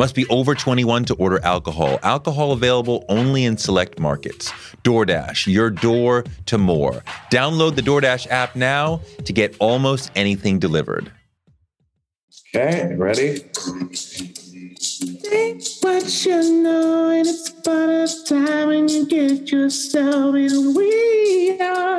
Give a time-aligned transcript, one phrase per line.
[0.00, 1.98] Must be over 21 to order alcohol.
[2.02, 4.50] Alcohol available only in select markets.
[4.82, 7.04] DoorDash, your door to more.
[7.30, 11.12] Download the DoorDash app now to get almost anything delivered.
[12.56, 13.40] Okay, ready?
[15.20, 21.58] Think what you know, and it's about a time when you get yourself in we
[21.60, 21.90] are.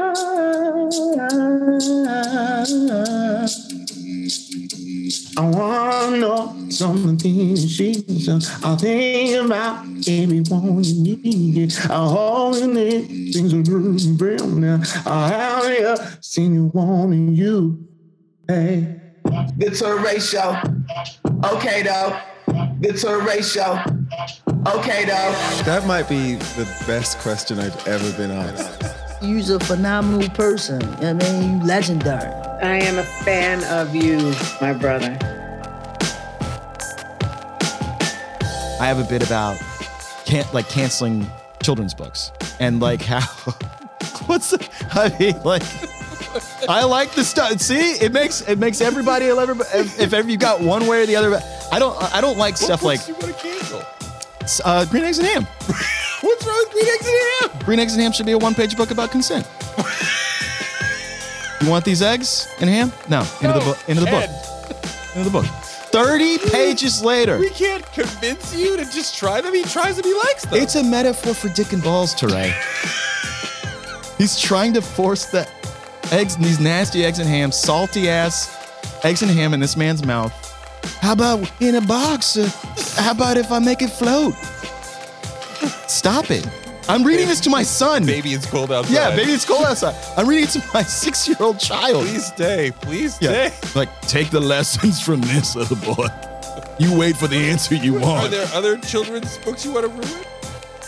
[5.38, 8.42] I wanna know some of the things she's done.
[8.64, 11.74] I'll think about everyone you need.
[11.90, 14.82] I'll hold you near things are moving real now.
[15.06, 17.88] I'll have you seen you wanting you.
[18.48, 19.00] Hey.
[19.58, 20.62] The tour ratio.
[21.54, 22.20] Okay, though.
[22.82, 23.80] The tour ratio.
[24.68, 25.64] Okay, though.
[25.64, 28.84] That might be the best question I've ever been asked.
[29.22, 30.84] You're a phenomenal person.
[30.96, 32.51] I mean, you legendary.
[32.62, 35.18] I am a fan of you, my brother.
[38.80, 39.58] I have a bit about
[40.26, 41.26] can like canceling
[41.64, 43.22] children's books and like how
[44.28, 45.64] what's the, I mean like
[46.70, 47.60] I like the stuff.
[47.60, 51.06] See, it makes it makes everybody everybody if, if ever you got one way or
[51.08, 51.42] the other.
[51.72, 53.84] I don't I don't like stuff like you want to cancel?
[54.66, 55.44] uh, green eggs and ham.
[56.22, 57.66] What's wrong with green eggs and ham?
[57.66, 59.48] Green eggs and ham should be a one page book about consent.
[61.62, 62.92] you want these eggs and ham?
[63.10, 63.78] No, into the book.
[63.88, 64.30] Into the book.
[65.16, 65.46] Into the book.
[65.46, 67.38] Thirty pages later.
[67.38, 69.54] We can't convince you to just try them.
[69.54, 70.06] He tries them.
[70.06, 70.62] He likes them.
[70.62, 72.52] It's a metaphor for dick and balls, Touré.
[74.18, 75.48] He's trying to force the
[76.12, 78.58] eggs, these nasty eggs and ham, salty ass
[79.04, 80.32] eggs and ham in this man's mouth.
[81.02, 82.38] How about in a box?
[82.38, 82.50] Uh,
[82.96, 84.34] how about if I make it float?
[85.88, 86.48] Stop it.
[86.92, 88.06] I'm reading this to my son.
[88.06, 88.94] baby, it's cold outside.
[88.94, 89.96] Yeah, baby, it's cold outside.
[90.18, 92.06] I'm reading it to my six year old child.
[92.06, 92.72] Please stay.
[92.82, 93.50] Please Yeah.
[93.50, 93.80] stay.
[93.80, 96.08] Like, take the lessons from this, little boy.
[96.80, 98.26] You wait for the answer you want.
[98.26, 100.26] Are there other children's books you want to ruin?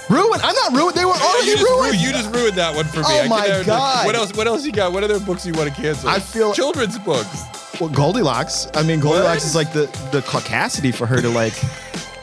[0.09, 0.39] Ruin?
[0.43, 0.95] I'm not ruined.
[0.97, 1.85] They were already you, ruined.
[1.93, 3.05] Ruined, you just ruined that one for me.
[3.07, 4.05] Oh I my God.
[4.05, 4.33] What else?
[4.33, 4.91] What else you got?
[4.91, 6.09] What other books you want to cancel?
[6.09, 7.43] I feel- children's books.
[7.79, 8.67] Well, Goldilocks.
[8.75, 9.45] I mean, Goldilocks What?
[9.45, 11.53] is like the the caucasity for her to like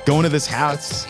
[0.05, 1.07] go into this house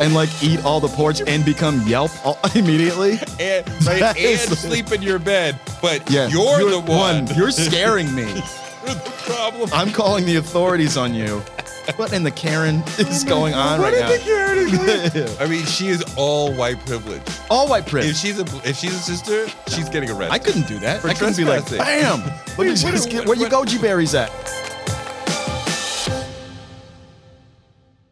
[0.00, 3.18] and like eat all the porch and become Yelp all, immediately.
[3.40, 7.26] And, right, and is- sleep in your bed, but Yeah, you're, the one.
[7.36, 8.24] You're scaring me.
[8.86, 9.68] You're the problem.
[9.72, 11.42] I'm calling the authorities on you.
[11.96, 14.10] What in the Karen is going on What right is now?
[14.10, 15.36] the Karen?
[15.40, 17.22] I mean, she is all white privilege.
[17.50, 18.12] All white privilege.
[18.12, 20.32] If she's a if she's a sister, she's getting arrested.
[20.32, 21.00] I couldn't do that.
[21.00, 22.20] For I couldn't be like, bam.
[22.20, 24.30] Let me Wait, what- just get where what- goji berries at.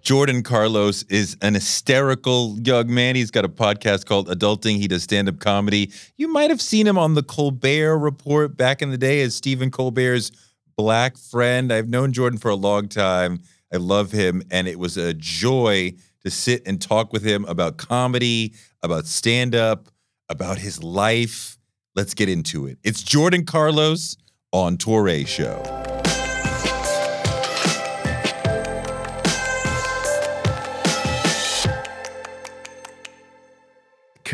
[0.04, 3.16] Jordan Carlos is an hysterical young man.
[3.16, 4.76] He's got a podcast called Adulting.
[4.76, 5.90] He does stand up comedy.
[6.18, 9.70] You might have seen him on the Colbert Report back in the day as Stephen
[9.70, 10.30] Colbert's
[10.76, 11.72] black friend.
[11.72, 13.40] I've known Jordan for a long time.
[13.72, 14.42] I love him.
[14.50, 19.54] And it was a joy to sit and talk with him about comedy, about stand
[19.54, 19.88] up,
[20.28, 21.56] about his life.
[21.96, 22.76] Let's get into it.
[22.84, 24.18] It's Jordan Carlos
[24.52, 25.93] on Touré Show.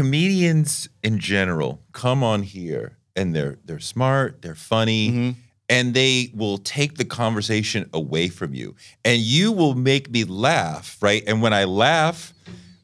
[0.00, 5.30] Comedians in general come on here and they're they're smart, they're funny, mm-hmm.
[5.68, 8.74] and they will take the conversation away from you.
[9.04, 11.22] And you will make me laugh, right?
[11.26, 12.32] And when I laugh,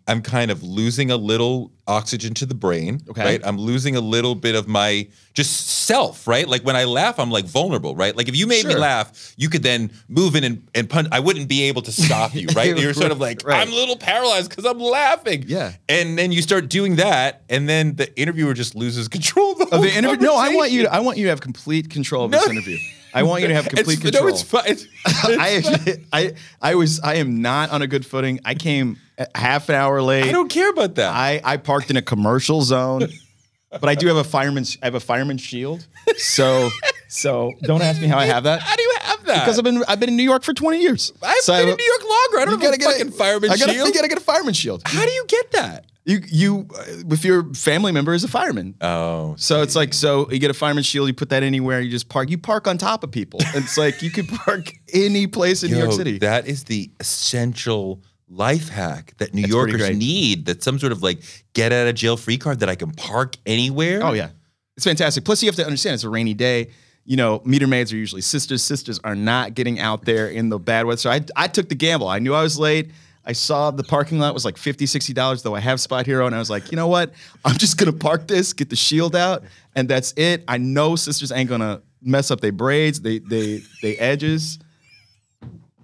[0.08, 3.24] I'm kind of losing a little oxygen to the brain, Okay.
[3.24, 3.40] right?
[3.44, 6.46] I'm losing a little bit of my just self, right?
[6.48, 8.16] Like when I laugh, I'm like vulnerable, right?
[8.16, 11.08] Like if you made me laugh, you could then move in and, and punch.
[11.10, 12.76] I wouldn't be able to stop you, right?
[12.78, 13.60] You're sort of like, Right.
[13.60, 15.44] I'm a little paralyzed because I'm laughing.
[15.46, 15.72] Yeah.
[15.88, 19.76] And then you start doing that, and then the interviewer just loses control of the,
[19.76, 20.26] Of the interview?
[20.26, 20.82] No, I want you.
[20.82, 20.94] To.
[20.94, 22.38] I want you to have complete control of No.
[22.38, 22.78] this interview.
[23.12, 24.24] I want you to have complete It's- control.
[24.24, 24.62] No, it's fine.
[24.66, 25.74] It's, I, it's fine.
[25.78, 26.32] actually, I,
[26.62, 28.40] I was, I am not on a good footing.
[28.44, 28.98] I came
[29.34, 30.24] half an hour late.
[30.24, 31.12] I don't care about that.
[31.14, 33.08] I, I parked in a commercial zone,
[33.70, 34.76] but I do have a fireman's.
[34.82, 35.86] I have a fireman's shield.
[36.16, 36.70] So,
[37.08, 39.44] so don't ask me how I have that How do you have that?
[39.44, 41.12] because I've been I've been in New York for 20 years.
[41.22, 42.38] I've So been have in New York longer.
[42.38, 43.88] I don't have a fucking fireman's I gotta, shield.
[43.88, 44.82] You gotta get a fireman's shield.
[44.84, 45.86] How do you get that?
[46.04, 48.76] You you uh, if your family member is a fireman.
[48.80, 51.90] Oh, So it's like so you get a fireman's shield, you put that anywhere, you
[51.90, 52.30] just park.
[52.30, 53.40] You park on top of people.
[53.54, 56.18] It's like you could park any place in New York City.
[56.18, 60.46] That is the essential life hack that New That's Yorkers need.
[60.46, 61.20] That's some sort of like
[61.52, 64.00] get out of jail free card that I can park anywhere.
[64.02, 64.30] Oh yeah,
[64.76, 65.24] it's fantastic.
[65.24, 66.70] Plus, you have to understand it's a rainy day.
[67.04, 68.62] You know, meter maids are usually sisters.
[68.62, 70.98] Sisters are not getting out there in the bad weather.
[70.98, 72.08] So I, I took the gamble.
[72.08, 72.90] I knew I was late.
[73.24, 76.26] I saw the parking lot was like 50 $60, though I have SpotHero.
[76.26, 77.12] And I was like, you know what?
[77.44, 79.42] I'm just going to park this, get the shield out,
[79.74, 80.44] and that's it.
[80.46, 84.60] I know sisters ain't going to mess up their braids, they, they, they edges.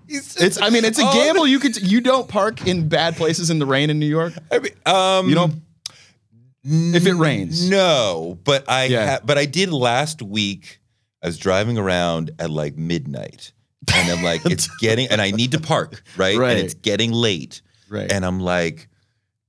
[0.08, 1.46] It's, I mean, it's a gamble.
[1.46, 4.32] You could, you don't park in bad places in the rain in New York.
[4.50, 5.54] I mean, um, You don't,
[6.64, 7.68] if it rains.
[7.68, 9.06] No, but I Yeah.
[9.12, 10.80] ha- but I did last week.
[11.22, 13.52] I was driving around at like midnight,
[13.94, 16.36] and I'm like, it's getting, and I need to park, right?
[16.36, 16.56] Right.
[16.56, 18.10] And it's getting late, Right.
[18.10, 18.88] And I'm like,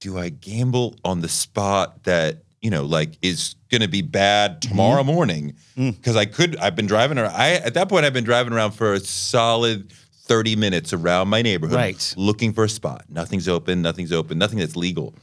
[0.01, 4.61] do I gamble on the spot that you know, like, is going to be bad
[4.61, 5.11] tomorrow Mm-hmm.
[5.13, 5.55] morning?
[5.77, 5.95] Mm.
[5.97, 7.33] Because I could, I've been driving around.
[7.35, 9.91] I at that point, I've been driving around for a solid.
[10.25, 12.13] 30 minutes around my neighborhood Right.
[12.17, 13.05] looking for a spot.
[13.09, 15.15] Nothing's open, nothing's open, nothing that's legal.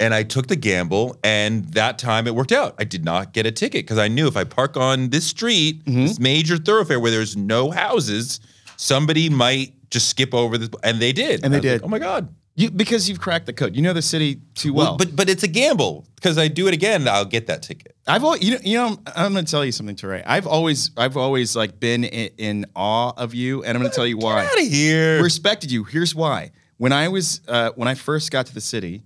[0.00, 2.74] And I took the gamble, and that time it worked out.
[2.78, 5.84] I did not get a ticket because I knew if I park on this street,
[5.84, 6.02] Mm-hmm.
[6.06, 8.40] this major thoroughfare where there's no houses,
[8.76, 10.68] somebody might just skip over this.
[10.82, 11.44] And they did.
[11.44, 11.82] And they was like, did.
[11.84, 12.28] oh my god!
[12.56, 13.74] You, because you've cracked the code.
[13.74, 14.96] You know the city too well.
[14.96, 17.96] but but it's a gamble because I do it again, I'll get that ticket.
[18.06, 20.22] I've always, you know, you know, I'm going to tell you something, Touré.
[20.24, 23.94] I've always, I've always like been in, in awe of you, and I'm going to
[23.94, 24.44] tell you why.
[24.44, 25.22] Out of here!
[25.22, 25.84] Respected you.
[25.84, 26.52] Here's why.
[26.76, 29.02] When I was, uh, when I first got to the city,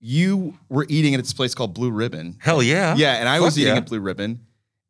[0.00, 2.36] you were eating at this place called Blue Ribbon.
[2.40, 2.96] Hell yeah!
[2.96, 3.78] Yeah, and I Fuck was eating yeah.
[3.78, 4.40] at Blue Ribbon,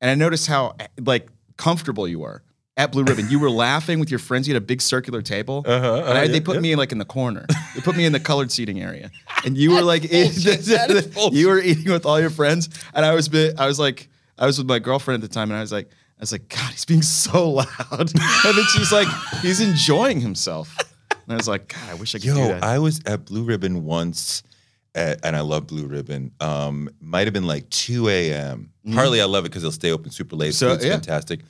[0.01, 2.43] and I noticed how like comfortable you were
[2.77, 3.29] at Blue Ribbon.
[3.31, 4.47] You were laughing with your friends.
[4.47, 6.61] You had a big circular table, Uh-huh, and uh, I, yeah, they put yeah.
[6.61, 7.47] me in like in the corner.
[7.75, 9.11] They put me in the colored seating area,
[9.45, 10.61] and you were like, bullshit.
[10.67, 11.39] That is bullshit.
[11.39, 14.09] you were eating with all your friends, and I was, bit, I was like,
[14.39, 16.49] I was with my girlfriend at the time, and I was like, I was like,
[16.49, 18.11] God, he's being so loud, and
[18.57, 19.09] then she's like,
[19.43, 20.77] he's enjoying himself,
[21.11, 22.63] and I was like, God, I wish I could do Yo, that.
[22.63, 24.43] I was at Blue Ribbon once,
[24.95, 26.33] at, and I love Blue Ribbon.
[26.41, 28.71] Um, might have been like 2 a.m.
[28.93, 30.55] Partly I love it because they'll stay open super late.
[30.55, 30.73] So Mm-hmm.
[30.73, 30.93] So, it's yeah.
[30.93, 31.41] fantastic.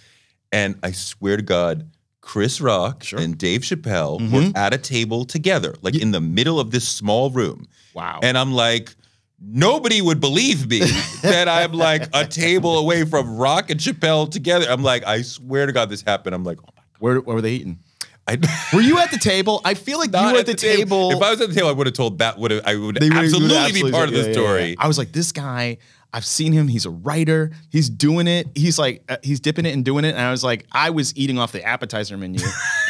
[0.57, 1.91] And I swear to God,
[2.23, 3.19] Chris Rock Sure.
[3.19, 3.25] Mm-hmm.
[3.25, 7.31] and Dave Chappelle were at a table together, like in the middle of this small
[7.31, 7.69] room.
[7.95, 8.21] Wow.
[8.23, 8.95] And I'm like,
[9.39, 10.81] nobody would believe me
[11.23, 14.67] that I'm like a table away from Rock and Chappelle together.
[14.69, 16.35] I'm like, I swear to God, this happened.
[16.35, 17.79] I'm like, oh my where, where were they eating?
[18.27, 18.39] I,
[18.75, 19.61] Were you at the table?
[19.65, 21.13] I feel like you were at the, table.
[21.13, 23.01] If I was at the table, I would have told that would have I would
[23.01, 24.65] would- absolutely, be part of the yeah, story.
[24.71, 24.75] yeah.
[24.81, 25.79] I was like, this guy,
[26.17, 26.67] I've seen him.
[26.67, 27.53] He's a writer.
[27.71, 28.49] He's doing it.
[28.55, 30.15] He's like, uh, he's dipping it and doing it.
[30.15, 32.41] And I was like, I was eating off the appetizer menu,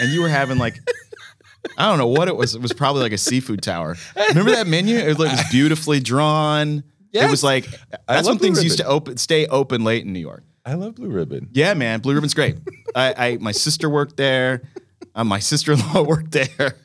[0.00, 0.78] and you were having like,
[1.76, 2.54] I don't know what it was.
[2.54, 3.96] It was probably like a seafood tower.
[4.28, 4.96] Remember that menu?
[4.96, 6.84] It was beautifully drawn.
[7.12, 7.66] It was like
[8.06, 10.44] that's when things used to open, stay open late in New York.
[10.64, 11.48] I love Blue Ribbon.
[11.52, 12.58] Yeah, man, Blue Ribbon's great.
[12.94, 14.62] I, I my sister worked there.
[15.16, 16.76] Uh, my sister-in-law worked there.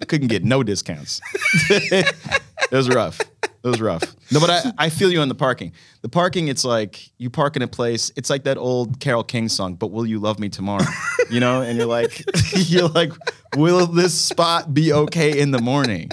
[0.00, 1.20] I couldn't get no discounts.
[1.70, 3.20] it was rough.
[3.66, 4.04] It was rough.
[4.30, 5.72] No, but I, I feel you on the parking.
[6.02, 8.12] The parking, it's like you park in a place.
[8.14, 10.84] It's like that old Carole King song, "But Will You Love Me Tomorrow?"
[11.28, 12.24] You know, and you're like,
[12.54, 13.10] you're like,
[13.56, 16.12] will this spot be okay in the morning?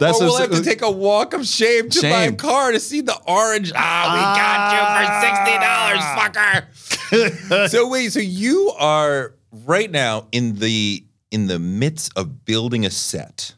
[0.00, 2.36] That's or we'll have to take a walk of shame to my Shame.
[2.36, 3.70] car to see the orange.
[3.76, 6.02] Ah, we got you for sixty dollars,
[7.52, 7.68] fucker.
[7.70, 9.34] so wait, so you are
[9.66, 13.52] right now in the in the midst of building a set,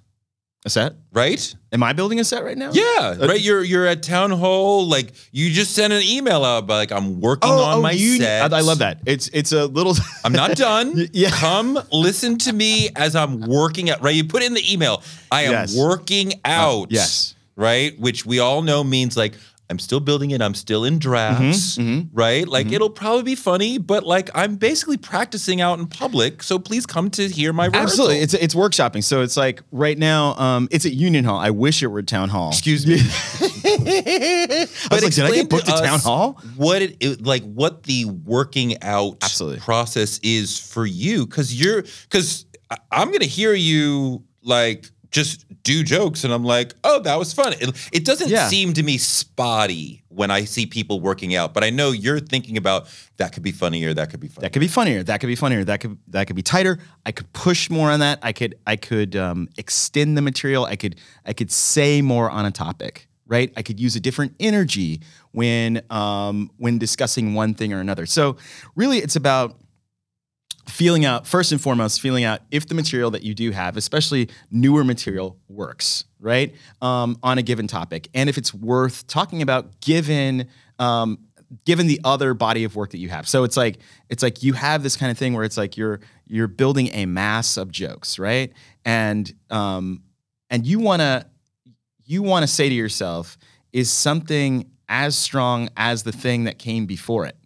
[0.67, 0.95] a set.
[1.13, 1.55] right?
[1.73, 2.71] Am I building a set right now?
[2.73, 3.41] Yeah, right.
[3.41, 4.87] You're you're at town hall.
[4.87, 7.91] Like you just sent an email out, but like I'm working oh, on oh, my
[7.91, 8.53] Oh, you- set.
[8.53, 9.01] I, I love that.
[9.05, 9.95] It's it's a little.
[10.25, 11.09] I'm not done.
[11.13, 11.31] Yeah.
[11.31, 14.03] Come listen to me as I'm working out.
[14.03, 14.15] Right.
[14.15, 15.03] You put in the email.
[15.31, 15.77] I am Yes.
[15.77, 16.91] working out.
[16.91, 17.35] yes.
[17.57, 17.99] Right.
[18.01, 19.35] Which we all know means like
[19.71, 20.43] I'm still building it.
[20.43, 21.79] I'm still in drafts.
[21.79, 22.09] mhm.
[22.13, 22.47] Right.
[22.47, 26.43] Like it'll probably be funny, but like I'm basically practicing out in public.
[26.43, 27.83] So please come to hear my rehearsal.
[27.83, 29.03] Absolutely, it's it's workshopping.
[29.03, 31.39] So it's like right now, um, it's at Union Hall.
[31.39, 32.49] I wish it were Town Hall.
[32.51, 32.97] Excuse me.
[33.65, 36.41] I was like, did I get booked to to Town Hall?
[36.57, 39.61] What it, it like what the working out Absolutely.
[39.61, 42.47] process is for you cuz you're cuz
[42.91, 47.33] I'm going to hear you like just do jokes and I'm like, "Oh, that was
[47.33, 48.49] fun." It, it doesn't Yeah.
[48.49, 52.57] seem to me spotty when I see people working out, but I know you're thinking
[52.57, 54.43] about that could be funnier, that could be funny.
[54.45, 55.03] That could be funnier.
[55.05, 55.65] That could be funnier.
[55.65, 56.79] That could that could be tighter.
[57.07, 58.19] I could push more on that.
[58.23, 60.65] I could I could um, extend the material.
[60.67, 63.09] I could I could say more on a topic.
[63.27, 63.51] Right.
[63.57, 65.01] I could use a different energy
[65.33, 68.05] when um, when discussing one thing or another.
[68.05, 68.37] So
[68.77, 69.57] really, it's about
[70.67, 74.29] feeling out first and foremost feeling out if the material that you do have especially
[74.51, 78.09] newer material works right um, on a given topic.
[78.15, 81.19] And if it's worth talking about given um,
[81.65, 83.29] given the other body of work that you have.
[83.29, 83.79] So it's like
[84.09, 87.07] it's like you have this kind of thing where it's like you're you're building a
[87.07, 88.53] mass of jokes right?
[88.85, 90.03] And um,
[90.51, 91.27] and you want to
[92.05, 93.37] you want to say to yourself
[93.73, 97.37] is something as strong as the thing that came before it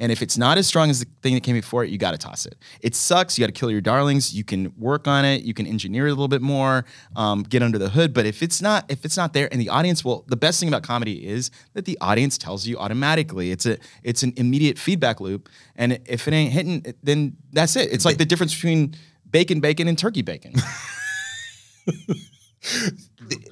[0.00, 2.12] and if it's not as strong as the thing that came before it, you got
[2.12, 2.56] to toss it.
[2.80, 3.38] It sucks.
[3.38, 4.34] You got to kill your darlings.
[4.34, 5.42] You can work on it.
[5.42, 8.12] You can engineer it a little bit more, um, get under the hood.
[8.14, 10.68] But if it's not, if it's not there, and the audience will, the best thing
[10.68, 13.50] about comedy is that the audience tells you automatically.
[13.50, 15.48] It's a, it's an immediate feedback loop.
[15.76, 17.92] And if it ain't hitting, then that's it.
[17.92, 18.94] It's like the difference between
[19.30, 20.54] bacon, bacon, and turkey bacon.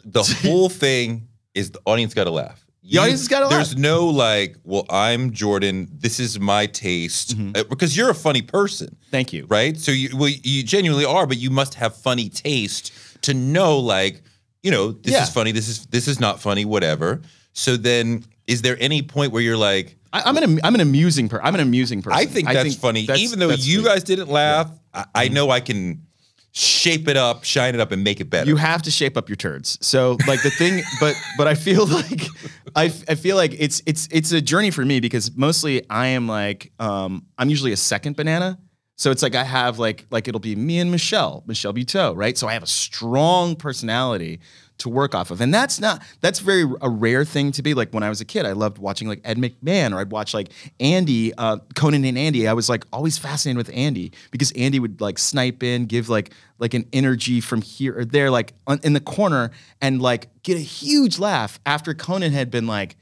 [0.04, 2.63] the whole thing is the audience got to laugh.
[2.86, 5.88] The audience has gotta There's no like, well, I'm Jordan.
[5.92, 7.52] This is my taste Mm-hmm.
[7.56, 9.46] Uh, because you're a funny person, Thank you.
[9.48, 9.76] right?
[9.76, 14.22] So you, well, you genuinely are, but you must have funny taste to know, like,
[14.62, 15.22] you know, this Yeah.
[15.22, 15.52] is funny.
[15.52, 16.64] This is this is not funny.
[16.64, 17.22] Whatever.
[17.54, 21.28] So then, is there any point where you're like, I, I'm an I'm an amusing
[21.28, 21.46] person.
[21.46, 22.18] I'm an amusing person.
[22.18, 24.70] I think that's funny, even though that's you guys didn't laugh.
[24.92, 26.06] I, I know I can
[26.54, 28.48] shape it up, shine it up, and make it better.
[28.48, 29.76] You have to shape up your turds.
[29.80, 32.26] So like the thing, but but I feel like
[32.74, 36.28] I, I feel like it's it's it's a journey for me because mostly I am
[36.28, 38.58] like um, I'm usually a second banana.
[38.96, 42.38] So it's like I have like like it'll be me and Michelle, Michelle Buteau, right?
[42.38, 44.40] So I have a strong personality
[44.78, 47.74] to work off of, and that's not that's very a rare thing to be.
[47.74, 50.34] Like when I was a kid, I loved watching like Ed McMahon, or I'd watch
[50.34, 50.50] like
[50.80, 52.48] Andy, uh, Conan and Andy.
[52.48, 56.32] I was like always fascinated with Andy because Andy would like snipe in, give like
[56.58, 59.50] like an energy from here or there, like on, in the corner,
[59.80, 62.96] and like get a huge laugh after Conan had been like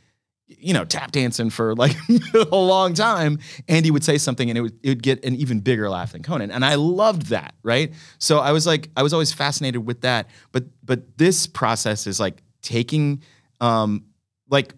[0.59, 1.97] you know, tap dancing for like
[2.35, 5.61] a long time, Andy would say something and it would, it would get an even
[5.61, 6.51] bigger laugh than Conan.
[6.51, 7.93] And I loved that, right?
[8.19, 10.29] So I was like, I was always fascinated with that.
[10.53, 13.23] But but this process is like taking
[13.61, 14.05] um
[14.49, 14.75] like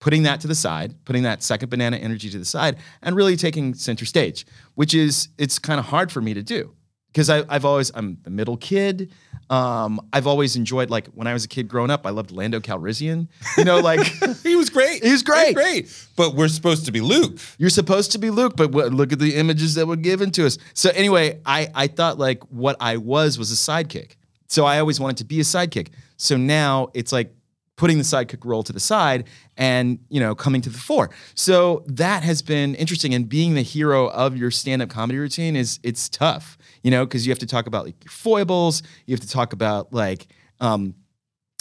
[0.00, 3.36] putting that to the side, putting that second banana energy to the side, and really
[3.36, 6.74] taking center stage, which is it's kind of hard for me to do.
[7.12, 9.12] Because I've always I'm the middle kid.
[9.50, 12.58] Um, I've always enjoyed like when I was a kid growing up, I loved Lando
[12.58, 13.28] Calrissian.
[13.58, 14.00] You know, like
[14.42, 15.04] he was great.
[15.04, 15.54] He was great.
[15.54, 16.08] great.
[16.16, 17.38] But we're supposed to be Luke.
[17.58, 20.46] You're supposed to be Luke, but what, look at the images that were given to
[20.46, 20.56] us.
[20.72, 24.16] So anyway, I I thought like what I was was a sidekick.
[24.48, 25.88] So I always wanted to be a sidekick.
[26.16, 27.34] So now it's like
[27.76, 29.24] putting the sidekick role to the side
[29.56, 31.10] and you know coming to the fore.
[31.34, 33.12] So that has been interesting.
[33.12, 37.26] And being the hero of your stand-up comedy routine is it's tough, you know, because
[37.26, 38.82] you have to talk about like your foibles.
[39.06, 40.26] You have to talk about like
[40.60, 40.94] um,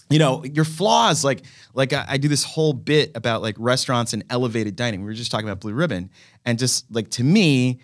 [0.10, 4.12] you know your flaws like like I, I do this whole bit about like restaurants
[4.14, 6.10] and elevated dining we were just talking about blue ribbon
[6.44, 7.80] and just like to me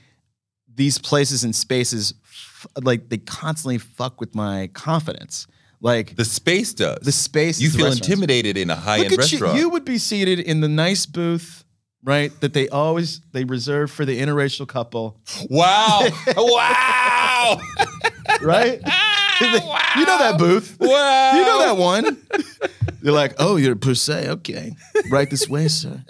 [0.75, 5.47] these places and spaces f- like they constantly fuck with my confidence
[5.79, 6.99] like The space does.
[6.99, 9.55] the space you feel intimidated in a high-end restaurant.
[9.55, 11.63] you you would be seated in the nice booth
[12.07, 16.07] right that they always they reserve for the interracial couple Wow.
[16.37, 17.59] wow.
[18.41, 18.93] right wow.
[19.39, 21.31] Ah, you know that booth Wow.
[21.35, 22.17] You know that one.
[23.03, 24.27] They're like, oh, you're per se.
[24.29, 24.75] Okay.
[25.11, 26.03] Right this way, sir.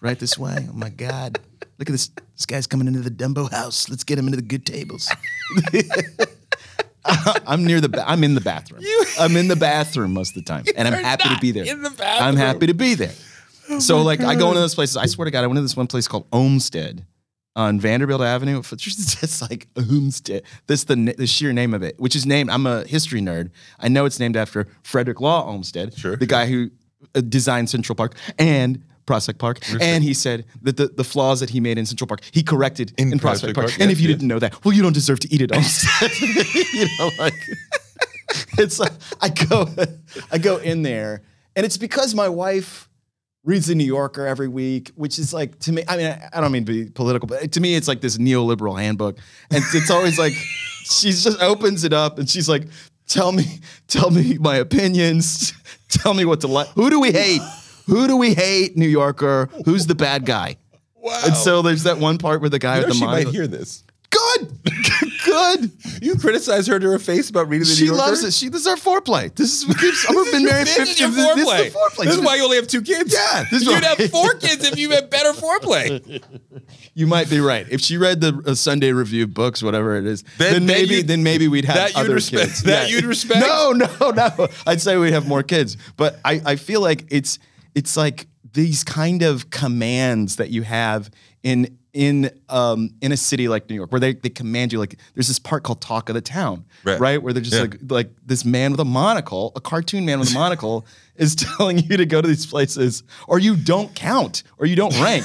[0.00, 0.66] Right this way.
[0.68, 1.38] Oh my God.
[1.78, 2.10] Look at this.
[2.36, 3.88] This guy's coming into the Dumbo house.
[3.88, 5.08] Let's get him into the good tables.
[7.04, 7.88] Uh, I'm near the.
[7.88, 8.82] Ba- I'm in the bathroom.
[8.82, 11.64] You, I'm in the bathroom most of the time, and I'm happy to be there.
[11.64, 12.28] in the bathroom.
[12.28, 13.12] I'm happy to be there.
[13.78, 14.96] So like, I go into those places.
[14.96, 17.04] I swear to God, I went to this one place called Olmsted
[17.54, 18.58] on Vanderbilt Avenue.
[18.58, 20.44] It's just like Olmsted.
[20.66, 22.50] That's the the sheer name of it, which is named.
[22.50, 23.50] I'm a history nerd.
[23.78, 26.16] I know it's named after Frederick Law Olmsted, Sure.
[26.16, 26.70] the guy who
[27.14, 28.82] uh, designed Central Park and.
[29.04, 32.20] Prospect Park, and he said that the, the flaws that he made in Central Park,
[32.30, 33.66] he corrected in, In Prospect Prospect Park.
[33.70, 34.18] Park, and yes, if you yes.
[34.18, 35.50] didn't know that, well, you don't deserve to eat it.
[35.52, 36.20] Olmsted.
[36.72, 37.34] you know, like
[38.58, 39.68] it's like I go
[40.30, 41.22] I go in there,
[41.56, 42.88] and it's because my wife
[43.44, 45.82] reads the New Yorker every week, which is like to me.
[45.88, 48.18] I mean, I, I don't mean to be political, but to me, it's like this
[48.18, 49.18] neoliberal handbook,
[49.50, 50.32] and it's always like
[50.84, 52.64] she's just opens it up and she's like,
[53.06, 53.44] "Tell me,
[53.88, 55.52] tell me my opinions.
[55.88, 56.68] Tell me what to like.
[56.68, 57.42] Who do we hate?
[57.84, 58.78] Who do we hate?
[58.78, 59.50] New Yorker.
[59.66, 60.56] Who's the bad guy?"
[60.94, 61.20] Wow.
[61.26, 63.24] And so there's that one part where the guy you know with the she monocle-
[63.26, 63.84] might hear this.
[65.32, 65.72] Good.
[66.02, 68.02] You criticize her to her face about reading the She New Yorker?
[68.10, 68.32] loves it.
[68.32, 69.34] She this is our foreplay.
[69.34, 71.66] This is we keep, we've been married This 50 is your this, this foreplay.
[71.66, 72.04] is the foreplay.
[72.04, 73.12] This is why you only have two kids.
[73.14, 76.22] Yeah, this is You'd why- have four kids if you had better foreplay.
[76.94, 77.66] you might be right.
[77.70, 81.02] If she read the uh, Sunday Review books, whatever it is, Then- then, then maybe
[81.02, 82.62] then maybe we'd have that you'd other respect- kids.
[82.64, 83.40] that you'd respect?
[83.46, 84.48] No, no, no.
[84.66, 85.76] I'd say we'd have more kids.
[85.96, 87.38] But I, I feel like it's
[87.74, 91.10] it's like these kind of commands that you have
[91.42, 94.96] in in um in a city like New York where they, they command you like
[95.14, 96.98] there's this part called Talk of the Town, Right.
[96.98, 97.22] right?
[97.22, 97.62] Where they're just Yeah.
[97.62, 101.78] like like this man with a monocle, a cartoon man with a monocle, is telling
[101.78, 105.24] you to go to these places or you don't count or you don't rank.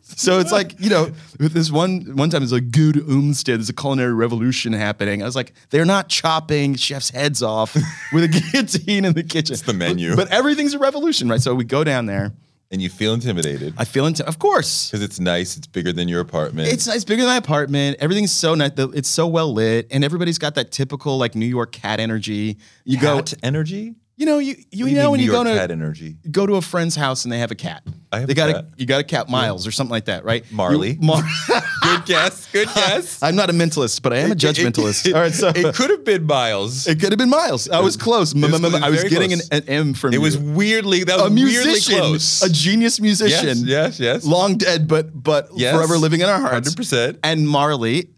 [0.00, 3.58] So it's like you know, with this one one time it's like good Olmsted.
[3.58, 5.20] There's a culinary revolution happening.
[5.22, 7.76] I was like, they're not chopping chefs' heads off
[8.10, 9.52] with a guillotine in the kitchen.
[9.52, 10.16] It's the menu.
[10.16, 11.42] but, but everything's a revolution, right?
[11.42, 12.32] So we go down there.
[12.72, 15.58] And you feel intimidated I feel into, of course, because it's nice.
[15.58, 16.68] It's bigger than your apartment.
[16.68, 17.98] it's nice, bigger than my apartment.
[18.00, 18.72] Everything's so nice.
[18.76, 22.56] It's so well lit, and everybody's got that typical like New York cat energy.
[22.84, 23.94] You cat go, energy.
[24.16, 26.16] You know, you you, do know when New you go York to cat energy.
[26.30, 27.82] go to a friend's house and they have a cat.
[28.12, 28.64] I have they a got cat.
[28.76, 30.44] you got a cat Miles or something like that, right?
[30.50, 30.98] You- Marley.
[31.00, 31.22] Mar-
[31.82, 32.46] Good guess.
[32.52, 33.22] Good guess.
[33.22, 35.06] I'm not a mentalist, but I am a judgmentalist.
[35.06, 36.86] It, All right, so it could have been Miles.
[36.86, 37.68] It could have been Miles.
[37.70, 38.34] I was close.
[38.34, 39.48] was- it was I was getting an, close.
[39.62, 42.42] an M from It was weirdly that was a weirdly musician, close.
[42.42, 43.58] a genius musician.
[43.66, 44.24] Yes, yes, yes.
[44.26, 45.74] Long dead, but but Yes.
[45.74, 46.74] forever living in our hearts.
[46.74, 47.18] 100%.
[47.24, 48.10] And Marley,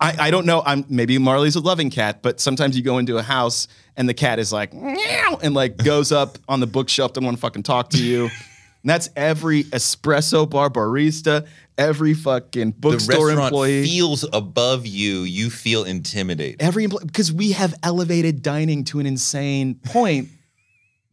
[0.00, 0.62] I, I don't know.
[0.64, 4.14] I'm maybe Marley's a loving cat, but sometimes you go into a house and the
[4.14, 7.62] cat is like meow and like goes up on the bookshelf, doesn't want to fucking
[7.62, 8.24] talk to you.
[8.24, 13.84] And that's every espresso bar barista, every fucking the bookstore restaurant employee.
[13.84, 15.22] feels above you.
[15.22, 16.62] You feel intimidated.
[16.62, 20.28] every employee because we have elevated dining to an insane point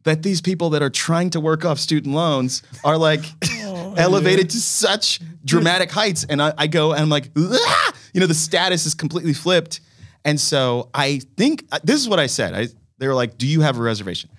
[0.04, 3.24] that these people that are trying to work off student loans are like
[3.96, 8.26] elevated to such dramatic heights and I, I go and i'm like "Ah!" You know
[8.26, 9.80] the status is completely flipped
[10.24, 12.68] and so i think uh, this is what i said I,
[12.98, 14.30] they were like do you have a reservation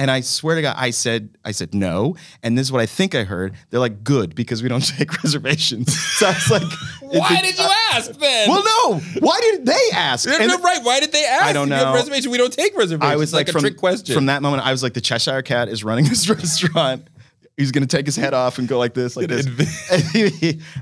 [0.00, 2.14] and I swear to God, I said, I said no.
[2.44, 3.54] And this is what I think I heard.
[3.70, 5.92] They're like, good, because we don't take reservations.
[5.92, 6.62] So I was like,
[7.00, 8.48] Why it- did you ask then?
[8.48, 9.00] well, no.
[9.18, 10.24] Why did they ask?
[10.28, 10.78] You're And- right.
[10.84, 11.46] Why did they ask?
[11.46, 11.94] I don't If you have know.
[11.94, 12.30] reservation.
[12.30, 13.12] We don't take reservations.
[13.12, 14.14] I was like, a from, trick question.
[14.14, 17.08] from that moment, I was like, the Cheshire Cat is running this restaurant.
[17.56, 19.48] He's gonna take his head off and go like this, like this.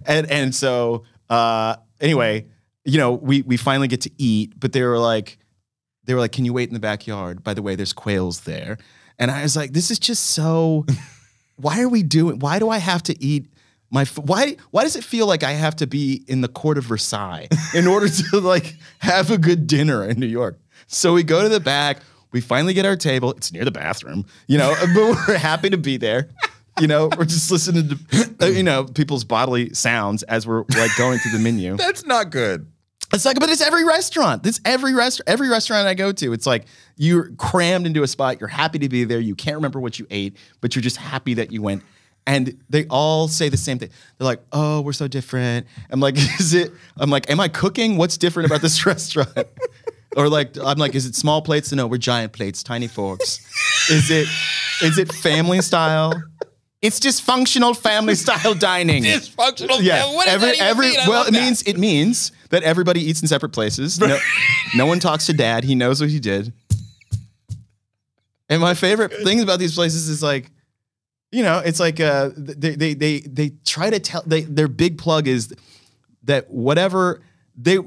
[0.05, 2.47] and and so uh, anyway,
[2.85, 5.39] you know, we we finally get to eat, but they were like,
[6.05, 7.43] they were like, can you wait in the backyard?
[7.43, 8.79] By the way, there's quails there,
[9.19, 10.87] and I was like, this is just so.
[11.57, 12.39] why are we doing?
[12.39, 13.51] Why do I have to eat?
[13.91, 16.79] My f- why why does it feel like I have to be in the court
[16.79, 20.59] of Versailles in order to like have a good dinner in New York?
[20.87, 21.99] So we go to the back.
[22.33, 23.31] We finally get our table.
[23.33, 26.29] It's near the bathroom, you know, but we're happy to be there.
[26.81, 30.91] You know, we're just listening to uh, you know people's bodily sounds as we're like
[30.99, 31.77] going through the menu.
[31.79, 32.67] That's not good.
[33.15, 34.45] It's like, but it's every restaurant.
[34.45, 35.29] It's every restaurant.
[35.29, 38.41] Every restaurant I go to, it's like you're crammed into a spot.
[38.41, 39.21] You're happy to be there.
[39.21, 41.83] You can't remember what you ate, but you're just happy that you went.
[42.27, 43.91] And they all say the same thing.
[44.19, 47.97] They're like, "Oh, we're so different." I'm like, "Is it?" I'm like, "Am I cooking?
[47.97, 49.47] What's different about this restaurant?"
[50.17, 53.39] or like, I'm like, "Is it small plates?" No, we're giant plates, tiny forks.
[53.89, 54.29] is it?
[54.83, 56.13] Is it family style?
[56.87, 59.03] It's dysfunctional family style dining.
[59.05, 59.83] Dysfunctional.
[59.83, 61.01] Yeah, What does every that even every mean?
[61.01, 61.41] I well, love it that.
[61.43, 63.99] means it means that everybody eats in separate places.
[64.01, 64.19] No,
[64.75, 65.65] no one talks to dad.
[65.65, 66.53] He knows what he did.
[68.49, 70.51] And my favorite things about these places is like,
[71.33, 74.99] you know, it's like uh, they they they they try to tell they their big
[74.99, 75.53] plug is
[76.25, 77.21] that whatever
[77.57, 77.79] they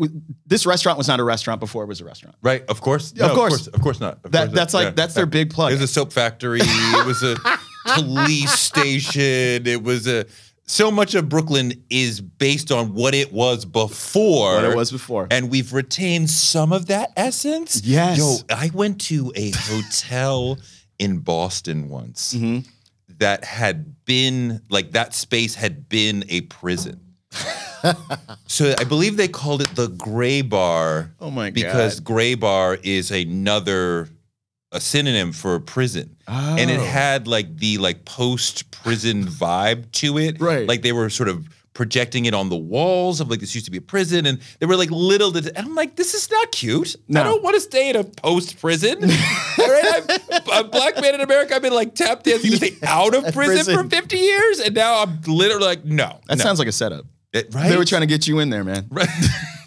[0.46, 2.36] this restaurant was not a restaurant before it was a restaurant.
[2.42, 3.14] Right, of course.
[3.14, 3.68] Of course.
[3.68, 4.20] of course not.
[4.26, 4.84] Of That- course that's not.
[4.84, 5.72] like- that's their big plug.
[5.72, 6.60] It was a soap factory.
[6.62, 7.38] it was a
[7.96, 9.66] police station.
[9.68, 10.26] It was a.
[10.66, 14.54] So much of Brooklyn is based on what it was before.
[14.56, 15.28] What it was before.
[15.32, 17.82] And we've retained some of that essence.
[17.84, 18.20] Yes.
[18.20, 20.60] Yo, I went to a hotel
[21.00, 22.70] in Boston once Mm-hmm.
[23.18, 27.00] that had been like that space had been a prison.
[28.46, 31.12] so I believe they called it the Gray Bar.
[31.20, 31.54] Oh my God.
[31.56, 34.08] Because Gray Bar is another
[34.72, 36.16] a synonym for prison.
[36.28, 36.84] And it Oh.
[36.84, 40.40] had like the like post prison vibe to it.
[40.40, 40.68] Right.
[40.68, 43.72] Like they were sort of projecting it on the walls of like this used to
[43.72, 46.52] be a prison and they were like little det- and I'm like this is not
[46.52, 46.96] cute.
[47.08, 47.22] No.
[47.22, 48.98] I don't want to stay in a post prison.
[49.60, 51.56] All right, I'm a black man in America.
[51.56, 55.02] I've been like tap dancing to stay out of prison, for 50 years and now
[55.04, 56.20] I'm literally like no.
[56.28, 56.44] That no.
[56.44, 57.06] sounds like a setup.
[57.32, 57.70] It- right?
[57.70, 58.88] They were trying to get you in there, man.
[58.92, 59.08] Right.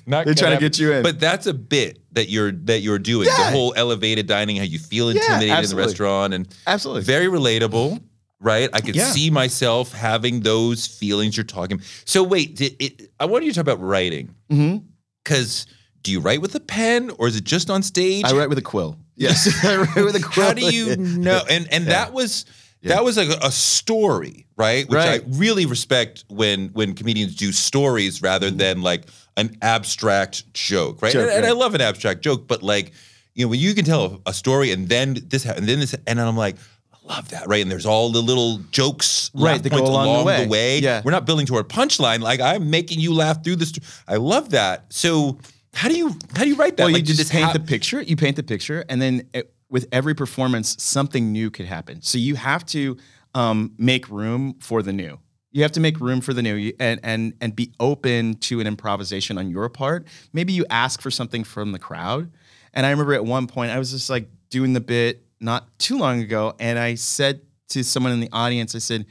[0.06, 1.02] Not They're trying to get you in.
[1.02, 3.28] But that's a bit that you're that you're doing.
[3.28, 3.36] Yeah.
[3.50, 7.02] The whole elevated dining, how you feel Yeah, intimidated in the restaurant, and Absolutely.
[7.02, 8.00] very relatable.
[8.40, 9.04] Right, I could Yeah.
[9.12, 11.80] see myself having those feelings you're talking.
[12.04, 14.34] So wait, did it, I want you to talk about writing.
[14.50, 14.78] Mm-hmm.
[15.22, 15.66] Because
[16.02, 18.24] do you write with a pen or is it just on stage?
[18.24, 18.98] I write with a quill.
[19.14, 20.48] Yes, I write with a quill.
[20.48, 21.40] How do you know?
[21.48, 22.44] And and that was
[22.82, 24.88] that was like a, a story, right?
[24.88, 25.22] Which Right.
[25.22, 29.04] I really respect when when comedians do stories rather than like
[29.36, 31.12] an abstract joke, right?
[31.12, 32.92] Joke, and, and I love an abstract joke, but like
[33.34, 35.94] you know when you can tell a, story and then this happened, and then this,
[36.06, 36.56] and then I'm like.
[36.94, 37.60] I love that, right?
[37.60, 40.78] And there's all the little jokes, Right, that go points along the way.
[40.78, 41.02] Yeah.
[41.04, 42.20] We're not building toward our punchline.
[42.20, 43.72] Like I'm making you laugh through this.
[44.06, 44.92] I love that.
[44.92, 45.36] So
[45.74, 46.84] how do you how do you write that?
[46.84, 48.00] Well, like, you just paint hap- the picture.
[48.00, 52.02] You paint the picture, and then it, with every performance, something new could happen.
[52.02, 52.98] So you have to
[53.34, 55.18] um, make room for the new.
[55.52, 58.66] You have to make room for the new, and and and be open to an
[58.66, 60.06] improvisation on your part.
[60.32, 62.30] Maybe you ask for something from the crowd.
[62.72, 65.98] And I remember at one point, I was just like doing the bit not too
[65.98, 69.06] long ago, and I said to someone in the audience, I said,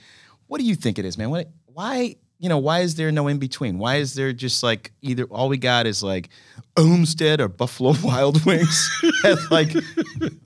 [0.48, 1.30] "What do you think it is, man?
[1.30, 1.52] What?
[1.66, 3.78] Why?" You know, why is there no in between?
[3.78, 6.30] Why is there just like either all we got is like
[6.76, 8.90] Homestead or Buffalo Wild Wings?
[9.52, 9.76] like,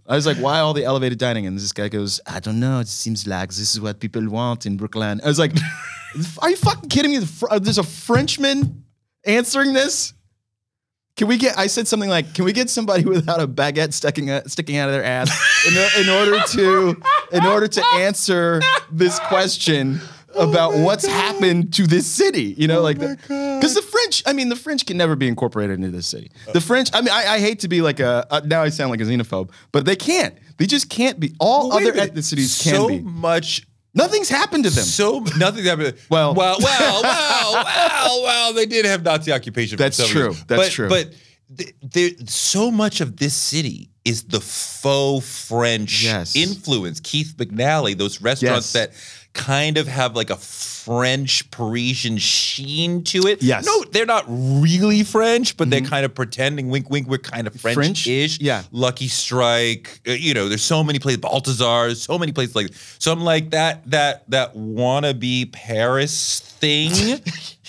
[0.06, 1.48] I was like, why all the elevated dining?
[1.48, 2.80] And this guy goes, I don't know.
[2.80, 5.22] It seems like this is what people want in Brooklyn.
[5.24, 5.54] I was like,
[6.40, 7.26] are you fucking kidding me?
[7.50, 8.84] Uh, There's a Frenchman
[9.26, 10.14] answering this.
[11.16, 11.58] Can we get?
[11.58, 14.90] I said something like, "Can we get somebody without a baguette sticking out, sticking out
[14.90, 15.32] of their ass
[15.66, 20.02] in, in order to in order to answer this question
[20.38, 24.24] about what's happened to this city?" You know, like because the French.
[24.26, 26.32] I mean, the French can never be incorporated into this city.
[26.54, 26.90] The French.
[26.94, 29.06] I mean, I, I hate to be like a uh, now I sound like a
[29.06, 30.36] xenophobe, but they can't.
[30.58, 31.34] They just can't be.
[31.40, 32.98] All Well, other ethnicities can be.
[33.00, 34.84] so much Nothing's happened to them.
[34.84, 35.96] So nothing happened.
[36.10, 38.54] Well- well, well, well, well, well.
[38.54, 39.78] They did have Nazi occupation.
[39.78, 40.24] That's true.
[40.26, 40.44] years.
[40.44, 40.90] That's but, true.
[40.90, 41.14] But
[41.58, 46.36] th- there, so much of this city is the faux French Yes.
[46.36, 47.00] influence.
[47.00, 48.92] Keith McNally, those restaurants Yes.
[48.92, 48.92] that
[49.36, 53.44] kind of have like a French Parisian sheen to it.
[53.44, 53.66] Yes.
[53.66, 56.70] No, they're not really French, but they're kind of pretending.
[56.70, 57.08] Wink, wink.
[57.08, 57.76] We're kind of French?
[57.76, 58.40] French-ish.
[58.40, 58.64] Yeah.
[58.72, 60.00] Lucky Strike.
[60.08, 61.22] uh, you know, there's so many places.
[61.22, 61.94] Balthazar.
[61.96, 62.70] So many places like.
[63.00, 63.90] So I'm like that.
[63.92, 66.92] That that wannabe Paris thing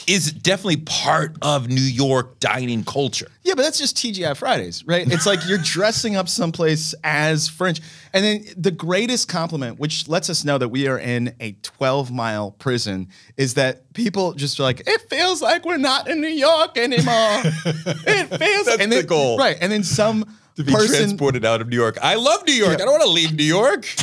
[0.06, 3.26] is definitely part of New York dining culture.
[3.42, 5.10] Yeah, but that's just TGI Fridays, right?
[5.10, 7.80] It's like you're dressing up someplace as French.
[8.12, 12.10] And then the greatest compliment, which lets us know that we are in a 12
[12.12, 16.28] mile prison, is that people just are like, it feels like we're not in New
[16.28, 17.04] York anymore.
[17.44, 19.38] it feels That's and the goal.
[19.38, 19.56] Right.
[19.60, 20.24] And then some
[20.56, 20.96] To be person.
[20.96, 21.98] transported out of New York.
[22.00, 22.74] I love New York.
[22.74, 23.86] I don't want to leave New York.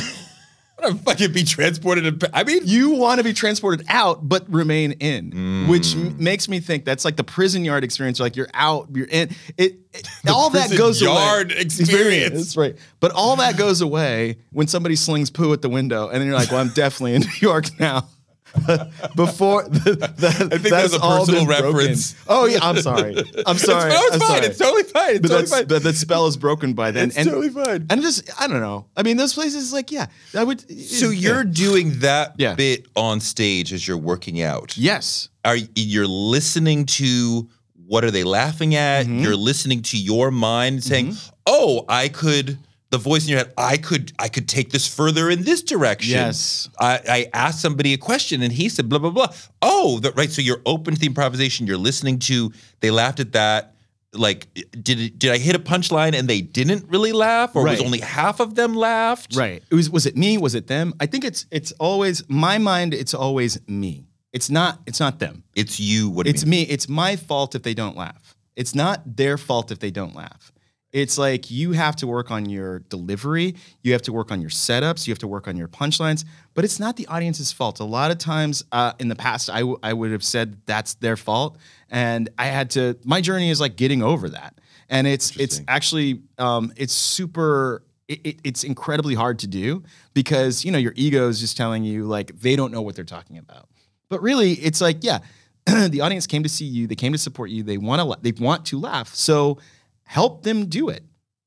[0.84, 2.20] Want to fucking be transported.
[2.20, 5.68] To, I mean, You want to be transported out, but remain in, Mm.
[5.68, 8.20] which m- makes me think that's like the prison yard experience.
[8.20, 9.30] Like you're out, you're in.
[9.56, 11.60] It, it all that goes yard away.
[11.60, 12.34] experience.
[12.34, 12.76] That's right.
[13.00, 16.36] But all that goes away when somebody slings poo at the window, and then you're
[16.38, 18.08] like, "Well, I'm definitely in New York now."
[19.16, 21.66] Before the, the, I think that's a all personal broken.
[21.66, 22.14] reference.
[22.28, 23.14] Oh yeah, I'm sorry.
[23.46, 23.90] I'm sorry.
[23.90, 24.28] no, it's I'm fine.
[24.28, 24.46] sorry.
[24.46, 25.10] It's totally fine.
[25.10, 25.66] It's but totally fine.
[25.66, 27.08] but that spell is broken by then.
[27.08, 27.86] It's totally fine.
[27.90, 28.86] And just I don't know.
[28.96, 30.60] I mean, those places like yeah, I would.
[30.80, 31.20] so yeah.
[31.30, 32.54] you're doing that Yeah.
[32.54, 34.76] bit on stage as you're working out.
[34.76, 35.28] yes.
[35.44, 37.48] Are you- you're listening to
[37.86, 39.04] what are they laughing at?
[39.04, 39.18] Mm-hmm.
[39.18, 42.58] You're listening to your mind saying, "Oh, I could."
[42.94, 46.12] The voice in your head, I could, I could take this further in this direction.
[46.12, 46.68] Yes.
[46.78, 49.34] I, I asked somebody a question and he said blah blah blah.
[49.60, 50.30] Oh, that right.
[50.30, 51.66] So you're open to the improvisation.
[51.66, 52.52] You're listening to.
[52.78, 53.74] They laughed at that.
[54.12, 57.80] Like, did it, did I hit a punchline and they didn't really laugh, or was
[57.80, 59.34] only half of them laughed?
[59.34, 59.60] Right.
[59.68, 60.38] It was was it me?
[60.38, 60.94] Was it them?
[61.00, 62.94] I think it's it's always my mind.
[62.94, 64.06] It's always me.
[64.32, 65.42] It's not it's not them.
[65.56, 66.10] It's you.
[66.10, 66.62] What It's me.
[66.62, 68.36] It's my fault if they don't laugh.
[68.54, 70.52] It's not their fault if they don't laugh.
[70.94, 74.48] It's like you have to work on your delivery, you have to work on your
[74.48, 77.80] setups, you have to work on your punchlines, but it's not the audience's fault.
[77.80, 80.94] A lot of times uh, in the past, I, w- I would have said that's
[80.94, 81.58] their fault,
[81.90, 82.96] and I had to.
[83.04, 87.82] My journey is like getting over that, and it's it's actually um, it's super.
[88.06, 91.82] It, it, it's incredibly hard to do because you know your ego is just telling
[91.82, 93.68] you like they don't know what they're talking about.
[94.08, 95.18] But really, it's like, yeah,
[95.66, 98.30] the audience came to see you, they came to support you, they want to, they
[98.40, 99.12] want to laugh.
[99.14, 99.58] So
[100.04, 101.02] help them do it.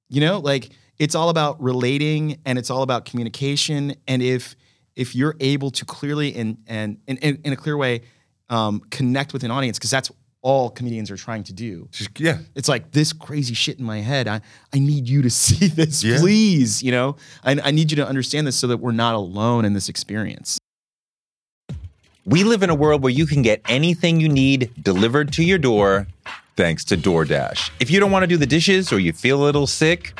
[0.09, 3.95] You know, like it's all about relating and it's all about communication.
[4.07, 4.55] And if
[4.95, 8.01] if you're able to clearly and and in, in, in a clear way
[8.49, 10.09] um, connect with an audience, because that's
[10.41, 11.89] all comedians are trying to do.
[12.17, 12.37] yeah.
[12.55, 14.27] It's like this crazy shit in my head.
[14.29, 14.39] I,
[14.73, 16.19] I need you to see this, Yeah.
[16.19, 16.81] please.
[16.81, 19.73] You know, I, I need you to understand this so that we're not alone in
[19.73, 20.57] this experience.
[22.25, 25.57] We live in a world where you can get anything you need delivered to your
[25.57, 26.07] door
[26.57, 27.69] thanks to DoorDash.
[27.79, 30.19] If you don't want to do the dishes or you feel a little sick,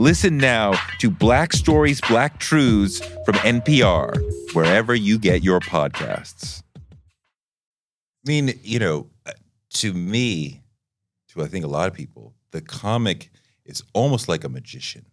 [0.00, 4.16] Listen now to Black Stories, Black Truths from NPR,
[4.54, 6.62] wherever you get your podcasts.
[6.74, 6.80] I
[8.24, 9.32] mean, you know, uh,
[9.74, 10.62] to me,
[11.28, 13.30] to I think a lot of people, the comic
[13.66, 15.04] is almost like a magician.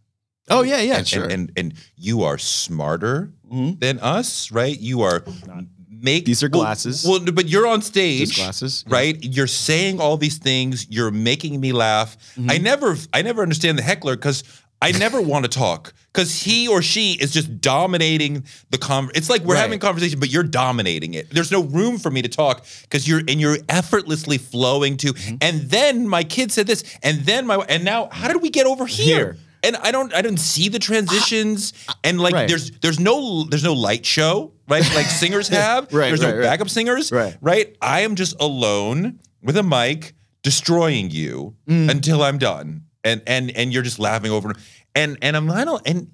[0.49, 1.23] Oh yeah, yeah, and, sure.
[1.23, 3.81] and, and and you are smarter Mhm.
[3.81, 4.79] than us, right?
[4.79, 5.21] You are
[5.89, 7.03] make These are glasses.
[7.05, 8.93] Well, but you're on stage, Just glasses, yeah.
[8.95, 9.17] right?
[9.21, 10.87] You're saying all these things.
[10.89, 12.15] You're making me laugh.
[12.37, 12.51] Mm-hmm.
[12.51, 14.43] I never, I never understand the heckler because
[14.81, 19.09] I never want to talk because he or she is just dominating the con.
[19.15, 19.61] It's like we're Right.
[19.61, 21.29] having a conversation, but you're dominating it.
[21.31, 25.13] There's no room for me to talk because you're and you're effortlessly flowing to.
[25.13, 25.35] Mm-hmm.
[25.41, 28.67] And then my kid said this, and then my and now how did we get
[28.67, 29.05] over here?
[29.17, 29.37] Here.
[29.63, 32.47] And I don't, I don't see the transitions, and like Right.
[32.47, 34.83] there's, there's no, there's no light show, right?
[34.93, 35.91] Like singers have.
[35.91, 37.11] Right, There's right, no backup singers.
[37.11, 37.35] Right.
[37.41, 37.75] Right.
[37.81, 40.13] I am just alone with a mic,
[40.43, 41.89] destroying you Mm.
[41.89, 44.53] until I'm done, and and and you're just laughing over,
[44.95, 46.11] and and I'm I don't and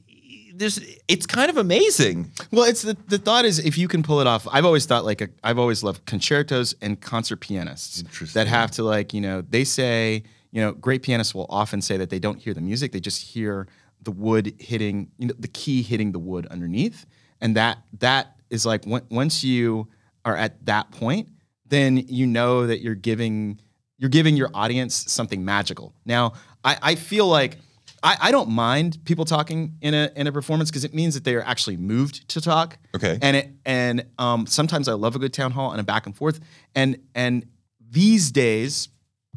[0.55, 2.31] there's it's kind of amazing.
[2.51, 4.47] Well, it's the the thought is if you can pull it off.
[4.51, 8.83] I've always thought like a, I've always loved concertos and concert pianists that have to
[8.83, 12.39] like you know they say you know great pianists will often say that they don't
[12.39, 13.67] hear the music they just hear
[14.01, 17.05] the wood hitting you know the key hitting the wood underneath
[17.41, 19.87] and that that is like on- once you
[20.25, 21.29] are at that point
[21.65, 23.59] then you know that you're giving
[23.97, 25.93] you're giving your audience something magical.
[26.05, 27.57] Now I, I feel like
[28.03, 31.23] I, I don't mind people talking in a in a performance because it means that
[31.23, 32.77] they are actually moved to talk.
[32.95, 33.17] Okay.
[33.21, 36.15] And it and um, sometimes I love a good town hall and a back and
[36.15, 36.39] forth.
[36.75, 37.45] And and
[37.89, 38.89] these days,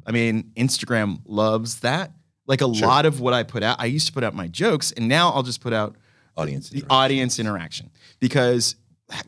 [0.06, 2.12] I mean, Instagram loves that.
[2.46, 4.92] Like a lot of what I put out, I used to put out my jokes,
[4.92, 5.96] and now I'll just put out
[6.36, 6.96] Audience the interaction.
[6.96, 8.76] audience interaction because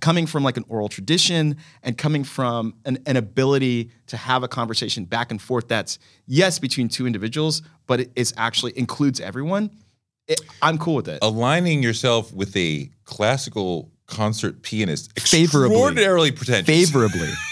[0.00, 4.48] coming from like an oral tradition and coming from an, an ability to have a
[4.48, 9.70] conversation back and forth that's yes between two individuals but it is actually includes everyone
[10.26, 15.68] it, i'm cool with it Aligning yourself with a classical concert pianist, Favorably.
[15.68, 17.28] extraordinarily pretentious, favorably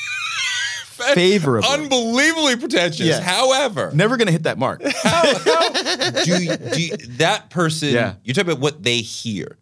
[1.14, 1.68] favorably.
[1.70, 3.06] unbelievably pretentious.
[3.06, 3.22] Yes.
[3.22, 8.14] However, never gonna hit that mark do, you, do you, that person Yeah.
[8.24, 9.58] you're talking about what they hear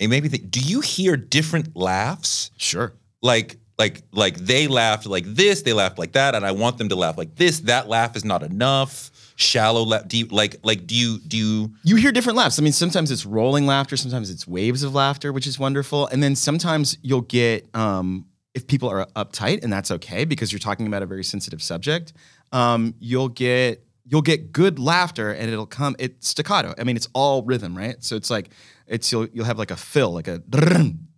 [0.00, 5.24] and maybe think do you hear different laughs sure like like like they laughed like
[5.26, 8.16] this they laughed like that and i want them to laugh like this that laugh
[8.16, 12.12] is not enough shallow laugh do you, like like do you do you you hear
[12.12, 12.58] different laughs.
[12.58, 16.06] I mean, sometimes it's rolling laughter, sometimes it's waves of laughter, which is wonderful.
[16.08, 20.58] And then sometimes you'll get um, if people are uptight, and that's okay because you're
[20.58, 22.12] talking about a very sensitive subject.
[22.52, 26.74] Um, you'll get you'll get good laughter, and it'll come it's staccato.
[26.78, 28.02] I mean, it's all rhythm, right?
[28.02, 28.50] So it's like
[28.88, 30.42] it's you'll you'll have like a fill, like a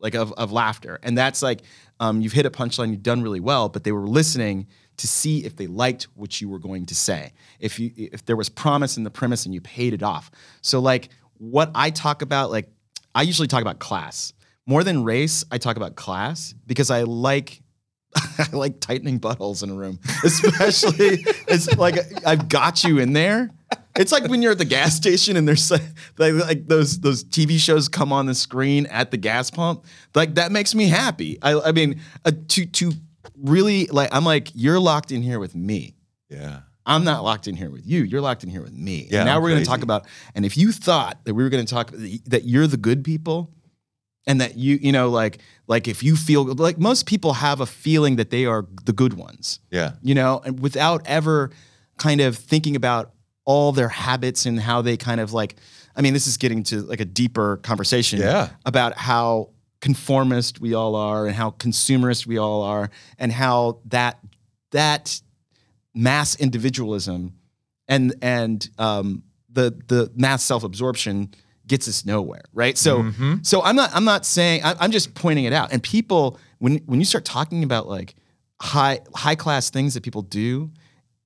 [0.00, 1.62] like of of laughter, and that's like
[2.00, 5.44] um, you've hit a punchline, you've done really well, but they were listening to see
[5.44, 7.32] if they liked what you were going to say.
[7.58, 10.30] If you if there was promise in the premise and you paid it off.
[10.62, 12.68] So like what I talk about, like
[13.14, 14.32] I usually talk about class.
[14.66, 17.62] More than race, I talk about class because I like
[18.38, 20.00] I like tightening buttholes in a room.
[20.24, 23.50] Especially it's like I've got you in there
[23.96, 25.82] It's like when you're at the gas station and there's like,
[26.18, 29.84] like, those those TV shows come on the screen at the gas pump.
[30.14, 31.38] Like that makes me happy.
[31.42, 32.92] I, I mean, uh, to to
[33.36, 35.96] really like, I'm like, you're locked in here with me.
[36.28, 36.60] Yeah.
[36.86, 38.02] I'm not locked in here with you.
[38.02, 39.06] You're locked in here with me.
[39.10, 40.06] Yeah, and now I'm we're going to talk about.
[40.34, 43.52] And if you thought that we were going to talk that you're the good people,
[44.26, 47.66] and that you you know like like if you feel like most people have a
[47.66, 49.92] feeling that they are the good ones Yeah.
[50.02, 51.50] you know, and without ever
[51.98, 53.12] kind of thinking about
[53.50, 55.56] all their habits and how they kind of like,
[55.96, 58.48] I mean, this is getting to like a deeper conversation Yeah.
[58.64, 64.18] about how conformist we all are and how consumerist we all are and how that
[64.72, 65.20] that
[65.94, 67.32] mass individualism
[67.88, 71.30] and and um, the the mass self-absorption
[71.66, 72.76] gets us nowhere right?
[72.78, 73.10] So
[73.42, 75.72] so i'm not i'm not saying I- i'm just pointing it out.
[75.72, 78.14] And people when when you start talking about like
[78.60, 80.70] high high class things that people do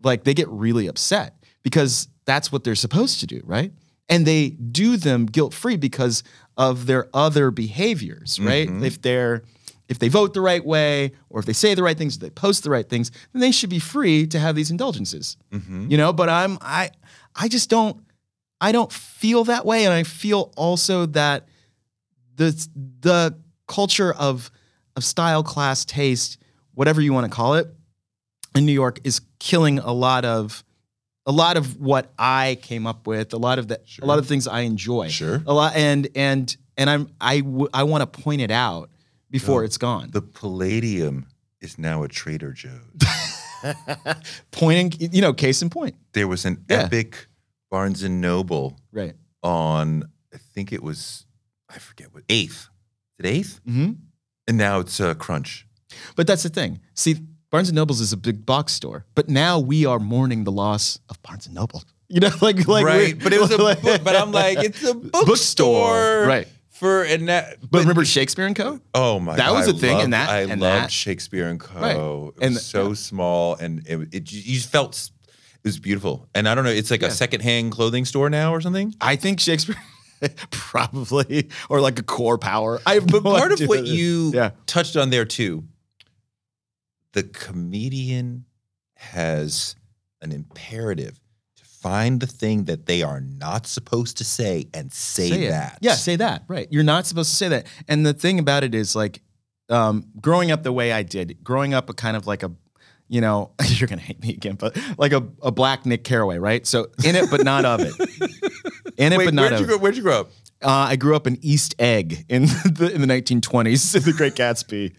[0.03, 3.73] like they get really upset because that's what they're supposed to do right?
[4.09, 6.23] And they do them guilt free because
[6.57, 8.69] of their other behaviors right?
[8.69, 8.85] Mm-hmm.
[8.85, 9.43] If they're
[9.89, 12.31] if they vote the right way or if they say the right things, if they
[12.31, 15.37] post the right things, then they should be free to have these indulgences.
[15.53, 15.91] Mm-hmm.
[15.91, 16.91] You know, but I'm I
[17.35, 18.03] I just don't
[18.61, 19.85] I don't feel that way.
[19.85, 21.49] And I feel also that
[22.37, 22.69] the
[23.01, 24.51] the culture of
[24.97, 26.39] of style, class, taste,
[26.73, 27.67] whatever you want to call it,
[28.55, 30.65] in New York is killing a lot of
[31.27, 34.27] a lot of what I came up with, a lot of the a lot of
[34.27, 35.09] things I enjoy.
[35.09, 35.43] Sure.
[35.47, 38.91] A lot and and and I'm I w- I want to point it out
[39.31, 40.11] before it's gone.
[40.13, 41.27] The Palladium
[41.61, 42.73] is now a Trader Joe's.
[44.51, 45.95] Pointing, you know, case in point.
[46.13, 46.83] there was an Yeah.
[46.83, 47.27] epic
[47.71, 49.15] Barnes and Noble Right.
[49.43, 51.27] on, I think it was,
[51.69, 52.69] I forget what, eighth.
[53.19, 53.61] Is it eighth?
[53.65, 53.93] hmm
[54.47, 55.67] And now it's uh, Crunch.
[56.17, 56.81] But that's the thing.
[56.95, 57.17] See,
[57.55, 60.99] Barnes and Nobles is a big box store, but now we are mourning the loss
[61.09, 61.85] of Barnes and Noble.
[62.09, 64.93] You know, like like right, but it was a book, but I'm like, it's a
[65.25, 66.47] bookstore, right.
[66.71, 68.81] For and that, But remember Shakespeare and Co.
[68.93, 69.33] Oh my!
[69.33, 69.39] God.
[69.39, 71.81] That God, was a thing, and loved- that- I and loved that- Shakespeare and Co.
[71.81, 71.97] Right.
[71.97, 72.95] It was And- so yeah.
[72.95, 75.11] small, and it, it you just felt
[75.55, 76.29] it was beautiful.
[76.35, 77.09] And I don't know, it's like Yeah.
[77.09, 78.95] a secondhand clothing store now or something.
[79.01, 79.77] I think Shakespeare
[80.51, 82.81] probably or like a CorePower.
[82.85, 85.65] I But part of what you yeah touched on there too,
[87.15, 88.45] the comedian
[88.97, 89.77] has
[90.21, 91.21] an imperative
[91.57, 95.49] to find the thing that they are not supposed to say and say, it.
[95.51, 95.79] that.
[95.81, 96.45] Yeah, say that.
[96.49, 96.67] Right.
[96.71, 97.67] You're not supposed to say that.
[97.89, 99.23] And the thing about it is like
[99.71, 102.51] um, growing up the way I did, growing up a kind of like a,
[103.09, 106.67] you know, you're gonna hate me again, but like a, a black Nick Carraway, right?
[106.67, 107.95] So in it, but not of it.
[108.97, 109.69] In it, Wait, but not where'd of you it.
[109.69, 109.79] grow?
[109.79, 110.31] Where'd you grow up?
[110.65, 114.35] Uh, I grew up in East Egg in the in the 1920s, in the Great
[114.35, 114.95] Gatsby.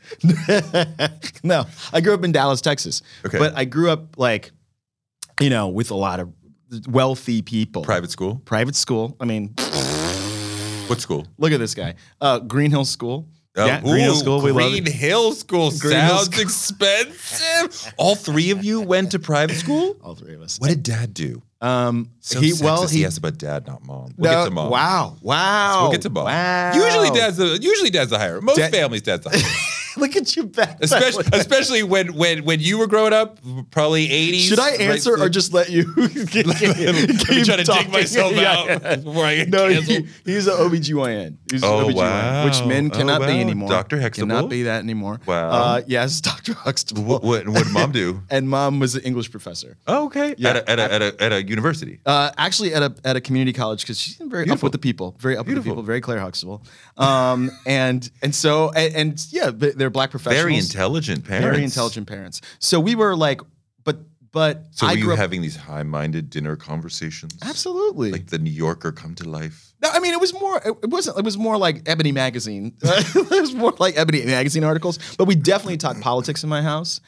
[1.43, 3.01] no, I grew up in Dallas, Texas.
[3.25, 3.39] Okay.
[3.39, 4.51] but I grew up like,
[5.41, 6.31] you know, with a lot of
[6.87, 7.81] wealthy people.
[7.83, 8.41] Private school.
[8.45, 9.15] private school.
[9.19, 9.53] I mean,
[10.87, 11.25] What school?
[11.37, 11.95] look at this guy.
[12.21, 13.27] Uh, Greenhill School.
[13.57, 14.41] Oh, yeah, Greenhill School.
[14.41, 14.91] We love Green it.
[14.93, 16.41] Hill School Greenhill sounds School.
[16.41, 17.93] expensive.
[17.97, 19.95] All three of you went to private school.
[20.03, 20.59] All three of us.
[20.59, 21.41] What did Dad do?
[21.61, 23.05] Um, So he well he he.
[23.05, 24.13] asked about Dad, not Mom.
[24.17, 24.69] We'll no, get to Mom.
[24.69, 25.15] Wow!
[25.21, 25.81] Wow!
[25.83, 26.25] We'll get to Mom.
[26.25, 26.73] Wow!
[26.75, 28.41] Usually, Dad's the usually Dad's the higher.
[28.41, 29.41] Most Dad- families, Dad's the higher.
[29.97, 30.77] Look at you back.
[30.81, 33.39] especially especially when when when you were growing up,
[33.71, 34.43] probably eighties.
[34.45, 35.85] Should I answer or just let you
[36.27, 38.95] keep, Let me try to dig myself Yeah, out yeah.
[38.97, 41.37] before I get No, he, he's an OBGYN.
[41.51, 42.45] He's an Oh, OBGYN, wow.
[42.45, 43.69] which men Oh, cannot be anymore.
[43.69, 43.99] Dr.
[44.01, 44.27] Huxtable?
[44.35, 45.19] Cannot be that anymore.
[45.25, 45.49] Wow.
[45.49, 46.53] Uh, yes, Dr.
[46.53, 47.03] Huxtable.
[47.03, 48.21] What, what, what did Mom do?
[48.29, 49.77] And mom was an English professor.
[49.87, 50.35] Oh, okay.
[50.37, 50.49] Yeah.
[50.49, 51.99] At, a, at, a, at, a, at a university.
[52.05, 55.15] Uh, actually, at a at a community college because she's very up with the people,
[55.19, 55.61] very up Beautiful.
[55.61, 56.63] with the people, very Claire Huxtable.
[56.97, 61.45] Um, and and so and, and yeah, but they're black professionals, Very intelligent parents.
[61.45, 62.41] very intelligent parents.
[62.59, 63.39] So we were like,
[63.83, 63.99] but
[64.31, 67.33] but So I were you up having these high-minded dinner conversations?
[67.43, 68.11] absolutely.
[68.11, 69.73] Like the New Yorker come to life.
[69.83, 70.59] No, I mean it was more.
[70.65, 71.19] It wasn't.
[71.19, 72.73] It was more like Ebony magazine.
[72.81, 74.97] it was more like Ebony magazine articles.
[75.17, 76.99] But we definitely talked politics in my house,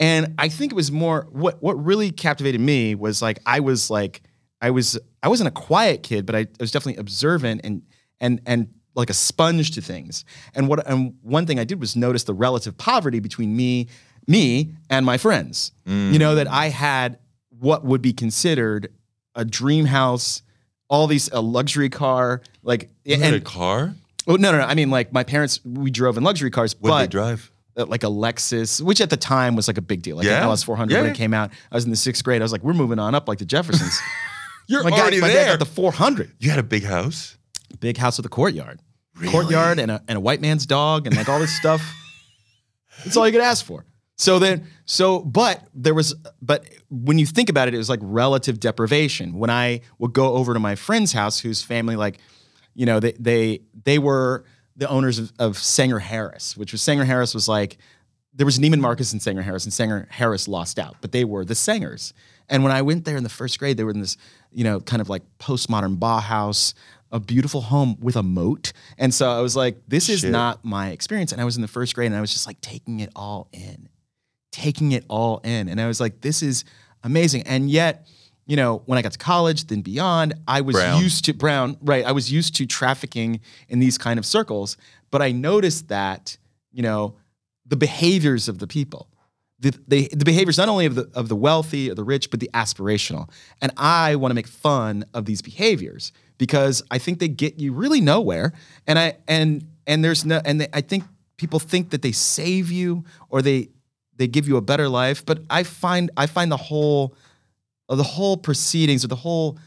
[0.00, 1.28] and I think it was more.
[1.30, 4.22] What what really captivated me was like I was like
[4.60, 7.82] I was I wasn't a quiet kid, but I, I was definitely observant and
[8.20, 10.24] and and like a sponge to things.
[10.54, 13.88] And what and one thing I did was notice the relative poverty between me
[14.26, 15.72] me and my friends.
[15.86, 17.18] You know that I had
[17.60, 18.92] what would be considered
[19.34, 20.42] a dream house
[20.88, 23.94] all these a luxury car like You had a and car?
[24.28, 26.98] oh no no no I mean like my parents we drove in luxury cars What
[27.00, 27.50] did they drive?
[27.76, 30.38] uh, like a Lexus which at the time was like a big deal like Yeah.
[30.38, 32.44] an LS 400 Yeah, when it came out I was in the sixth grade I
[32.44, 33.98] was like we're moving on up like the Jeffersons
[34.68, 37.36] You're my, already my dad got the 400 you had a big house?
[37.80, 38.80] Big house with a courtyard
[39.16, 39.30] Really?
[39.30, 41.82] courtyard and a, and a white man's dog and like all this stuff
[43.04, 43.84] that's all you could ask for
[44.16, 47.98] So then, so, but there was, but when you think about it, it was like
[48.02, 49.38] relative deprivation.
[49.38, 52.18] When I would go over to my friend's house, whose family, like,
[52.74, 54.44] you know, they they they were
[54.76, 57.76] the owners of, of Sanger Harris, which was Sanger Harris was like,
[58.32, 61.44] there was Neiman Marcus and Sanger Harris, and Sanger Harris lost out, but they were
[61.44, 62.14] the Sangers.
[62.48, 64.16] And when I went there in the first grade, they were in this,
[64.52, 66.74] you know, kind of like postmodern Bauhaus,
[67.14, 68.72] a beautiful home with a moat.
[68.98, 70.32] And so I was like, this is Shit.
[70.32, 71.30] not my experience.
[71.30, 73.48] And I was in the first grade and I was just like taking it all
[73.52, 73.88] in,
[74.50, 75.68] taking it all in.
[75.68, 76.64] And I was like, this is
[77.04, 77.44] amazing.
[77.46, 78.08] And yet,
[78.46, 81.00] you know, when I got to college, then beyond, I was Brown.
[81.00, 82.04] used to Brown, right?
[82.04, 84.76] I was used to trafficking in these kind of circles,
[85.12, 86.36] but I noticed that,
[86.72, 87.14] you know,
[87.64, 89.08] the behaviors of the people,
[89.60, 92.40] the, the, the behaviors not only of the of the wealthy or the rich, but
[92.40, 93.30] the aspirational.
[93.62, 97.72] And I want to make fun of these behaviors because I think they get you
[97.72, 98.52] really nowhere.
[98.86, 101.04] And I and and there's no and they, I think
[101.36, 103.68] people think that they save you or they
[104.16, 105.24] they give you a better life.
[105.24, 107.14] But I find I find the whole
[107.88, 109.58] of the whole proceedings or the whole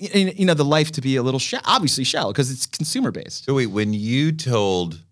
[0.00, 3.44] you know the life to be a little obviously shallow because it's consumer based.
[3.44, 5.02] So wait, when you told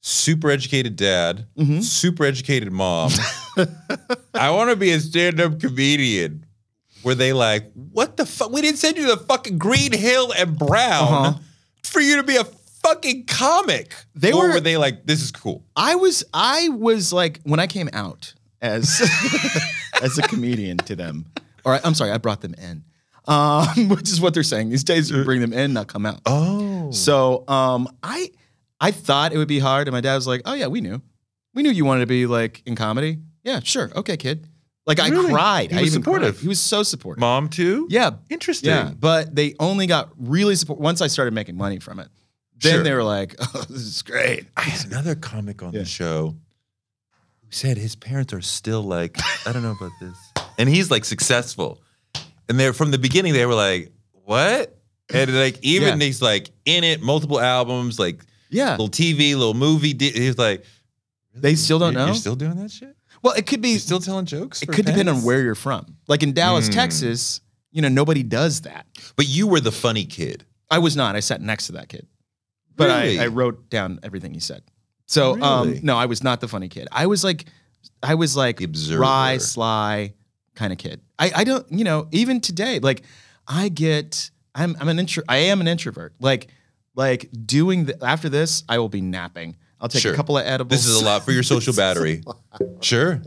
[0.00, 1.82] super educated dad, Mhm.
[1.82, 3.10] super educated mom,
[4.34, 6.43] I want to be a stand-up comedian.
[7.04, 8.50] Were they like, what the fuck?
[8.50, 11.38] We didn't send you to fucking Greenhill and Brown Uh-huh.
[11.82, 13.94] for you to be a fucking comic.
[14.14, 15.64] They or were- were they like, this is cool?
[15.76, 19.00] I was I was like when I came out as
[20.02, 21.26] as a comedian to them,
[21.64, 22.84] or I, I'm sorry, I brought them in,
[23.26, 25.10] um, which is what they're saying these days.
[25.10, 26.20] You bring them in, not come out.
[26.26, 26.90] Oh.
[26.90, 28.30] So um, I
[28.80, 31.00] I thought it would be hard, and my dad was like, "Oh yeah, we knew,
[31.54, 33.18] we knew you wanted to be like in comedy.
[33.42, 34.48] Yeah, sure, okay, kid."
[34.86, 35.70] Like I cried.
[35.72, 36.34] He I was even supportive.
[36.34, 36.42] cried.
[36.42, 37.20] He was so supportive.
[37.20, 37.86] Mom too?
[37.90, 38.70] Yeah, Interesting.
[38.70, 42.08] yeah, but they only got really support once I started making money from it.
[42.60, 42.82] Then Sure.
[42.82, 45.80] they were like, "Oh, this is great." I had another comic on Yeah.
[45.80, 46.36] the show
[47.40, 49.16] who said his parents are still like,
[49.46, 50.16] I don't know about this.
[50.58, 51.80] And he's like successful.
[52.48, 54.76] And they're from the beginning, they were like, what?
[55.12, 56.04] And like, even Yeah.
[56.06, 59.94] he's like in it, multiple albums, like Yeah, little TV, little movie.
[59.94, 60.64] di- He's like,
[61.34, 62.12] they still don't "You're- know.
[62.12, 62.93] You're still doing that shit?
[63.24, 64.62] Well, it could be You still telling jokes?
[64.62, 65.96] It could depend on where you're from.
[66.06, 66.72] Like in Dallas, Mm.
[66.74, 67.40] Texas,
[67.72, 68.86] you know, nobody does that.
[69.16, 70.44] But you were the funny kid.
[70.70, 71.16] I was not.
[71.16, 72.06] I sat next to that kid.
[72.76, 73.18] But Really?
[73.18, 74.62] I, I wrote down everything he said.
[75.06, 75.42] So Really?
[75.42, 76.86] um no, I was not the funny kid.
[76.92, 77.46] I was like
[78.02, 79.00] I was like The observer.
[79.00, 80.14] wry, sly
[80.54, 81.00] kind of kid.
[81.18, 83.02] I, I don't, you know, even today, like
[83.48, 86.14] I get I'm I'm an intro I am an introvert.
[86.20, 86.48] Like
[86.94, 89.56] like doing the after this, I will be napping.
[89.84, 90.14] I'll take Sure.
[90.14, 90.70] a couple of edibles.
[90.82, 92.22] This is a lot for your social battery.
[92.80, 93.22] Sure.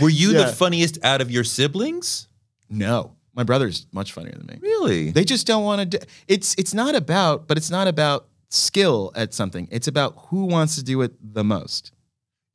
[0.00, 0.46] Were you Yeah.
[0.46, 2.26] the funniest out of your siblings?
[2.68, 3.12] No.
[3.34, 4.58] My brother's much funnier than me.
[4.60, 5.12] Really?
[5.12, 9.12] They just don't want to do it's it's not about, but it's not about skill
[9.14, 9.68] at something.
[9.70, 11.92] It's about who wants to do it the most.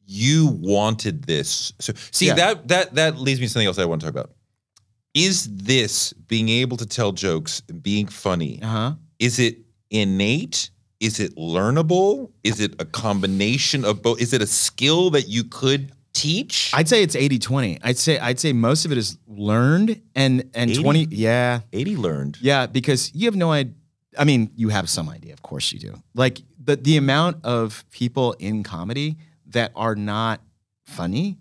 [0.07, 1.73] you wanted this.
[1.79, 2.33] So see Yeah.
[2.35, 4.31] that that that leads me to something else I want to talk about.
[5.13, 8.61] Is this being able to tell jokes being funny?
[8.61, 8.95] Uh-huh.
[9.19, 9.59] Is it
[9.89, 10.69] innate?
[10.99, 12.31] Is it learnable?
[12.43, 14.21] Is it a combination of both?
[14.21, 16.71] Is it a skill that you could teach?
[16.73, 17.79] I'd say it's 80-20.
[17.83, 20.81] I'd say I'd say most of it is learned and and 80?
[20.81, 21.61] 20 yeah.
[21.73, 22.37] 80 learned.
[22.41, 23.73] Yeah, because you have no idea.
[24.17, 25.93] I mean, you have some idea, of course you do.
[26.13, 29.17] Like the the amount of people in comedy
[29.47, 30.41] that are not
[30.85, 31.37] funny,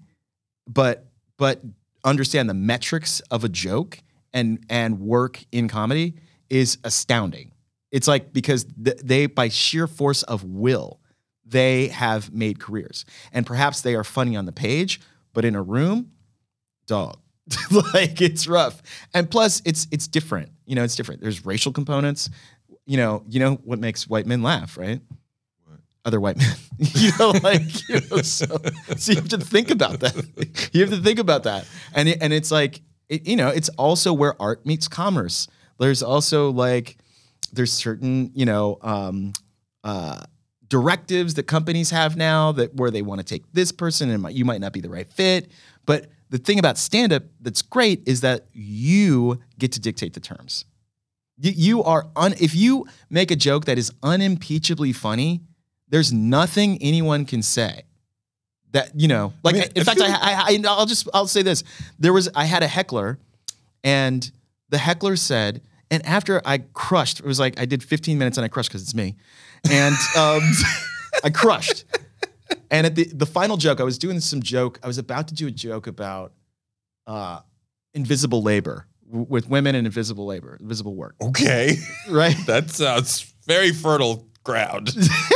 [0.66, 1.06] but
[1.38, 1.62] but
[2.04, 3.98] understand the metrics of a joke
[4.32, 6.14] and and work in comedy
[6.50, 7.52] is astounding.
[7.94, 10.98] It's like because th- they by sheer force of will,
[11.46, 15.00] they have made careers, and perhaps they are funny on the page,
[15.32, 16.10] but in a room,
[16.88, 17.18] dog.
[17.94, 18.82] like it's rough.
[19.14, 20.50] And plus it's it's different.
[20.66, 21.20] You know, it's different.
[21.20, 22.30] There's racial components.
[22.84, 25.00] You know, you know what makes white men laugh, right?
[26.04, 26.56] Other white men.
[26.78, 28.46] you know, like you know, so,
[28.96, 30.16] so you have to think about that.
[30.72, 31.64] You have to think about that.
[31.94, 35.46] And it, and it's like it, you know, it's also where art meets commerce.
[35.78, 36.96] There's also like
[37.54, 39.32] there's certain, you know, um
[39.84, 40.22] uh
[40.68, 44.34] directives that companies have now that where they want to take this person and might-
[44.34, 45.50] you might not be the right fit.
[45.86, 50.20] But the thing about stand up that's great is that you get to dictate the
[50.20, 50.64] terms.
[51.38, 55.42] You, you are un, if you make a joke that is unimpeachably funny,
[55.88, 57.82] there's nothing anyone can say
[58.72, 59.32] that you know.
[59.44, 61.62] Like mean, in I fact, I, I, I I'll just I'll say this:
[61.98, 63.18] there was I had a heckler,
[63.84, 64.28] and
[64.70, 65.60] the heckler said,
[65.94, 68.82] and after I crushed, it was like I did 15 minutes and I crushed because
[68.82, 69.16] it's me,
[69.70, 70.42] and um,
[71.22, 71.84] I crushed.
[72.70, 74.78] And at the the final joke, I was doing some joke.
[74.82, 76.32] I was about to do a joke about
[77.06, 77.40] uh,
[77.94, 81.76] invisible labor w- with women and invisible labor, invisible work, Okay.
[82.10, 82.36] right?
[82.46, 84.90] that sounds very fertile ground.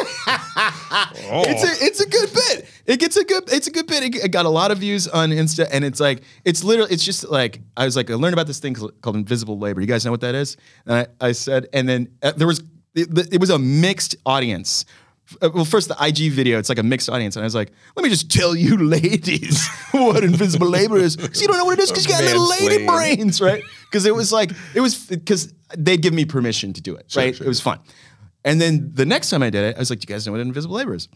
[1.46, 2.68] It's a it's a good bit.
[2.86, 4.02] It gets a good it's a good bit.
[4.02, 7.04] It, it got a lot of views on Insta, and it's like it's literally it's
[7.04, 9.80] just like I was like I learned about this thing called, invisible labor.
[9.80, 10.56] You guys know what that is?
[10.86, 12.62] And I, I said, and then uh, there was
[12.94, 14.84] it, it was a mixed audience.
[15.42, 17.70] Uh, Well, first the IG video, it's like a mixed audience, and I was like,
[17.96, 21.78] "Let me just tell you, ladies, what invisible labor is, because you don't know what
[21.78, 24.96] it is, because you got little lady brains, right?" Because it was like it was
[25.06, 27.34] because they'd give me permission to do it, right?
[27.46, 27.78] It was fun.
[28.48, 30.32] And then the next time I did it, I was like, "Do you guys know
[30.32, 31.08] what invisible labor is?"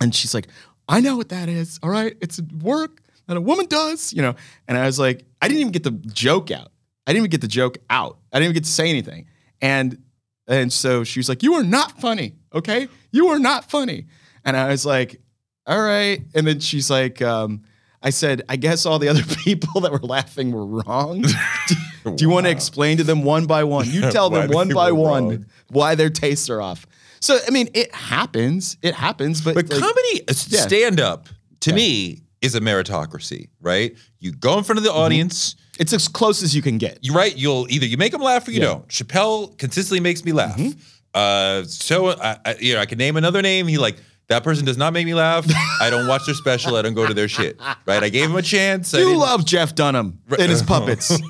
[0.00, 0.48] And she's like,
[0.88, 1.78] I know what that is.
[1.82, 2.16] All right.
[2.20, 4.34] It's work that a woman does, you know.
[4.68, 6.70] And I was like, I didn't even get the joke out.
[7.06, 8.18] I didn't even get the joke out.
[8.32, 9.26] I didn't even get to say anything.
[9.60, 10.02] And
[10.46, 12.34] and so she was like, You are not funny.
[12.54, 12.88] Okay.
[13.12, 14.06] You are not funny.
[14.44, 15.20] And I was like,
[15.66, 16.20] All right.
[16.34, 17.62] And then she's like, um,
[18.02, 21.24] I said, I guess all the other people that were laughing were wrong.
[22.04, 23.88] Do you want to explain to them one by one?
[23.88, 25.46] You tell them one by one wrong.
[25.68, 26.86] why their tastes are off.
[27.20, 28.76] So I mean, it happens.
[28.82, 30.60] It happens, but, But like, comedy, yeah.
[30.60, 31.28] stand up
[31.60, 33.96] to me is a meritocracy, right?
[34.20, 36.98] You go in front of the audience, it's as close as you can get.
[37.00, 37.34] You're right.
[37.34, 38.66] You'll either you make them laugh or you Yeah.
[38.66, 38.88] don't.
[38.88, 40.56] Chappelle consistently makes me laugh.
[40.58, 40.78] Mm-hmm.
[41.14, 43.66] Uh, so I, I, you know, I can name another name.
[43.66, 43.96] He like
[44.28, 45.46] that person does not make me laugh.
[45.80, 46.76] I don't watch their special.
[46.76, 47.60] I don't go to their shit.
[47.86, 48.02] Right?
[48.02, 48.94] I gave him a chance.
[48.94, 51.08] I You didn't- love Jeff Dunham and his puppets.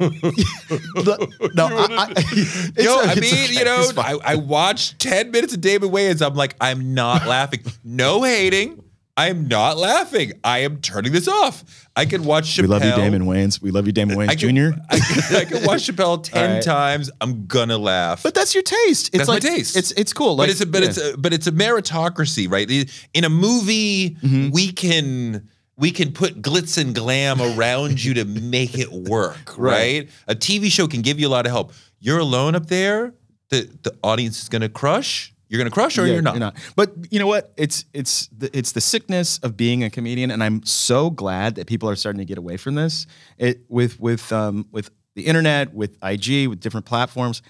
[0.69, 3.53] The- no, I, I, it's Yo, a- I it's mean, okay.
[3.55, 4.17] you know, It's fine.
[4.25, 6.25] I, I watched 10 minutes of David Wayans.
[6.25, 7.61] I'm like, I'm not laughing.
[7.83, 8.83] No hating.
[9.17, 10.33] I am not laughing.
[10.43, 11.89] I am turning this off.
[11.95, 12.62] I can watch Chappelle.
[12.62, 13.62] we love you, Damon Wayans.
[13.62, 14.81] We love you, Damon Wayans I can, Jr.
[14.91, 16.62] I, can- I can watch Chappelle 10 All right.
[16.62, 17.11] times.
[17.21, 18.25] I'm gonna laugh.
[18.25, 19.09] but that's your taste.
[19.15, 19.77] It's That's like my taste.
[19.77, 20.37] It's it's cool.
[20.37, 20.89] but it's a but yeah.
[20.89, 22.69] it's a but it's a meritocracy, right?
[23.15, 24.51] In a movie, Mm-hmm.
[24.51, 30.09] we can we can put glitz and glam around you to make it work, right.
[30.09, 30.11] Right.
[30.29, 31.73] A TV show can give you a lot of help.
[32.01, 33.15] You're alone up there,
[33.51, 35.34] the the audience is gonna crush.
[35.55, 36.57] You're gonna crush or Yeah, you're not.
[36.75, 37.53] But you know what?
[37.57, 41.69] It's it's the, it's the sickness of being a comedian, and I'm so glad that
[41.69, 43.07] people are starting to get away from this.
[43.39, 47.41] It with with um, with the internet, with IG, with different platforms.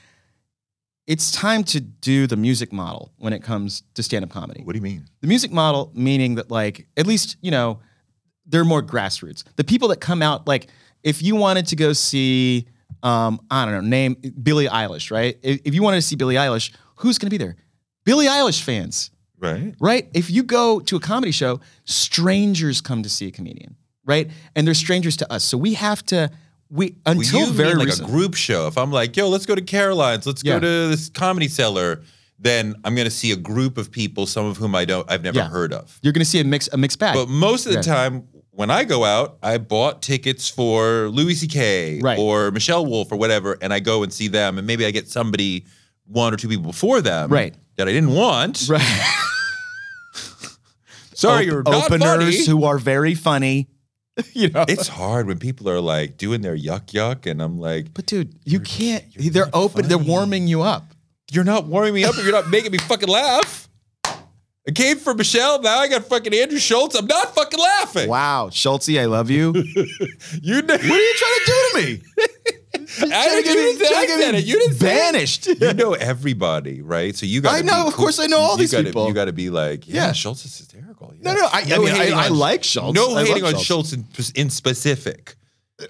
[1.07, 4.63] It's time to do the music model when it comes to stand up comedy.
[4.63, 5.07] What do you mean?
[5.23, 7.81] The music model meaning that like at least you know
[8.45, 9.45] they're more grassroots.
[9.57, 10.69] The people that come out like
[11.03, 12.67] if you wanted to go see
[13.03, 15.39] um, I don't know name Billie Eilish, right?
[15.43, 17.57] If, if you wanted to see Billie Eilish, who's going to be there?
[18.05, 19.75] Billie Eilish fans, Right.
[19.81, 20.09] right?
[20.15, 24.31] If you go to a comedy show, strangers come to see a comedian, right?
[24.55, 26.31] And they're strangers to us, so we have to
[26.71, 28.67] we Well, until you very like a group show.
[28.67, 30.55] If I'm like, yo, let's go to Caroline's, let's Yeah.
[30.55, 32.03] go to this comedy cellar,
[32.41, 35.39] then I'm gonna see a group of people, some of whom I don't I've never
[35.39, 35.49] Yeah.
[35.51, 35.99] heard of.
[36.03, 37.15] you're going to see a mix a mixed bag.
[37.15, 37.83] But most of the Yeah.
[37.83, 42.01] time, when I go out, I bought tickets for Louis C.K.
[42.03, 42.19] Right.
[42.19, 45.09] or Michelle Wolf or whatever, and I go and see them, and maybe I get
[45.09, 45.67] somebody
[46.07, 47.55] one or two people before them, Right.
[47.77, 48.67] That I didn't want.
[48.69, 48.81] right.
[51.15, 52.47] Sorry, you're not openers funny.
[52.47, 53.69] who are very funny.
[54.33, 57.95] you know, it's hard when people are like doing their yuck yuck, and I'm like,
[57.95, 59.05] But dude, you can't.
[59.17, 59.89] you're They're not open.
[59.89, 60.11] They're funny.
[60.11, 60.85] warming you up.
[61.33, 63.69] you're not warming me up, and you're not making me fucking laugh.
[64.67, 65.61] I came for Michelle.
[65.61, 66.95] Now I got fucking Andrew Schulz.
[66.95, 68.09] I'm not fucking laughing.
[68.09, 69.53] Wow, Schulz, I love you.
[69.53, 69.65] what
[70.43, 72.03] You know, are you trying to do to me?
[73.01, 74.45] I didn't get me- even say trying I said it.
[74.45, 75.61] You didn't say it.
[75.61, 77.15] you know everybody, right?
[77.15, 77.55] So you got.
[77.55, 79.09] I know, of course I know all these gotta, people.
[79.09, 80.13] You got to be like, yeah, Yeah.
[80.13, 81.13] Schulz is hysterical.
[81.21, 81.37] No, yeah.
[81.39, 82.95] no, I- I mean, I- hating I like Schulz.
[82.95, 83.91] No I hating on Schulz.
[83.91, 85.37] Schulz in, in specific.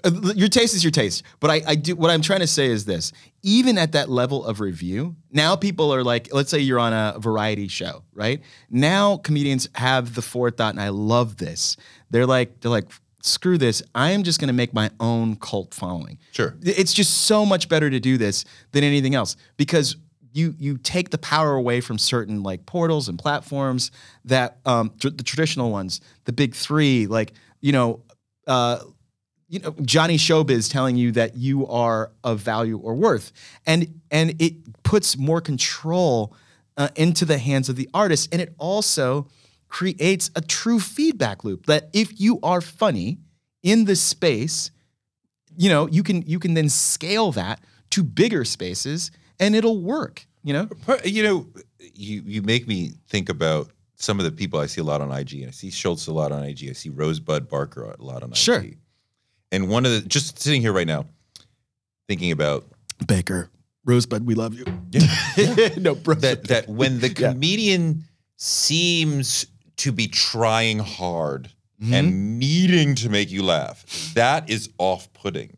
[0.03, 1.21] Uh, your taste is your taste.
[1.39, 1.95] But I, I do.
[1.95, 3.11] What I'm trying to say is this:
[3.43, 7.19] even at that level of review, now people are like, let's say you're on a
[7.19, 8.41] variety show, right?
[8.71, 11.77] Now comedians have the forethought, and I love this.
[12.09, 12.87] They're like, they're like,
[13.25, 13.81] screw this.
[13.93, 16.17] I am just going to make my own cult following.
[16.31, 16.55] Sure.
[16.61, 19.97] It's just so much better to do this than anything else because
[20.33, 23.89] you you take the power away from certain like portals and platforms
[24.25, 28.01] that um tr- the traditional ones, the big three, like you know,
[28.45, 28.79] uh,
[29.47, 33.31] you know Johnny Showbiz telling you that you are of value or worth,
[33.65, 36.35] and and it puts more control
[36.77, 39.27] uh, into the hands of the artist, and it also
[39.75, 43.17] creates a true feedback loop that if you are funny
[43.61, 44.71] in this space
[45.57, 47.59] you know you can you can then scale that
[47.89, 50.69] to bigger spaces and it'll work you know
[51.03, 51.37] You know,
[51.93, 55.11] you you make me think about some of the people I see a lot on
[55.11, 56.69] IG, and I see Schulz a lot on IG.
[56.69, 58.59] I see Rosebud Baker a lot on Sure.
[58.61, 58.77] IG.
[59.51, 61.05] And one of the just sitting here right now,
[62.07, 62.63] thinking about
[63.07, 63.49] baker
[63.83, 64.65] rosebud we love you
[65.85, 67.33] no bro that that when the Yeah.
[67.33, 68.03] comedian
[68.37, 69.47] seems
[69.77, 71.49] to be trying hard
[71.81, 71.93] Mm-hmm.
[71.93, 75.57] and needing to make you laugh, that is off-putting,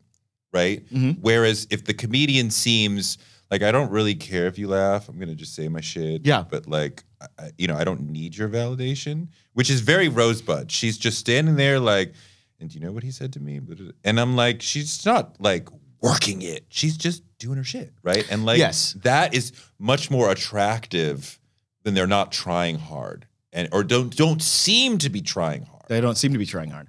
[0.52, 0.84] right?
[0.92, 1.18] Mhm.
[1.20, 3.18] Whereas if the comedian seems
[3.52, 6.26] like I don't really care if you laugh, I'm gonna just say my shit.
[6.26, 6.42] Yeah.
[6.50, 7.04] But like
[7.38, 10.72] I- you know, I don't need your validation, which is very Rosebud.
[10.72, 12.14] She's just standing there like,
[12.58, 13.60] and do you know what he said to me?
[14.02, 15.68] And I'm like, she's not like
[16.02, 16.64] working it.
[16.68, 18.26] She's just doing her shit, right?
[18.28, 18.94] And like, Yes.
[19.04, 21.38] that is much more attractive
[21.84, 25.82] than they're not trying hard and or don't don't seem to be trying hard.
[25.88, 26.88] They don't seem to be trying hard.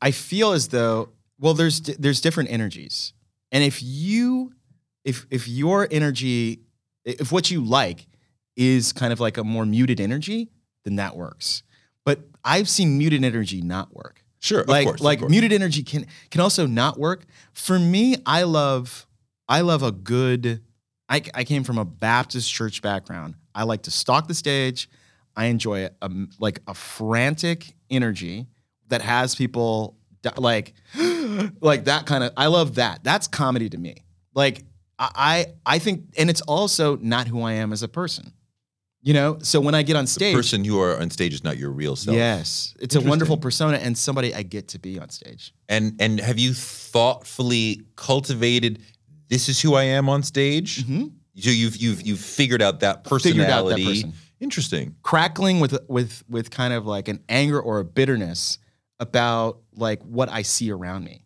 [0.00, 3.12] I feel as though well, there's there's different energies,
[3.52, 4.52] and if you
[5.04, 6.60] if if your energy
[7.04, 8.06] if what you like
[8.56, 10.50] is kind of like a more muted energy,
[10.84, 11.62] then that works.
[12.04, 14.22] But I've seen muted energy not work.
[14.40, 17.24] Sure, of like course, like muted energy can can also not work.
[17.52, 19.06] For me, I love
[19.48, 20.62] I love a good.
[21.08, 23.34] I, I came from a Baptist church background.
[23.52, 24.88] I like to stalk the stage.
[25.36, 28.46] I enjoy a, a like a frantic energy
[28.88, 30.74] that has people di- like
[31.60, 32.32] like that kind of.
[32.36, 33.02] I love that.
[33.04, 33.96] That's comedy to me.
[34.34, 34.64] Like
[34.98, 38.32] I I think, and it's also not who I am as a person.
[39.02, 41.42] You know, so when I get on The stage, person you are on stage is
[41.42, 42.14] not your real self.
[42.14, 45.54] yes, it's a wonderful persona and somebody I get to be on stage.
[45.70, 48.80] And and have you thoughtfully cultivated
[49.28, 50.84] this is who I am on stage?
[50.84, 51.12] Mhm.
[51.38, 53.84] So you've you've you've figured out that Figured out that personality.
[54.02, 54.12] person.
[54.40, 54.96] Interesting.
[55.02, 58.58] crackling with with with kind of like an anger or a bitterness
[58.98, 61.24] about like what I see around me.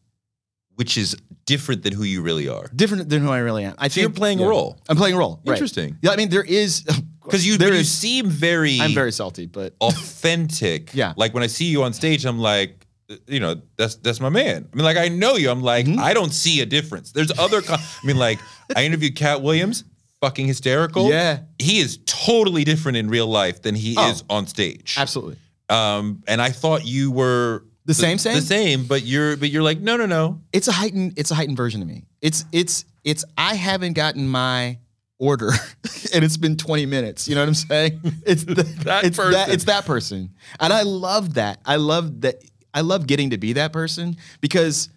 [0.76, 2.66] Which is different than who you really are.
[2.74, 3.76] Different than who I really am.
[3.78, 4.80] I So you're think- playing a role.
[4.88, 5.40] I'm playing a role.
[5.46, 5.52] right.
[5.54, 5.96] Interesting.
[6.02, 6.82] Yeah, I mean there is
[7.22, 10.92] Because you, there you seem very I'm very salty, but authentic.
[10.92, 11.12] Yeah.
[11.16, 12.86] Like when I see you on stage, I'm like,
[13.28, 14.66] you know, that's that's my man.
[14.72, 15.48] I mean, like I know you.
[15.50, 16.00] I'm like, Mm-hmm.
[16.00, 17.12] I don't see a difference.
[17.12, 17.60] There's other.
[17.62, 18.40] Com- I mean, like
[18.74, 19.84] I interviewed Katt Williams,
[20.24, 21.08] fucking hysterical.
[21.10, 21.40] Yeah.
[21.58, 24.10] he is totally different in real life than he Oh.
[24.10, 24.94] is on stage.
[24.98, 25.36] absolutely.
[25.68, 28.36] Um, and I thought you were The same same?
[28.36, 30.40] the same, but you're but you're like, no, no, no.
[30.52, 32.04] It's a heightened it's a heightened version of me.
[32.22, 34.78] It's it's it's I haven't gotten my
[35.18, 35.50] order
[36.14, 37.28] and it's been 20 minutes.
[37.28, 38.00] You know what I'm saying?
[38.26, 39.32] It's the, That it's person.
[39.32, 40.30] that it's that person.
[40.60, 41.60] And I love that.
[41.66, 42.36] I love that
[42.72, 44.88] I love getting to be that person because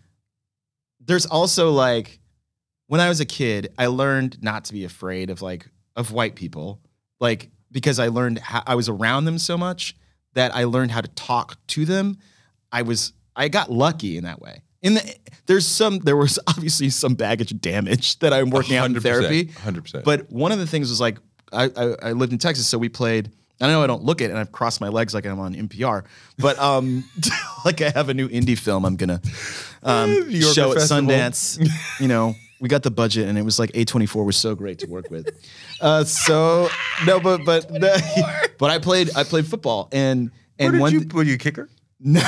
[1.05, 2.19] there's also like
[2.87, 6.35] when I was a kid, I learned not to be afraid of like of white
[6.35, 6.81] people.
[7.19, 9.95] Like because I learned how I was around them so much
[10.33, 12.17] that I learned how to talk to them.
[12.71, 14.61] I was I got lucky in that way.
[14.81, 15.15] In the
[15.45, 19.45] there's some there was obviously some baggage damage that I'm working out in therapy.
[19.45, 20.03] 100%.
[20.03, 21.17] But one of the things was like
[21.51, 23.31] I, I I lived in Texas, so we played.
[23.59, 26.03] I know I don't look it, and I've crossed my legs like I'm on NPR,
[26.37, 27.03] but um,
[27.65, 29.19] like I have a new indie film I'm gonna
[29.81, 31.09] um, show at Festival.
[31.09, 31.67] Sundance.
[31.99, 34.87] you know, we got the budget, and it was like A24 was so great to
[34.87, 35.29] work with.
[35.81, 36.69] Uh, so
[37.05, 37.69] no, but but
[38.57, 41.69] but I played I played football, and and one were you a kicker?
[41.99, 42.19] no,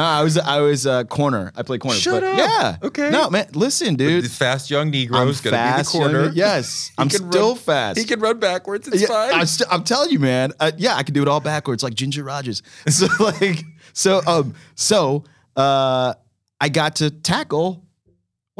[0.00, 1.52] I was I was uh, corner.
[1.56, 1.96] I played corner.
[1.98, 2.38] Shut but up.
[2.38, 2.76] Yeah.
[2.82, 3.10] Okay.
[3.10, 3.48] No, man.
[3.54, 4.24] Listen, dude.
[4.24, 5.92] This fast young I'm Negro's gonna fast.
[5.92, 6.24] be the corner.
[6.26, 7.98] young- Yes, I'm can still run- fast.
[7.98, 8.88] He can run backwards.
[8.88, 9.34] It's Yeah, fine.
[9.34, 10.52] I'm, st- I'm telling you, man.
[10.60, 12.62] Uh, yeah, I can do it all backwards, like Ginger Rogers.
[12.88, 15.24] So like, so um, so
[15.56, 16.14] uh,
[16.60, 17.84] I got to tackle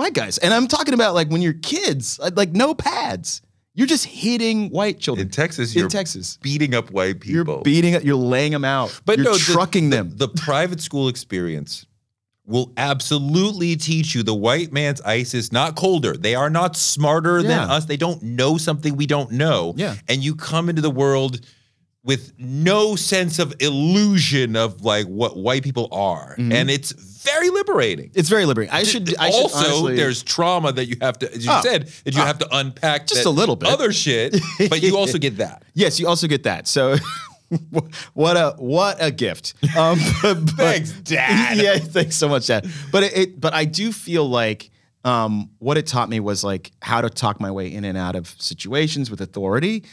[0.01, 3.42] white guys, and I'm talking about like when you're kids, like, no pads.
[3.72, 7.55] You're just hitting white children in Texas, In you're Texas, beating up white people.
[7.55, 8.05] you're beating it.
[8.05, 9.01] You're laying them out.
[9.05, 10.16] But you're no, trucking the, them.
[10.16, 11.86] The private school experience
[12.44, 16.16] will absolutely teach you the white man's ice is not colder.
[16.16, 17.84] They are not smarter than us.
[17.84, 19.74] They don't know something we don't know.
[19.76, 19.94] Yeah.
[20.09, 21.40] And you come into the world
[22.03, 26.32] with no sense of illusion of like what white people are.
[26.32, 26.53] Mm-hmm.
[26.53, 26.92] And it's
[27.23, 28.11] very liberating.
[28.14, 28.73] it's very liberating.
[28.75, 29.14] I should.
[29.18, 31.61] I should also, honestly- there's trauma that you have to, as you Oh.
[31.62, 33.68] said, that you have to unpack Just a little bit.
[33.68, 34.37] other shit,
[34.68, 35.62] but you also get that.
[35.75, 36.66] Yes, you also get that.
[36.68, 36.97] So
[38.14, 39.55] what a what a gift.
[39.77, 41.57] Um, but, but- Thanks, Dad.
[41.59, 42.66] Yeah, thanks so much, Dad.
[42.93, 44.71] But it, it but I do feel like
[45.05, 48.16] um, what it taught me was like how to talk my way in and out
[48.16, 49.85] of situations with authority,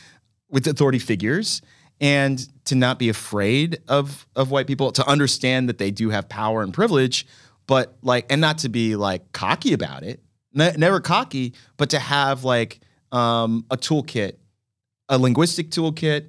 [0.50, 1.62] with authority figures,
[2.00, 6.30] and to not be afraid of of white people, to understand that they do have
[6.30, 7.26] power and privilege,
[7.66, 10.22] but like and not to be like cocky about it.
[10.54, 12.80] Ne- never cocky, but to have like
[13.12, 14.34] um, a toolkit
[15.10, 16.28] a linguistic toolkit,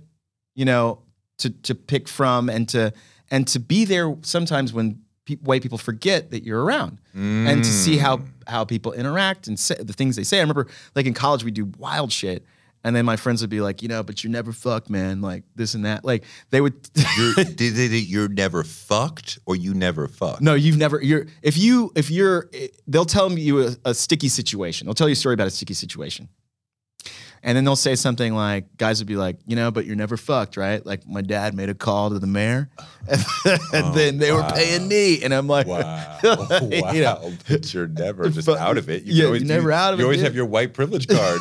[0.54, 1.00] you know,
[1.38, 2.92] to to pick from and to
[3.30, 7.70] and to be there sometimes when pe- white people forget that you're around and to
[7.70, 10.38] see how how people interact and say, the things they say.
[10.38, 12.44] I remember like in college we do wild shit.
[12.84, 15.20] And then my friends would be like, you know, but you're never fucked, man.
[15.20, 16.04] Like this and that.
[16.04, 16.74] Like they would.
[17.18, 20.40] You're, did they, you're never fucked or you never fucked?
[20.40, 21.02] no, you've never.
[21.02, 22.48] You're if you if you're.
[22.52, 24.86] Eh, they'll tell you a, a sticky situation.
[24.86, 26.28] They'll tell you a story about a sticky situation.
[27.42, 30.16] And then they'll say something like, guys would be like, you know, but you're never
[30.16, 30.84] fucked, right?
[30.84, 32.68] Like my dad made a call to the mayor,
[33.08, 33.24] and
[33.72, 36.18] oh, then they were paying me, and I'm like, Wow.
[36.22, 36.28] you
[37.02, 37.32] know, wow.
[37.48, 39.04] But you're never just But- out of it.
[39.04, 40.24] You yeah, always, you're never do- out of you it, always yeah.
[40.24, 41.40] have your white privilege card.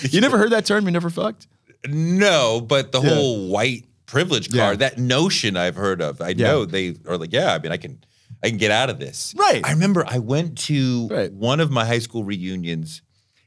[0.00, 0.84] You never heard that term?
[0.86, 1.46] You never fucked?
[1.86, 3.10] No, but the Yeah.
[3.10, 4.62] whole white privilege Yeah.
[4.66, 6.20] card, that notion I've heard of.
[6.20, 6.46] I Yeah.
[6.48, 7.98] know they are like, yeah, I mean, I can
[8.44, 9.32] I can get out of this.
[9.36, 9.60] Right.
[9.64, 11.32] I remember I went to Right.
[11.32, 13.00] one of my high school reunions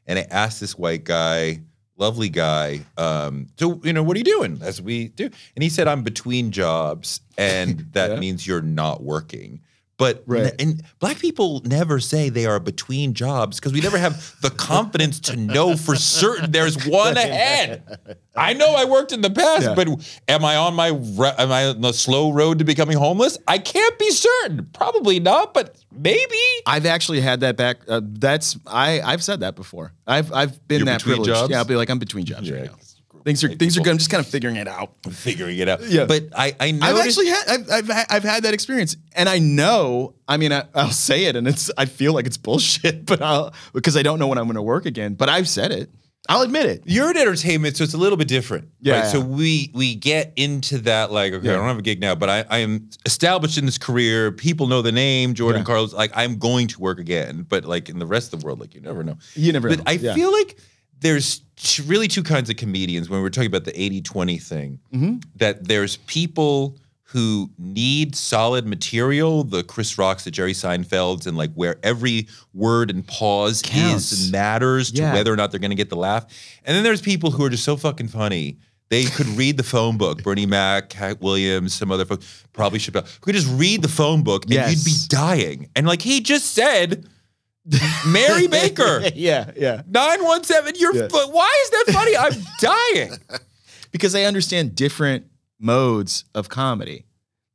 [0.08, 1.62] and I asked this white guy,
[1.97, 4.60] lovely guy, um, so you know, what are you doing?
[4.62, 5.26] As we do.
[5.56, 8.20] And he said, I'm between jobs, and that Yeah.
[8.20, 9.62] means you're not working.
[9.97, 10.53] But Right.
[10.59, 15.21] and black people never say they are between jobs because we never have the confidence
[15.21, 18.17] to know for certain there's one ahead.
[18.35, 19.73] I know I worked in the past, Yeah.
[19.73, 19.87] but
[20.27, 23.37] am I on my am I on the slow road to becoming homeless?
[23.47, 24.67] I can't be certain.
[24.73, 26.35] Probably not, but maybe.
[26.65, 27.77] I've actually had that back.
[27.87, 28.99] Uh, that's I.
[28.99, 29.93] I've said that before.
[30.05, 31.39] I've I've been You're that between privileged.
[31.39, 31.51] jobs?
[31.51, 32.55] Yeah, I'll be like I'm between jobs Yeah.
[32.55, 32.77] right now.
[33.26, 33.89] Things are things are good.
[33.89, 34.93] I'm just kind of figuring it out.
[35.09, 35.82] Figuring it out.
[35.84, 36.05] Yeah.
[36.05, 39.39] But I I I've actually had I've, I've ha- I've had that experience, and I
[39.39, 40.13] know.
[40.28, 43.51] I mean, I, I'll say it, and it's I feel like it's bullshit, but I'll
[43.73, 45.15] because I don't know when I'm going to work again.
[45.15, 45.89] But I've said it.
[46.28, 46.82] I'll admit it.
[46.86, 48.69] you're in entertainment, so it's a little bit different.
[48.82, 49.11] Yeah, Right?
[49.11, 52.30] So we we get into that like, okay, I don't have a gig now, but
[52.32, 54.32] I, I am established in this career.
[54.32, 55.65] People know the name Jordan Yeah.
[55.65, 55.93] Carlos.
[55.93, 57.45] Like I'm going to work again.
[57.47, 59.17] But like in the rest of the world, like you never know.
[59.36, 59.76] You never know.
[59.78, 59.91] But know.
[59.91, 60.13] I Yeah.
[60.15, 60.57] feel like
[60.99, 64.79] there's t- really two kinds of comedians when we're talking about the 80-20 thing.
[64.93, 65.17] Mm-hmm.
[65.37, 66.77] That there's people
[67.09, 72.89] who need solid material, the Chris Rocks, the Jerry Seinfelds, and like where every word
[72.89, 74.11] and pause Counts.
[74.11, 75.13] is matters to Yeah.
[75.13, 76.25] whether or not they're gonna get the laugh.
[76.65, 78.57] And then there's people who are just so fucking funny.
[78.89, 80.23] They could read the phone book.
[80.23, 82.93] Bernie Mac, Katt Williams, some other folks, probably should.
[83.21, 85.69] Could just read the phone book and you'd be dying.
[85.75, 87.07] And like he just said,
[88.07, 89.01] Mary Baker.
[89.16, 89.82] yeah, yeah.
[89.88, 91.07] 917, you're Yeah.
[91.11, 92.18] but why is that funny?
[92.18, 93.20] I'm dying.
[93.91, 95.26] because they understand different
[95.59, 97.05] modes of comedy.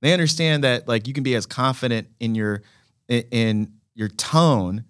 [0.03, 2.63] They understand that like you can be as confident in your
[3.09, 4.85] in, in your tone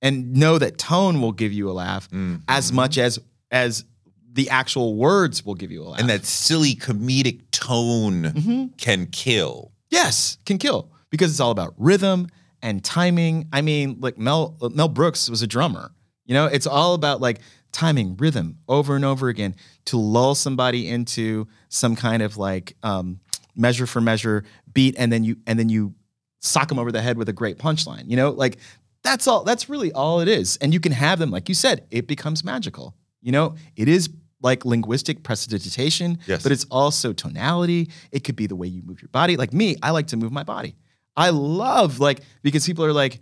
[0.00, 2.36] and know that tone will give you a laugh mm-hmm.
[2.46, 3.18] as much as
[3.50, 3.84] as
[4.32, 6.00] the actual words will give you a laugh.
[6.00, 8.66] And that silly comedic tone mm-hmm.
[8.76, 9.72] can kill.
[9.90, 12.28] yes, can kill because it's all about rhythm
[12.64, 13.46] and timing.
[13.52, 15.92] I mean, like Mel Mel Brooks was a drummer.
[16.26, 17.38] You know, it's all about like
[17.70, 19.54] timing, rhythm over and over again
[19.86, 23.20] to lull somebody into some kind of like um,
[23.54, 24.42] measure for measure
[24.72, 25.94] beat, and then you and then you
[26.40, 28.04] sock them over the head with a great punchline.
[28.08, 28.56] You know, like
[29.02, 29.44] that's all.
[29.44, 30.56] That's really all it is.
[30.62, 32.94] And you can have them, like you said, it becomes magical.
[33.20, 34.08] You know, it is
[34.42, 36.42] like linguistic prestidigitation, Yes.
[36.42, 37.90] but it's also tonality.
[38.12, 39.36] It could be the way you move your body.
[39.36, 40.74] Like me, I like to move my body.
[41.16, 43.20] I love like because people are like,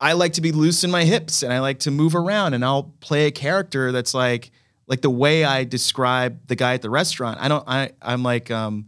[0.00, 2.64] I like to be loose in my hips and I like to move around and
[2.64, 4.50] I'll play a character that's like
[4.86, 7.38] like the way I describe the guy at the restaurant.
[7.40, 8.86] I don't I I'm like um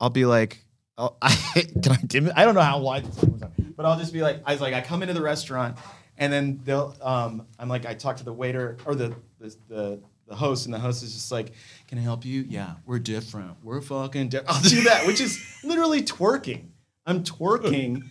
[0.00, 0.64] I'll be like
[0.96, 1.34] I'll, I
[1.82, 2.32] can I dim it?
[2.36, 3.42] I don't know how wide this was,
[3.76, 5.76] but I'll just be like I was like I come into the restaurant
[6.16, 10.00] and then they'll um I'm like I talk to the waiter or the the the,
[10.28, 11.52] the host and the host is just like
[11.88, 12.46] can I help you?
[12.48, 13.56] Yeah, we're different.
[13.62, 14.50] We're fucking different.
[14.56, 16.68] I'll do that, which is literally twerking.
[17.06, 18.02] I'm twerking.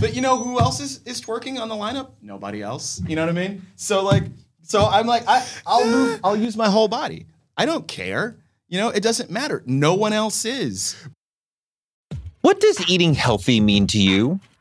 [0.00, 2.10] But you know who else is, is twerking on the lineup?
[2.20, 3.00] Nobody else.
[3.06, 3.62] You know what I mean?
[3.76, 4.24] So like,
[4.62, 7.26] so I'm like, I, I'll move, I'll use my whole body.
[7.56, 8.36] I don't care.
[8.68, 9.62] You know, it doesn't matter.
[9.64, 10.96] No one else is.
[12.42, 14.40] What does eating healthy mean to you?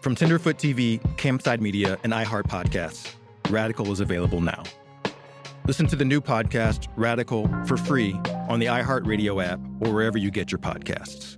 [0.00, 3.14] From Tenderfoot TV, Campside Media, and iHeart Podcasts,
[3.50, 4.62] Radical is available now.
[5.66, 8.12] Listen to the new podcast, Radical, for free
[8.48, 11.36] on the iHeartRadio app or wherever you get your podcasts.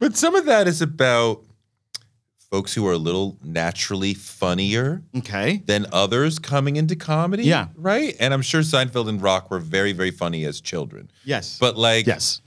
[0.00, 1.42] But some of that is about
[2.50, 5.62] folks who are a little naturally funnier Okay.
[5.66, 7.44] than others coming into comedy.
[7.44, 7.68] Yeah.
[7.76, 8.16] Right?
[8.18, 11.10] And I'm sure Seinfeld and Rock were very, very funny as children.
[11.24, 11.58] Yes.
[11.60, 12.40] But like, yes.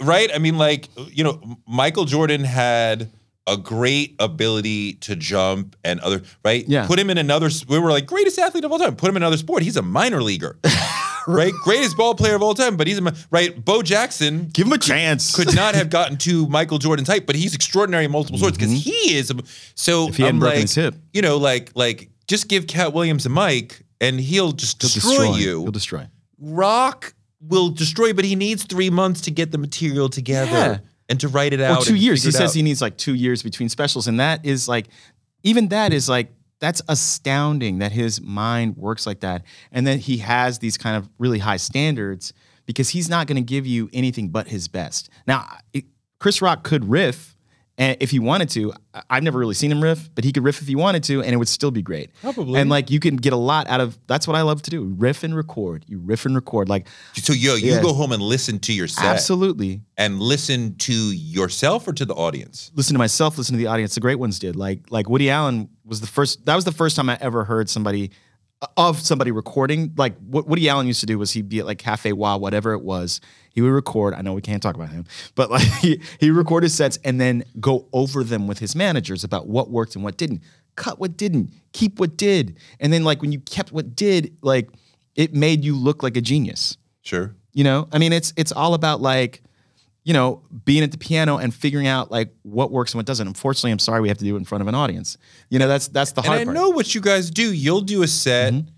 [0.00, 0.30] right?
[0.34, 3.10] I mean, like, you know, Michael Jordan had
[3.48, 6.64] a great ability to jump and other, right?
[6.68, 6.86] Yeah.
[6.86, 8.94] Put him in another, we were like, greatest athlete of all time.
[8.94, 9.62] Put him in another sport.
[9.62, 10.58] He's a minor leaguer,
[11.26, 11.52] right?
[11.64, 13.64] Greatest ball player of all time, but he's a, right?
[13.64, 15.34] Bo Jackson Give him a chance.
[15.34, 18.72] could not have gotten to Michael Jordan's height, but he's extraordinary in multiple sports because
[18.72, 19.30] he is.
[19.30, 19.34] A,
[19.74, 20.10] so Mm-hmm.
[20.10, 20.94] If he hadn't I'm broken like, his hip.
[21.12, 25.34] you know, like, like, just give Katt Williams a mic and he'll just He'll destroy,
[25.36, 25.62] you.
[25.62, 26.06] He'll destroy.
[26.38, 30.78] Rock will destroy, but he needs three months to get the material together Yeah.
[31.08, 31.82] And to write it out.
[31.82, 32.22] Or two years.
[32.22, 32.54] He says out.
[32.54, 34.88] he needs like two years between specials, and that is like,
[35.42, 40.18] even that is like that's astounding that his mind works like that, and that he
[40.18, 42.32] has these kind of really high standards
[42.66, 45.08] because he's not going to give you anything but his best.
[45.26, 45.86] Now, it,
[46.20, 47.34] Chris Rock could riff.
[47.80, 50.42] And if he wanted to, I- I've never really seen him riff, but he could
[50.42, 52.10] riff if he wanted to, and it would still be great.
[52.20, 52.60] Probably.
[52.60, 53.96] And like you can get a lot out of.
[54.08, 55.84] That's what I love to do: riff and record.
[55.86, 56.68] You riff and record.
[56.68, 57.80] Like So yo, you Yeah.
[57.82, 59.06] go home and listen to yourself.
[59.06, 59.80] absolutely.
[59.96, 62.70] and listen to yourself or to the audience.
[62.74, 63.94] listen to myself, listen to the audience.
[63.94, 64.56] The great ones did.
[64.56, 66.44] Like like Woody Allen was the first.
[66.46, 68.10] That was the first time I ever heard somebody
[68.76, 69.92] of somebody recording.
[69.96, 72.72] Like what Woody Allen used to do was he'd be at like Cafe Wah, whatever
[72.72, 73.20] it was.
[73.58, 74.14] He would record.
[74.14, 75.04] I know we can't talk about him,
[75.34, 79.24] but like he he record his sets and then go over them with his managers
[79.24, 80.42] about what worked and what didn't.
[80.76, 81.50] Cut what didn't.
[81.72, 82.56] Keep what did.
[82.78, 84.70] And then like when you kept what did, like
[85.16, 86.76] it made you look like a genius.
[87.02, 87.34] Sure.
[87.52, 89.42] You know, I mean, it's it's all about like,
[90.04, 93.26] you know, being at the piano and figuring out like what works and what doesn't.
[93.26, 95.18] Unfortunately, I'm sorry we have to do it in front of an audience.
[95.50, 96.54] You know, that's that's the And hard I part.
[96.54, 97.52] know what you guys do.
[97.52, 98.68] You'll do a set Mhm.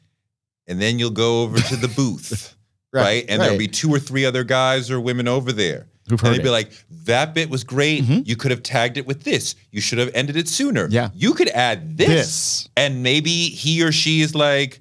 [0.68, 2.56] and then you'll go over to the booth.
[2.92, 5.86] Right, right, And there'll be two or three other guys or women over there.
[6.08, 6.52] Who've and they'd be it.
[6.52, 6.72] like,
[7.04, 8.02] that bit was great.
[8.04, 8.26] Mhm.
[8.26, 9.54] You could have tagged it with this.
[9.70, 10.88] You should have ended it sooner.
[10.90, 11.10] Yeah.
[11.14, 12.08] You could add this.
[12.08, 12.68] This.
[12.76, 14.80] And maybe he or she is like,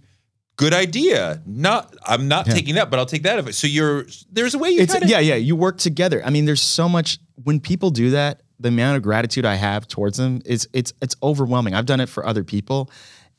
[0.56, 1.42] good idea.
[1.46, 2.54] Not I'm not Yeah.
[2.56, 3.54] taking that, but I'll take that of it.
[3.54, 5.36] So you're there's a way you yeah, yeah.
[5.36, 6.22] You work together.
[6.26, 8.42] I mean, there's so much when people do that.
[8.60, 11.76] The amount of gratitude I have towards them is it's it's overwhelming.
[11.76, 12.90] I've done it for other people,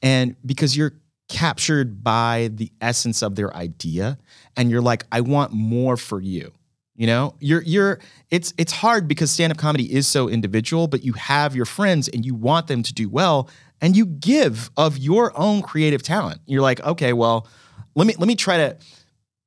[0.01, 0.95] and because you're
[1.29, 4.17] captured by the essence of their idea,
[4.57, 6.53] and you're like, I want more for you.
[6.95, 7.99] You know, you're you're
[8.31, 12.27] it's it's hard because stand-up comedy is so individual, but you have your friends and
[12.27, 13.49] you want them to do well
[13.81, 16.41] and you give of your own creative talent.
[16.45, 17.49] You're like, okay, well,
[17.95, 18.77] let me let me try to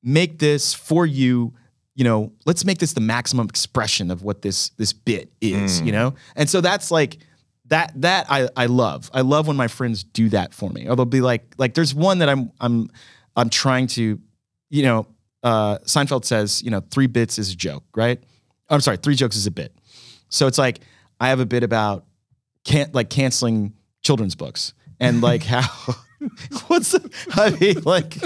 [0.02, 1.54] make this for you
[1.94, 5.86] you know let's make this the maximum expression of what this this bit is mm.
[5.86, 7.18] you know and so that's like
[7.66, 10.96] that that I, I love i love when my friends do that for me or
[10.96, 12.90] they'll be like like there's one that i'm i'm
[13.36, 14.20] i'm trying to
[14.70, 15.06] you know
[15.42, 18.22] uh seinfeld says you know three bits is a joke right
[18.68, 19.74] i'm sorry three jokes is a bit
[20.28, 20.80] so it's like
[21.20, 22.06] i have a bit about
[22.64, 25.62] can't like canceling children's books and like how
[26.68, 28.16] what's the, I mean like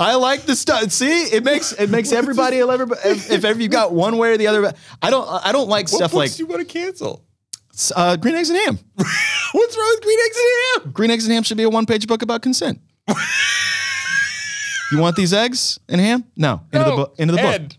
[0.00, 0.90] I like the stuff.
[0.90, 4.36] See, it makes it makes everybody everybody if, if ever you got one way or
[4.36, 4.72] the other.
[5.00, 7.24] I don't I don't like What stuff books like do you want to cancel?
[7.94, 8.78] uh, green eggs and ham.
[8.96, 10.92] What's wrong with green eggs and ham?
[10.92, 12.80] Green eggs and ham should be a one page book about consent.
[14.94, 16.24] You want these eggs and ham?
[16.36, 16.60] No.
[16.72, 17.14] Into the No, book.
[17.18, 17.52] Into the book.
[17.54, 17.76] Ed,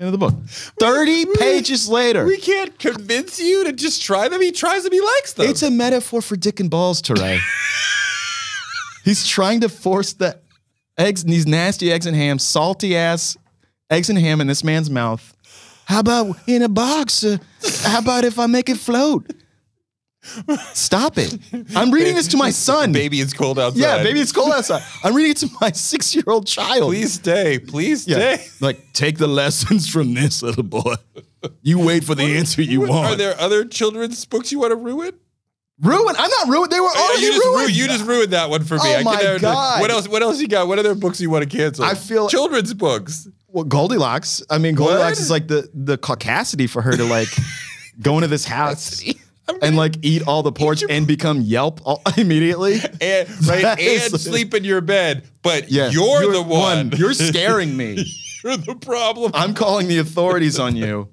[0.00, 0.34] Into the book.
[0.80, 2.24] Thirty pages later.
[2.26, 4.40] We can't convince you to just try them.
[4.42, 4.92] He tries them.
[4.92, 5.46] He likes them.
[5.48, 7.38] It's a metaphor for dick and balls, Touré.
[9.04, 10.38] He's trying to force the
[10.98, 13.36] eggs, these nasty eggs and ham, salty ass
[13.90, 15.34] eggs and ham in this man's mouth.
[15.86, 17.24] How about in a box?
[17.24, 17.38] Uh,
[17.82, 19.32] how about if I make it float?
[20.74, 21.38] Stop it.
[21.74, 22.92] I'm reading this to my son.
[23.00, 23.20] baby.
[23.20, 23.80] It's cold outside.
[23.80, 24.82] Yeah, baby, it's cold outside.
[25.02, 26.90] I'm reading it to my six year old child.
[26.90, 27.58] Please stay.
[27.58, 28.36] Please Yeah.
[28.36, 28.46] stay.
[28.60, 30.94] Like, take the lessons from this little boy.
[31.62, 33.06] You wait for the answer you What- want.
[33.12, 35.12] Are there other children's books you want to ruin?
[35.80, 36.14] Ruin?
[36.18, 36.70] I'm not ruined.
[36.70, 37.58] They were already you, just ruined.
[37.60, 38.80] ruined, you just ruined that one for me.
[38.84, 39.80] Oh I my God.
[39.80, 40.06] What else?
[40.06, 40.68] What else you got?
[40.68, 41.84] What other books you want to cancel?
[41.86, 43.26] I feel- children's books.
[43.48, 44.42] Well, Goldilocks.
[44.50, 45.20] I mean, Goldilocks What?
[45.20, 47.28] is like the the caucasity for her to like
[48.02, 49.02] go into this house
[49.62, 52.74] and like eat all the porch and become Yelp all, immediately.
[53.00, 56.90] And right, That is- and sleep in your bed, but Yeah, you're, the one.
[56.96, 58.04] You're scaring me.
[58.44, 59.32] You're the problem.
[59.34, 61.08] I'm calling the authorities on you.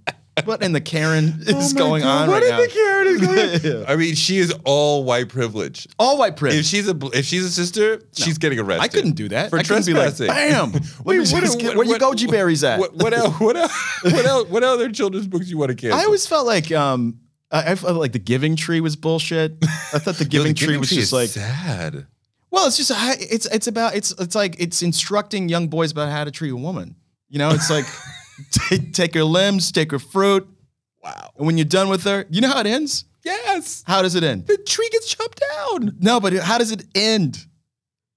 [0.46, 2.62] What in the Karen is Oh going God, on what right in now?
[2.62, 3.86] the Karen is going on?
[3.92, 5.88] I mean, she is all white privilege.
[5.98, 6.60] All white privilege.
[6.60, 8.84] If she's a if she's a sister, she's getting arrested.
[8.84, 9.50] I couldn't do that.
[9.50, 10.28] for I couldn't be like, trespassing.
[10.28, 10.72] bam.
[10.74, 12.80] Let Wait, me just get- where your goji berries at?
[12.80, 13.40] What, what else?
[13.40, 14.04] What else?
[14.04, 14.48] What else?
[14.50, 16.00] What other children's books you want to cancel?
[16.00, 17.20] I always felt like um
[17.52, 19.58] I, I felt like the Giving Tree was bullshit.
[19.64, 22.08] I thought the Giving the Tree was just is like sad.
[22.52, 22.92] Well, it's just
[23.22, 26.56] it's it's about it's it's like it's instructing young boys about how to treat a
[26.56, 26.96] woman.
[27.30, 27.86] You know, it's like
[28.70, 30.48] take, take her limbs, take her fruit.
[31.04, 31.32] Wow.
[31.38, 33.06] And when you're done with her, you know how it ends?
[33.24, 33.84] Yes.
[33.86, 34.48] How does it end?
[34.48, 35.98] The tree gets chopped down.
[36.00, 37.46] No, but how does it end?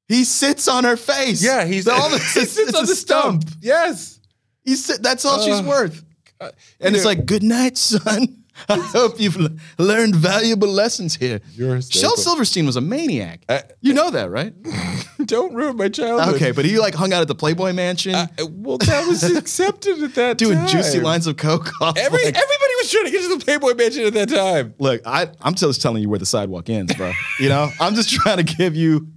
[0.06, 1.42] He sits on her face.
[1.42, 3.42] Yeah, he's all the, he sits it's on the stump.
[3.42, 3.58] stump.
[3.62, 4.20] Yes.
[4.64, 5.66] He's that's all she's Ugh.
[5.66, 6.04] worth.
[6.40, 6.50] Uh,
[6.80, 8.39] and it's like, good night, son.
[8.68, 9.48] I hope you've l-
[9.78, 11.40] learned valuable lessons here.
[11.54, 12.16] You're Shel.
[12.16, 13.42] Silverstein was a maniac.
[13.48, 14.52] Uh, you know that, right?
[15.26, 16.34] Don't ruin my childhood.
[16.36, 20.02] Okay, but he like hung out at the Playboy Mansion, Uh, well, that was accepted
[20.02, 20.36] at that time.
[20.36, 20.68] doing time.
[20.68, 21.70] juicy lines of coke.
[21.80, 24.74] Off, Every like- everybody was trying to get to the Playboy Mansion at that time.
[24.78, 27.12] Look, I, I'm just telling you where the sidewalk ends, bro.
[27.38, 29.08] you know, I'm just trying to give you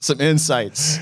[0.00, 0.98] some insights.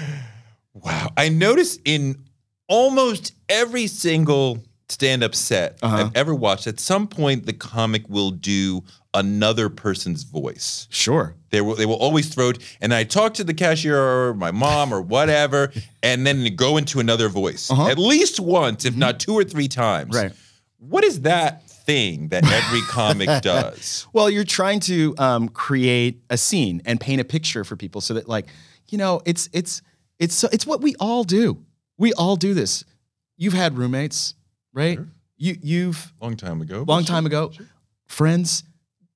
[0.74, 1.08] Wow.
[1.16, 2.24] I noticed in
[2.68, 5.96] almost every single stand-up set Uh-huh.
[5.96, 8.82] I've ever watched, at some point the comic will do
[9.12, 10.86] another person's voice.
[10.90, 11.34] Sure.
[11.50, 14.50] They will they will always throw it, and I talk to the cashier or my
[14.52, 15.72] mom or whatever,
[16.02, 17.70] and then go into another voice.
[17.70, 17.88] Uh-huh.
[17.88, 20.14] At least once, if not two or three times.
[20.14, 20.32] Right.
[20.78, 24.06] What is that thing that every comic does?
[24.12, 28.14] Well, you're trying to um, create a scene and paint a picture for people so
[28.14, 28.46] that, like,
[28.88, 29.82] you know, it's it's
[30.18, 31.64] it's it's what we all do.
[31.98, 32.84] We all do this.
[33.36, 34.34] You've had roommates,
[34.72, 34.98] right?
[35.36, 36.84] You you've Long time ago.
[36.86, 37.52] long time ago,
[38.06, 38.64] friends,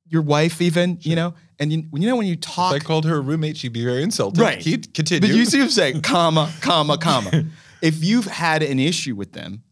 [0.09, 3.05] your wife, even, you know, and you, you know when you If talk, I called
[3.05, 4.41] her a roommate, she'd be very insulted.
[4.41, 4.61] Right.
[4.61, 5.29] Keep, continue.
[5.29, 6.03] But you see what I'm saying?
[6.03, 7.45] comma, comma, comma.
[7.83, 9.63] if you've had an issue with them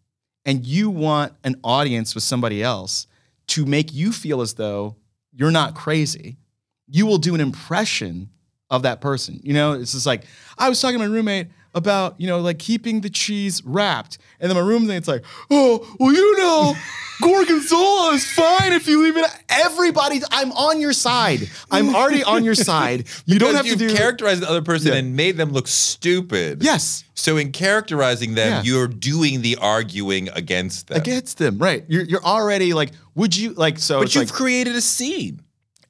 [0.44, 3.06] and you want an audience with somebody else
[3.48, 4.96] to make you feel as though
[5.32, 6.36] you're not crazy,
[6.88, 8.28] you will do an impression
[8.70, 9.40] of that person.
[9.42, 10.24] You know, it's just like,
[10.58, 14.18] I was talking to my roommate about, you know, like keeping the cheese wrapped.
[14.40, 16.74] And then my roommate's like, oh, well, you know,
[17.22, 19.24] gorgonzola is fine if you leave it.
[19.48, 21.48] Everybody, I'm on your side.
[21.70, 23.06] I'm already on your side.
[23.24, 24.98] You don't have to do characterized the other person Yeah.
[24.98, 26.62] and made them look stupid.
[26.62, 27.04] Yes.
[27.14, 28.62] So in characterizing them, Yeah.
[28.62, 30.98] you're doing the arguing against them.
[30.98, 31.84] against them, right?
[31.88, 34.00] You're you're already like, would you like so?
[34.00, 35.40] but you've like, created a scene.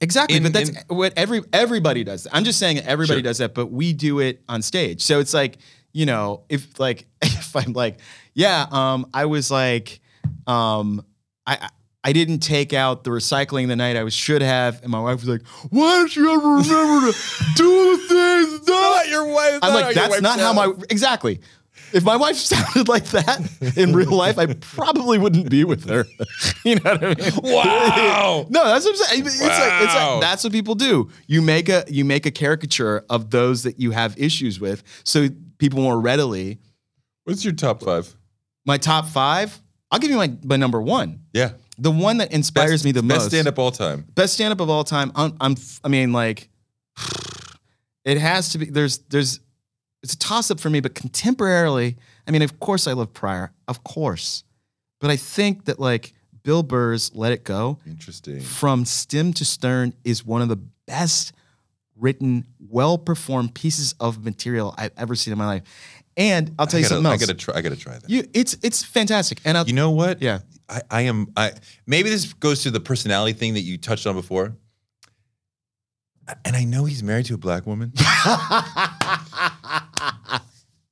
[0.03, 2.26] Exactly, in- but that's in- what every everybody does.
[2.30, 3.22] I'm just saying everybody Sure.
[3.22, 5.00] does that, but we do it on stage.
[5.03, 5.57] So it's like
[5.94, 7.98] you know, if like if I'm like,
[8.34, 10.00] yeah, um, I was like,
[10.46, 11.05] um,
[11.46, 11.70] I.
[12.05, 15.20] I didn't take out the recycling the night I was should have, and my wife
[15.20, 19.61] was like, "Why don't you ever remember to do the things?" Not your wife.
[19.62, 21.38] I'm like, that's not how my exactly.
[21.95, 23.40] If my wife sounded like that
[23.76, 26.07] in real life, I probably wouldn't be with her.
[26.64, 27.55] you know what I mean?
[27.55, 28.47] Wow.
[28.51, 29.26] no, that's what I'm saying.
[29.26, 29.51] It's, like,
[29.82, 30.12] it's Wow.
[30.14, 31.11] like that's what people do.
[31.26, 35.28] You make a you make a caricature of those that you have issues with, so
[35.59, 36.59] people more readily.
[37.24, 38.14] What's your top five?
[38.66, 39.61] My top five.
[39.90, 41.20] I'll give you my my number one.
[41.32, 41.53] Yeah.
[41.78, 43.28] The one that inspires me the best most.
[43.28, 44.07] stand up all time.
[44.14, 45.11] best stand up of all time.
[45.14, 46.49] I'm, I'm I mean like
[48.05, 49.40] it has to be there's there's
[50.03, 51.96] it's a toss up for me but contemporarily
[52.26, 54.44] I mean of course I love Pryor of course
[55.00, 58.40] but I think that like Bill Burr's Let It Go Interesting.
[58.40, 61.32] from stem to stern is one of the best
[61.96, 65.62] written well performed pieces of material I've ever seen in my life
[66.16, 67.55] and I'll tell you gotta, something I gotta try.
[67.57, 68.11] I gotta try that.
[68.11, 70.20] you it's it's fantastic and I'll, You know what?
[70.20, 71.26] yeah I, I am.
[71.36, 71.53] I
[71.86, 74.57] maybe this goes to the personality thing that you touched on before.
[76.46, 77.92] And I know he's married to a black woman,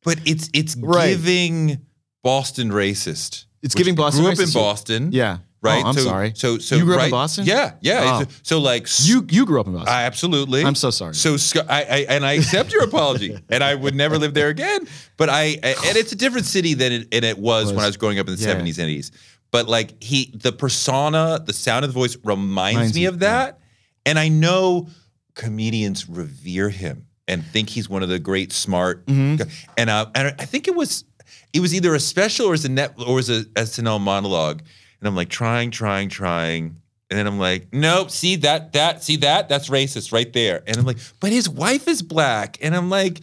[0.04, 1.10] but it's it's Right.
[1.10, 1.78] giving
[2.22, 3.44] Boston racist.
[3.62, 4.50] It's giving Boston Grew up in.
[4.52, 5.12] Boston.
[5.12, 5.84] yeah Right.
[5.84, 7.44] oh, I'm so, sorry So so You grew up in Boston?
[7.44, 7.72] Yeah.
[7.82, 8.00] Yeah.
[8.04, 8.20] Oh.
[8.22, 10.64] So, so like you you grew up in Boston I absolutely.
[10.64, 11.14] I'm so sorry.
[11.14, 11.36] So
[11.68, 14.86] I, I and I accept your apology, and I would never live there again.
[15.18, 17.98] But I and it's a different city than it, and it was, when I was
[17.98, 18.48] growing up in the Yeah.
[18.48, 19.12] seventies and eighties.
[19.50, 23.58] But like he, the persona, the sound of the voice reminds Reminds me of that,
[24.06, 24.88] and I know
[25.34, 29.06] comedians revere him and think he's one of the great smart.
[29.06, 29.48] Mhm.
[29.78, 31.04] And uh, and I think it was
[31.52, 34.00] it was either a special or it was a net or it was a SNL
[34.00, 34.60] monologue,
[35.00, 36.76] and I'm like trying, trying, trying.
[37.10, 39.48] And then I'm like, nope, see that, that, see that?
[39.48, 40.62] That's racist right there.
[40.68, 42.56] And I'm like, but his wife is black.
[42.62, 43.22] And I'm like,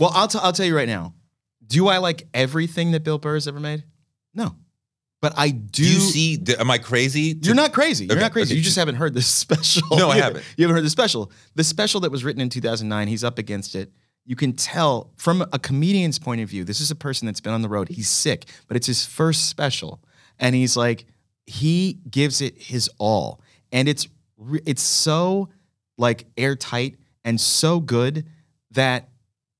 [0.00, 1.12] Well, I'll, t- I'll tell you right now.
[1.66, 3.84] Do I like everything that Bill Burr has ever made?
[4.32, 4.56] No.
[5.22, 5.82] But I do.
[5.84, 7.34] do you see, am I crazy?
[7.34, 8.04] to- You're not crazy.
[8.04, 8.52] You're Okay, not crazy.
[8.52, 8.58] okay.
[8.58, 9.96] You just haven't heard this special.
[9.96, 10.44] No, I You- haven't.
[10.58, 11.32] You haven't heard the special.
[11.54, 13.90] The special that was written in 2009, he's up against it.
[14.26, 17.52] You can tell from a comedian's point of view, this is a person that's been
[17.52, 17.88] on the road.
[17.88, 20.02] He's sick, but it's his first special.
[20.38, 21.06] And he's like,
[21.46, 23.40] he gives it his all.
[23.72, 25.48] And it's re- it's so
[25.98, 28.26] like airtight and so good
[28.72, 29.08] that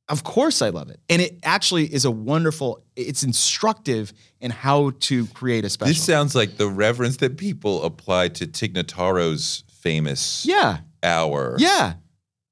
[0.08, 1.00] of course I love it.
[1.08, 5.90] And it actually is a wonderful, it's instructive in how to create a special.
[5.90, 10.78] This sounds like the reverence that people apply to Tig Notaro's famous yeah.
[11.02, 11.56] hour.
[11.58, 11.94] Yeah,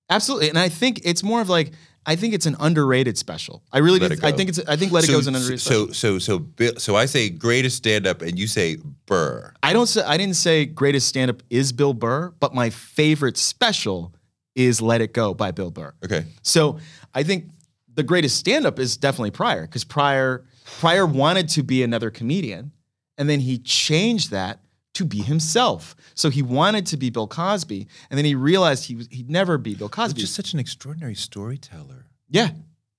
[0.09, 0.49] absolutely.
[0.49, 1.73] And I think it's more of like
[2.07, 3.63] I think it's an underrated special.
[3.73, 4.07] I really do.
[4.23, 4.59] I think it's.
[4.67, 5.95] I think Let It Go is an underrated so, special.
[5.95, 9.53] so, so, Bill, so I say greatest stand up and you say Burr.
[9.63, 10.03] I don't say.
[10.03, 14.15] I didn't say greatest stand up is Bill Burr, but my favorite special
[14.55, 15.93] is Let It Go by Bill Burr.
[16.05, 16.25] Okay.
[16.43, 16.79] So
[17.15, 17.51] I think
[17.93, 20.45] the greatest stand up is definitely Pryor because Pryor
[20.79, 22.73] Pryor wanted to be another comedian,
[23.19, 24.61] and then he changed that
[24.95, 25.95] to be himself.
[26.15, 29.59] So he wanted to be Bill Cosby, and then he realized he was, he'd never
[29.59, 30.21] be Bill Cosby.
[30.21, 32.51] He's just such an extraordinary storyteller yeah,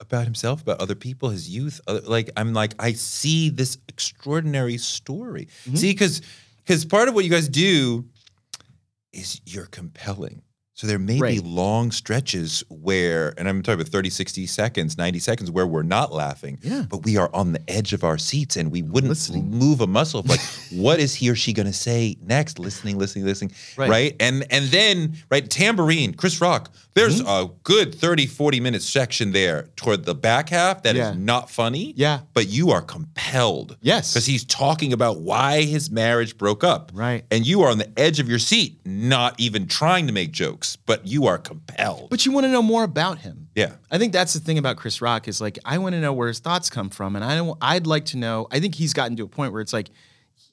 [0.02, 1.80] about himself, about other people, his youth.
[1.88, 5.48] other- Like I'm like I see this extraordinary story.
[5.66, 5.76] Mm-hmm.
[5.76, 6.22] See, because
[6.58, 8.06] because part of what you guys do
[9.14, 10.42] is you're compelling.
[10.82, 15.20] So there may be long stretches where, and I'm talking about 30, 60 seconds, 90
[15.20, 16.86] seconds, where we're not laughing, Yeah.
[16.90, 19.52] but we are on the edge of our seats and we wouldn't Listening.
[19.52, 20.40] move a muscle like,
[20.72, 22.58] what is he or she going to say next?
[22.58, 23.92] Listening, listening, listening, Right.
[23.92, 24.16] right.
[24.20, 27.28] And and then, right, Tamborine, Chris Rock, there's Mm-hmm.
[27.52, 31.14] a good 30, 40 minute section there toward the back half that is Yeah.
[31.18, 31.94] not funny.
[31.96, 32.22] Yeah.
[32.34, 33.78] But you are compelled.
[33.82, 34.14] Yes.
[34.14, 36.92] Because he's talking about why his marriage broke up.
[36.94, 37.24] Right.
[37.32, 40.76] And you are on the edge of your seat, not even trying to make jokes,
[40.76, 42.10] but you are compelled.
[42.10, 43.48] but you want to know more about him.
[43.56, 43.74] yeah.
[43.90, 46.28] I think that's the thing about Chris Rock is like I want to know where
[46.28, 47.58] his thoughts come from, and I don't.
[47.62, 48.48] I'd like to know.
[48.52, 49.90] I think he's gotten to a point where it's like,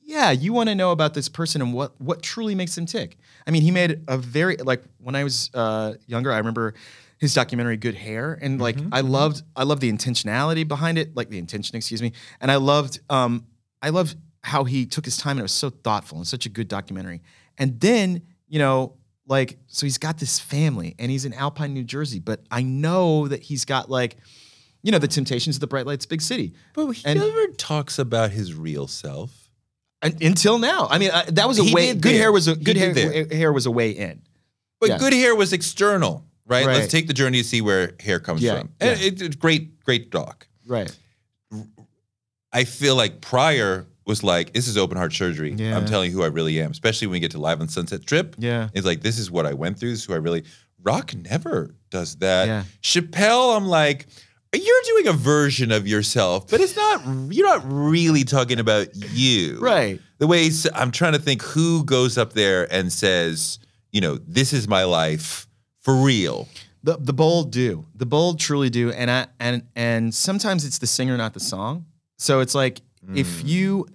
[0.09, 3.18] yeah, you want to know about this person and what what truly makes him tick.
[3.46, 6.72] I mean, he made a very like when I was uh, younger, I remember
[7.18, 11.28] his documentary Good Hair, and like I loved I loved the intentionality behind it, like
[11.28, 13.46] the intention, excuse me, and I loved um
[13.82, 16.48] I loved how he took his time and it was so thoughtful and such a
[16.48, 17.20] good documentary.
[17.59, 18.94] And then you know
[19.26, 23.28] like so he's got this family and he's in Alpine, New Jersey, but I know
[23.28, 24.16] that he's got like
[24.82, 26.54] you know the temptations of the bright lights big city.
[26.72, 29.38] But he And- never talks about his real self.
[30.01, 31.92] And, until now, I mean, uh, that was a He way.
[31.92, 32.12] Good there.
[32.18, 33.26] hair was a good hair.
[33.32, 34.22] Hair was a way in.
[34.80, 34.99] But Yeah.
[34.99, 36.64] good hair was external, right?
[36.66, 36.76] Right.
[36.78, 38.70] Let's take the journey to see where hair comes Yeah, from.
[38.80, 38.92] Yeah.
[38.92, 40.46] it- it's great, great doc.
[40.66, 40.94] Right.
[42.53, 45.53] I feel like Pryor was like, this is open heart surgery.
[45.55, 45.76] Yeah.
[45.76, 48.03] I'm telling you who I really am, especially when we get to Live on Sunset
[48.03, 48.36] Strip.
[48.38, 48.68] Yeah.
[48.72, 49.90] It's like, this is what I went through.
[49.90, 50.44] This is who I really.
[50.82, 52.46] Rock never does that.
[52.46, 52.62] Yeah.
[52.82, 54.07] Chappelle, I'm like,
[54.53, 59.59] you're doing a version of yourself, but it's not, you're not really talking about you.
[59.59, 60.01] Right.
[60.18, 63.59] The way I'm trying to think who goes up there and says,
[63.92, 65.46] you know, this is my life
[65.80, 66.49] for real.
[66.82, 67.86] The the bold do.
[67.94, 68.90] The bold truly do.
[68.90, 71.86] And I and and sometimes it's the singer, not the song.
[72.16, 72.80] So it's like
[73.14, 73.46] if hmm.
[73.46, 73.88] you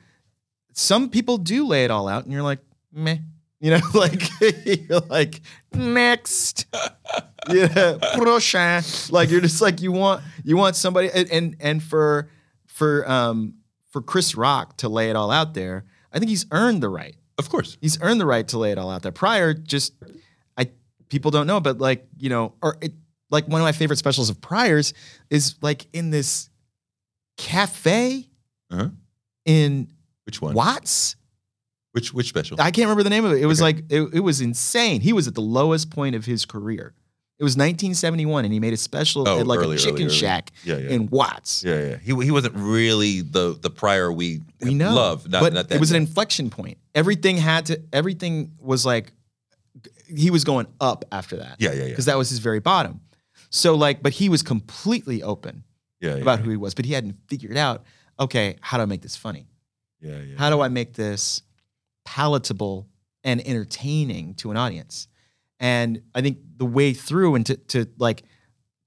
[0.73, 2.59] some people do lay it all out and you're like,
[2.91, 3.17] meh.
[3.59, 4.21] You know, like
[4.65, 5.41] you're like,
[5.75, 6.65] next.
[7.49, 7.97] yeah.
[8.15, 8.83] Prochain.
[9.09, 12.29] Like you're just like you want you want somebody and and, and for
[12.67, 13.55] for um
[13.91, 17.15] for Chris Rock to lay it all out there, I think he's earned the right.
[17.37, 17.77] Of course.
[17.81, 19.11] He's earned the right to lay it all out there.
[19.11, 19.93] Pryor, just
[20.57, 20.69] I
[21.09, 22.93] people don't know, but like you know, or it,
[23.29, 24.93] like one of my favorite specials of Pryor's
[25.29, 26.49] is like in this
[27.37, 28.29] cafe
[28.71, 28.89] Uh-huh.
[29.45, 29.87] in
[30.25, 30.53] Which one?
[30.53, 31.15] Watts.
[31.93, 32.59] Which which special?
[32.59, 33.41] I can't remember the name of it.
[33.41, 33.65] It was Okay.
[33.77, 35.01] like it, it was insane.
[35.01, 36.93] He was at the lowest point of his career.
[37.39, 40.05] It was 1971, and he made a special Oh, at like early, a chicken early,
[40.05, 40.13] early.
[40.15, 40.89] shack Yeah, yeah.
[40.91, 41.63] in Watts.
[41.63, 41.97] yeah, yeah.
[41.97, 45.27] He, he wasn't really the the Pryor we, We know, love.
[45.29, 46.77] Not, but not that it was an inflection point.
[46.95, 47.81] Everything had to.
[47.91, 49.11] Everything was like
[50.07, 51.55] he was going up after that.
[51.59, 51.89] Yeah, yeah, yeah.
[51.89, 53.01] Because that was his very bottom.
[53.49, 55.63] So like, but he was completely open
[55.99, 57.83] yeah, yeah, about who he was, but he hadn't figured out.
[58.19, 59.47] Okay, how do I make this funny?
[60.01, 60.35] yeah, yeah.
[60.37, 61.41] How do I make this
[62.05, 62.87] palatable
[63.23, 65.07] and entertaining to an audience?
[65.59, 68.23] And I think the way through and to, to like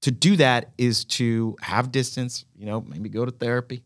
[0.03, 3.83] to do that is to have distance, you know, maybe go to therapy,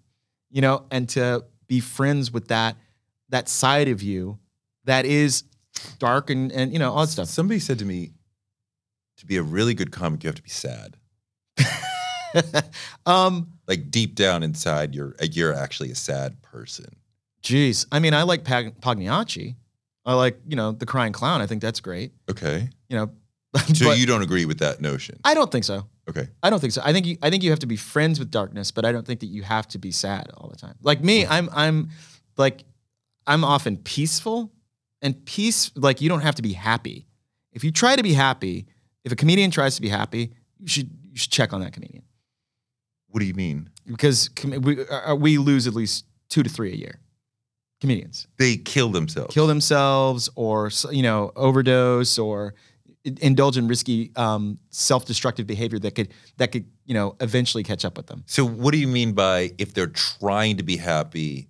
[0.51, 2.77] you know, and to be friends with that
[3.29, 4.39] that side of you
[4.85, 5.45] that is
[5.99, 7.29] dark and and you know all that stuff.
[7.29, 8.13] Somebody said to me,
[9.19, 10.97] to be a really good comic, you have to be sad.
[13.07, 16.97] um, Like deep down inside, you're you're actually a sad person.
[17.43, 19.57] Geez, I mean, I like Pag- Pagliacci.
[20.07, 21.41] I like you know the Crying Clown.
[21.41, 22.13] I think that's great.
[22.31, 22.69] Okay.
[22.89, 23.11] You know,
[23.75, 25.21] So you don't agree with that notion?
[25.25, 25.87] I don't think so.
[26.09, 26.29] Okay.
[26.43, 26.81] I don't think so.
[26.85, 29.07] I think you, I think you have to be friends with darkness, but I don't
[29.07, 30.75] think that you have to be sad all the time.
[30.83, 31.91] Like me, I'm I'm
[32.37, 32.65] like
[33.27, 34.51] I'm often peaceful,
[35.03, 37.07] and peace like you don't have to be happy.
[37.53, 38.67] If you try to be happy,
[39.05, 42.03] if a comedian tries to be happy, you should you should check on that comedian
[43.09, 43.69] What do you mean?
[43.87, 46.99] because com- we uh, we lose at least two to three a year.
[47.81, 49.33] Comedians They kill themselves.
[49.35, 52.55] kill themselves or you know overdose or
[53.05, 57.97] indulge in risky um, self-destructive behavior that could that could you know eventually catch up
[57.97, 58.23] with them.
[58.27, 61.49] So what do you mean by if they're trying to be happy?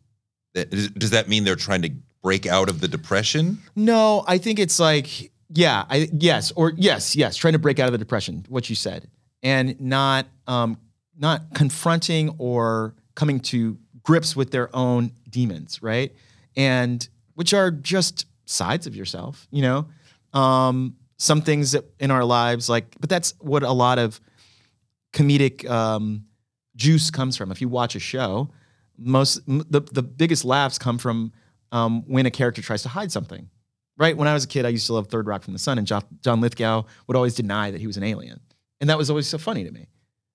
[0.55, 1.91] That, does- does that mean they're trying to
[2.23, 3.59] break out of the depression?
[3.75, 7.87] No, I think it's like yeah, I yes or yes, yes, trying to break out
[7.87, 8.47] of the depression.
[8.49, 9.09] What you said,
[9.43, 10.79] and not um,
[11.19, 13.77] not confronting or coming to
[14.11, 16.13] grips with their own demons, right?
[16.57, 19.87] And which are just sides of yourself, you know.
[20.33, 24.21] Um, some things that in our lives, like, but that's what a lot of
[25.13, 26.25] comedic um,
[26.75, 27.53] juice comes from.
[27.53, 28.51] If you watch a show,
[28.99, 31.33] most the the biggest laughs come from
[31.71, 33.49] um, when a character tries to hide something.
[33.97, 34.17] Right?
[34.17, 35.87] When I was a kid, I used to love Third Rock from the Sun, and
[35.87, 38.41] John, John Lithgow would always deny that he was an alien,
[38.81, 39.87] and that was always so funny to me.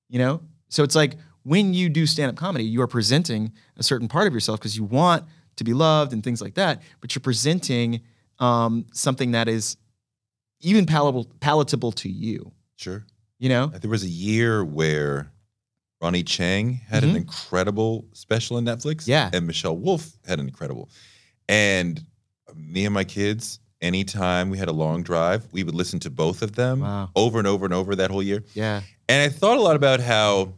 [0.07, 3.84] You know, so it's like when you do stand up comedy, you are presenting a
[3.84, 5.23] certain part of yourself because you want
[5.55, 8.01] to be loved and things like that, but you're presenting
[8.39, 9.77] um, something that is
[10.61, 12.51] even palatable palatable to you.
[12.76, 13.05] Sure.
[13.39, 15.31] You know, There was a year where
[16.01, 17.09] Ronny Chieng had Mhm.
[17.11, 19.07] an incredible special on Netflix.
[19.07, 19.30] Yeah.
[19.31, 20.89] And Michelle Wolf had an incredible.
[21.47, 22.03] And
[22.55, 26.41] me and my kids, anytime we had a long drive, we would listen to both
[26.41, 27.09] of them Wow.
[27.15, 28.43] over and over and over that whole year.
[28.53, 30.53] yeah, And I thought a lot about how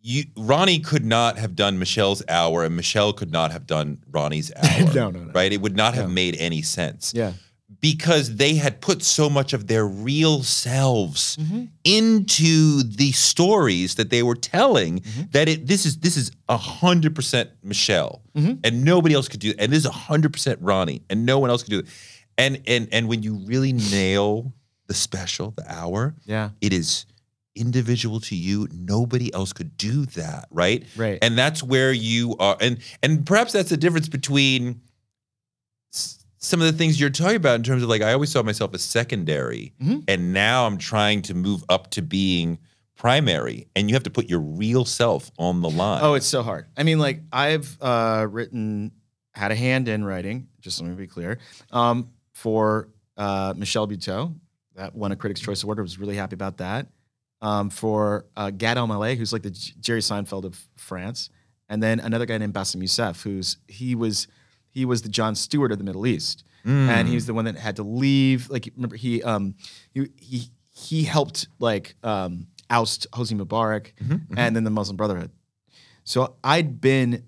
[0.00, 4.52] you Ronnie could not have done Michelle's hour and Michelle could not have done Ronnie's
[4.56, 4.94] hour.
[4.94, 5.32] No, no, no.
[5.32, 5.52] Right?
[5.52, 6.14] It would not have No.
[6.14, 7.32] made any sense yeah,
[7.80, 11.64] because they had put so much of their real selves Mm-hmm.
[11.84, 15.22] into the stories that they were telling Mm-hmm.
[15.32, 18.60] that it this is this is a hundred percent Michelle Mhm.
[18.64, 21.38] and nobody else could do it and this is a hundred percent Ronnie and no
[21.38, 21.86] one else could do it
[22.36, 24.52] and and and when you really nail
[24.86, 27.04] the special the hour yeah, it is
[27.58, 31.18] individual to you nobody else could do that right right.
[31.22, 34.80] and that's where you are and and perhaps that's the difference between
[35.92, 38.42] s- some of the things you're talking about in terms of like i always saw
[38.42, 40.04] myself as secondary Mhm.
[40.08, 42.58] and now i'm trying to move up to being
[42.96, 46.42] primary and you have to put your real self on the line Oh, it's so
[46.42, 46.66] hard.
[46.76, 48.90] I mean, like I've uh, written,
[49.34, 50.48] had a hand in writing.
[50.60, 51.38] Just let me be clear.
[51.70, 54.34] Um, for uh, Michelle Buteau,
[54.74, 55.78] that won a Critics' Choice Award.
[55.78, 56.88] I was really happy about that.
[57.40, 61.30] Um, for uh, Gad Elmaleh, who's like the Jerry Seinfeld of France,
[61.68, 64.26] and then another guy named Bassem Youssef, who's he was
[64.70, 66.88] he was the Jon Stewart of the Middle East, Mm.
[66.88, 68.50] and he's the one that had to leave.
[68.50, 69.54] Like remember he um
[69.94, 73.92] he he he helped like um oust Hosni Mubarak
[74.36, 75.30] and then the Muslim Brotherhood.
[76.04, 77.22] So I'd been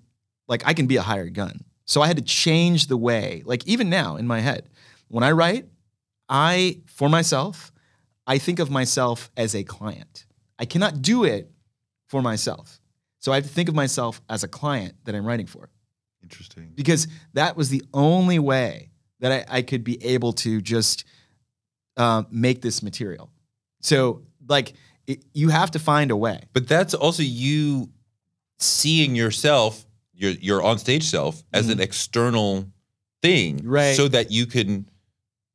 [0.49, 1.63] like, I can be a hired gun.
[1.85, 4.67] So I had to change the way, like even now in my head,
[5.07, 5.65] when I write,
[6.29, 7.71] I, for myself,
[8.27, 10.25] I think of myself as a client.
[10.59, 11.51] I cannot do it
[12.07, 12.79] for myself.
[13.19, 15.69] So I have to think of myself as a client that I'm writing for
[16.23, 18.89] interesting because that was the only way
[19.19, 21.03] that I, I could be able to just
[21.97, 23.29] um, make this material.
[23.81, 24.73] So, like,
[25.07, 26.43] it, you have to find a way.
[26.53, 27.89] but that's also you
[28.59, 29.83] seeing yourself
[30.13, 32.67] your your on stage self as an external
[33.23, 33.69] thing Mm-hmm.
[33.69, 33.95] Right.
[33.95, 34.87] so that you can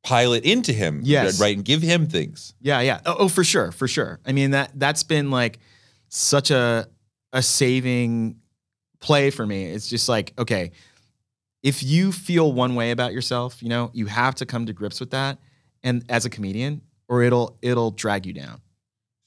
[0.06, 1.40] pilot into him Yes.
[1.40, 3.00] right and give him things Yeah, yeah.
[3.04, 4.20] Oh, oh, for sure, for sure.
[4.24, 5.58] I mean that that's been like
[6.08, 6.86] such a
[7.32, 8.36] a saving
[9.00, 9.64] play for me.
[9.66, 10.70] It's just like, okay,
[11.62, 15.00] if you feel one way about yourself, you know, you have to come to grips
[15.00, 15.38] with that
[15.82, 18.60] and as a comedian or it'll it'll drag you down.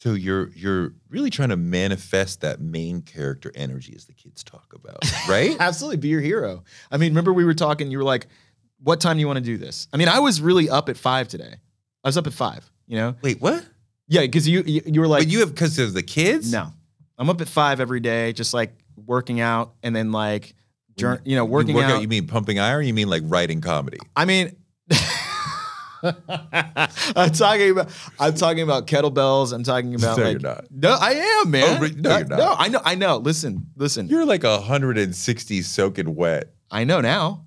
[0.02, 4.74] So you're you're really trying to manifest that main character energy as the kids talk
[4.74, 5.58] about, right?
[5.60, 6.64] Absolutely be your hero.
[6.90, 8.28] I mean, remember we were talking, you were like,
[8.82, 9.88] what time do you want to do this?
[9.94, 11.56] I mean, I was really up at 5 today.
[12.04, 13.16] I was up at 5, you know?
[13.22, 13.66] Wait, what?
[14.08, 16.52] Yeah, cuz you, you you were like but you have because of the kids?
[16.52, 16.68] No,
[17.18, 18.74] I'm up at five every day, just like
[19.06, 20.56] working out, and then like,
[20.98, 22.02] jour- you know, working you work out.
[22.02, 22.88] You mean pumping iron?
[22.88, 24.00] You mean like writing comedy?
[24.16, 24.56] I mean,
[26.04, 27.90] I'm talking about.
[28.20, 29.54] I'm talking about kettlebells.
[29.54, 30.32] I'm talking about No, like.
[30.34, 30.66] you're not.
[30.72, 31.12] No, I
[31.44, 31.64] am, man.
[31.84, 32.38] Oh, no, I- you're not.
[32.40, 32.82] No, I know.
[32.86, 33.18] I know.
[33.18, 34.08] Listen, listen.
[34.08, 36.54] You're like 160 soaking wet.
[36.72, 37.46] I know now.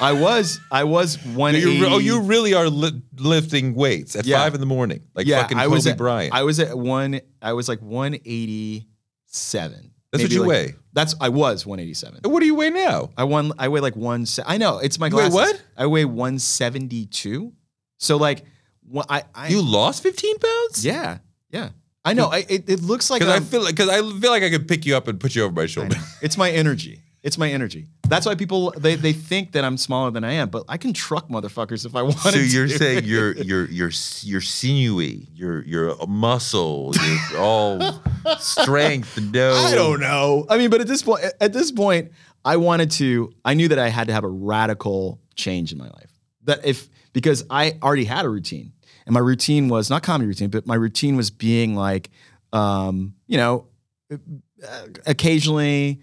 [0.00, 0.58] I was.
[0.72, 1.54] I was one.
[1.54, 4.38] You're, oh, you really are li- lifting weights at Yeah.
[4.38, 6.34] five in the morning, like yeah, fucking I Kobe was at, Bryant.
[6.34, 7.20] I was at one.
[7.40, 9.90] I was like 187.
[10.12, 10.74] That's what you like- weigh.
[10.92, 12.20] That's I was 187.
[12.24, 13.10] what do you weigh now?
[13.16, 13.52] I won.
[13.58, 14.24] I weigh like one.
[14.26, 15.34] se- I know it's my glasses.
[15.34, 15.62] what?
[15.76, 17.52] I weigh one seventy two.
[17.98, 18.44] So like,
[18.88, 20.84] what I, I You lost 15 pounds?
[20.84, 21.18] yeah
[21.50, 21.70] yeah.
[22.04, 22.28] I know.
[22.28, 24.68] I, it, it looks like Because I feel like because I feel like I could
[24.68, 25.96] pick you up and put you over my shoulder.
[26.22, 27.02] it's my energy.
[27.26, 27.88] It's my energy.
[28.08, 30.92] That's why people they they think that I'm smaller than I am, but I can
[30.92, 32.30] truck motherfuckers if I want to.
[32.30, 32.78] So you're to.
[32.78, 33.90] saying you're you're you're
[34.22, 38.00] you're sinewy, you're you're a muscle, you're all
[38.38, 39.18] strength.
[39.32, 40.46] No, I don't know.
[40.48, 42.12] I mean, but at this point, at this point,
[42.44, 43.32] I wanted to.
[43.44, 46.12] I knew that I had to have a radical change in my life.
[46.44, 48.72] That if because I already had a routine,
[49.04, 52.10] and my routine was not comedy routine, but my routine was being like,
[52.52, 53.66] um, you know,
[54.12, 56.02] uh, occasionally,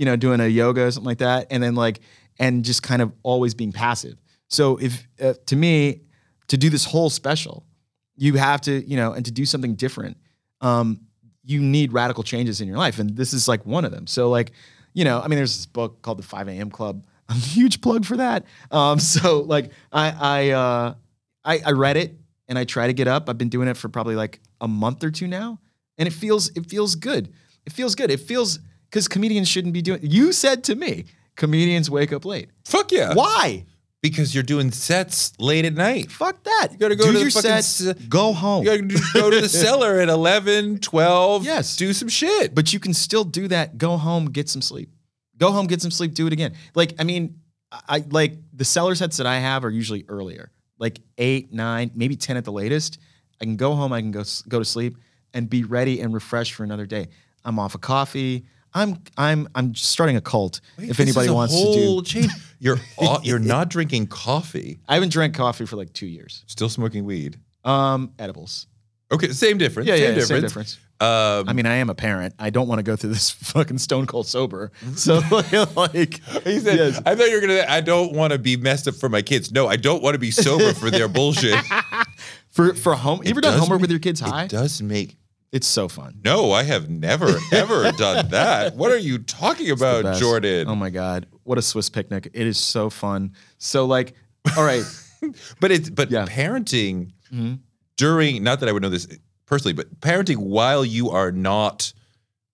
[0.00, 2.00] you know, doing a yoga or something like that, and then like,
[2.38, 4.16] and just kind of always being passive.
[4.48, 6.00] So if uh, to me,
[6.48, 7.66] to do this whole special,
[8.16, 10.16] you have to, you know, and to do something different.
[10.62, 11.02] um,
[11.44, 14.06] you need radical changes in your life, and this is like one of them.
[14.06, 14.52] So like,
[14.94, 16.70] you know, I mean, there's this book called The 5 A.M.
[16.70, 17.04] Club.
[17.28, 18.46] I'm a huge plug for that.
[18.70, 20.94] Um, so like, I I, uh,
[21.44, 22.18] I I read it
[22.48, 23.28] and I try to get up.
[23.28, 25.60] I've been doing it for probably like a month or two now,
[25.98, 27.32] and it feels it feels good.
[27.66, 28.10] It feels good.
[28.10, 28.58] It feels
[28.90, 30.00] because comedians shouldn't be doing.
[30.02, 31.04] You said to me,
[31.36, 32.50] comedians wake up late.
[32.64, 33.14] Fuck yeah.
[33.14, 33.64] Why?
[34.02, 36.10] Because you're doing sets late at night.
[36.10, 36.68] Fuck that.
[36.72, 37.86] You gotta go do to the your fucking sets.
[37.86, 38.64] s- go home.
[38.64, 41.44] You gotta go to the cellar at 11, 12.
[41.44, 41.76] Yes.
[41.76, 42.54] Do some shit.
[42.54, 43.76] but you can still do that.
[43.78, 44.90] Go home, get some sleep.
[45.36, 46.14] Go home, get some sleep.
[46.14, 46.54] Do it again.
[46.74, 47.40] Like I mean,
[47.70, 51.90] I I- like the cellar sets that I have are usually earlier, like eight, nine,
[51.94, 52.98] maybe ten at the latest.
[53.40, 53.92] I can go home.
[53.92, 54.96] I can go s- go to sleep
[55.34, 57.08] and be ready and refreshed for another day.
[57.44, 58.46] I'm off of coffee.
[58.74, 60.60] I'm I'm I'm starting a cult.
[60.78, 62.30] if This anybody wants to do, change.
[62.58, 64.80] You're all, you're not drinking coffee.
[64.88, 66.44] I haven't drank coffee for like two years.
[66.46, 67.38] Still smoking weed.
[67.64, 68.66] Um, edibles.
[69.12, 69.88] Okay, same difference.
[69.88, 70.28] Yeah, same yeah, difference.
[70.28, 70.78] same difference.
[71.00, 72.34] Um, I mean, I am a parent.
[72.38, 74.70] I don't want to go through this fucking stone cold sober.
[74.96, 75.20] So
[75.74, 77.00] like, he said, yes.
[77.06, 77.64] I thought you were gonna.
[77.68, 79.50] I don't want to be messed up for my kids.
[79.50, 81.58] No, I don't want to be sober for their bullshit.
[82.50, 83.22] for for home.
[83.24, 84.44] You ever done homework make- with your kids high?
[84.44, 85.16] It does make.
[85.52, 86.20] It's so fun.
[86.24, 88.76] No, I have never ever done that.
[88.76, 90.16] What are you talking about.
[90.18, 90.68] Jordan?
[90.68, 92.28] Oh my god, what a Swiss picnic!
[92.32, 93.32] It is so fun.
[93.58, 94.14] So like,
[94.56, 94.84] all right,
[95.60, 96.26] But it's but Yeah.
[96.26, 97.58] parenting Mhm.
[97.96, 99.06] during not that I would know this
[99.46, 101.92] personally, but parenting while you are not,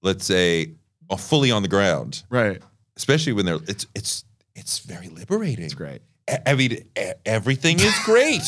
[0.02, 0.74] let's say,
[1.18, 2.60] fully on the ground, right.
[2.96, 4.24] especially when they're it's it's
[4.54, 5.64] it's very liberating.
[5.66, 6.00] It's great.
[6.44, 6.84] I mean,
[7.24, 8.42] everything is great.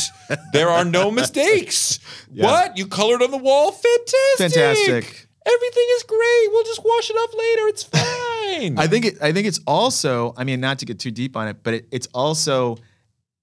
[0.52, 2.00] there are no mistakes.
[2.30, 2.44] Yeah.
[2.44, 3.72] What you colored on the wall?
[3.72, 4.52] Fantastic.
[4.52, 5.28] Fantastic.
[5.46, 6.48] Everything is great.
[6.52, 7.68] We'll just wash it off later.
[7.68, 7.82] It's
[8.64, 8.78] fine.
[8.78, 9.22] I think it.
[9.22, 10.34] I think it's also.
[10.36, 12.76] I mean, not to get too deep on it, but it, it's also.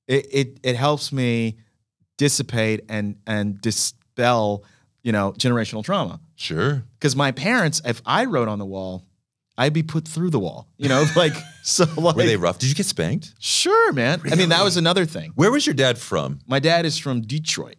[0.07, 1.57] It, it it helps me
[2.19, 4.63] dissipate and and dispel,
[5.03, 6.19] you know, generational trauma.
[6.35, 6.83] sure.
[6.99, 9.03] Because my parents, if I wrote on the wall,
[9.57, 10.67] I'd be put through the wall.
[10.77, 11.33] You know, like
[11.63, 11.85] so.
[11.97, 12.59] Like, Were they rough?
[12.59, 13.33] Did you get spanked?
[13.39, 14.21] Sure, man.
[14.31, 15.31] I mean, that was another thing.
[15.35, 16.39] Where was your dad from?
[16.47, 17.77] My dad is from Detroit,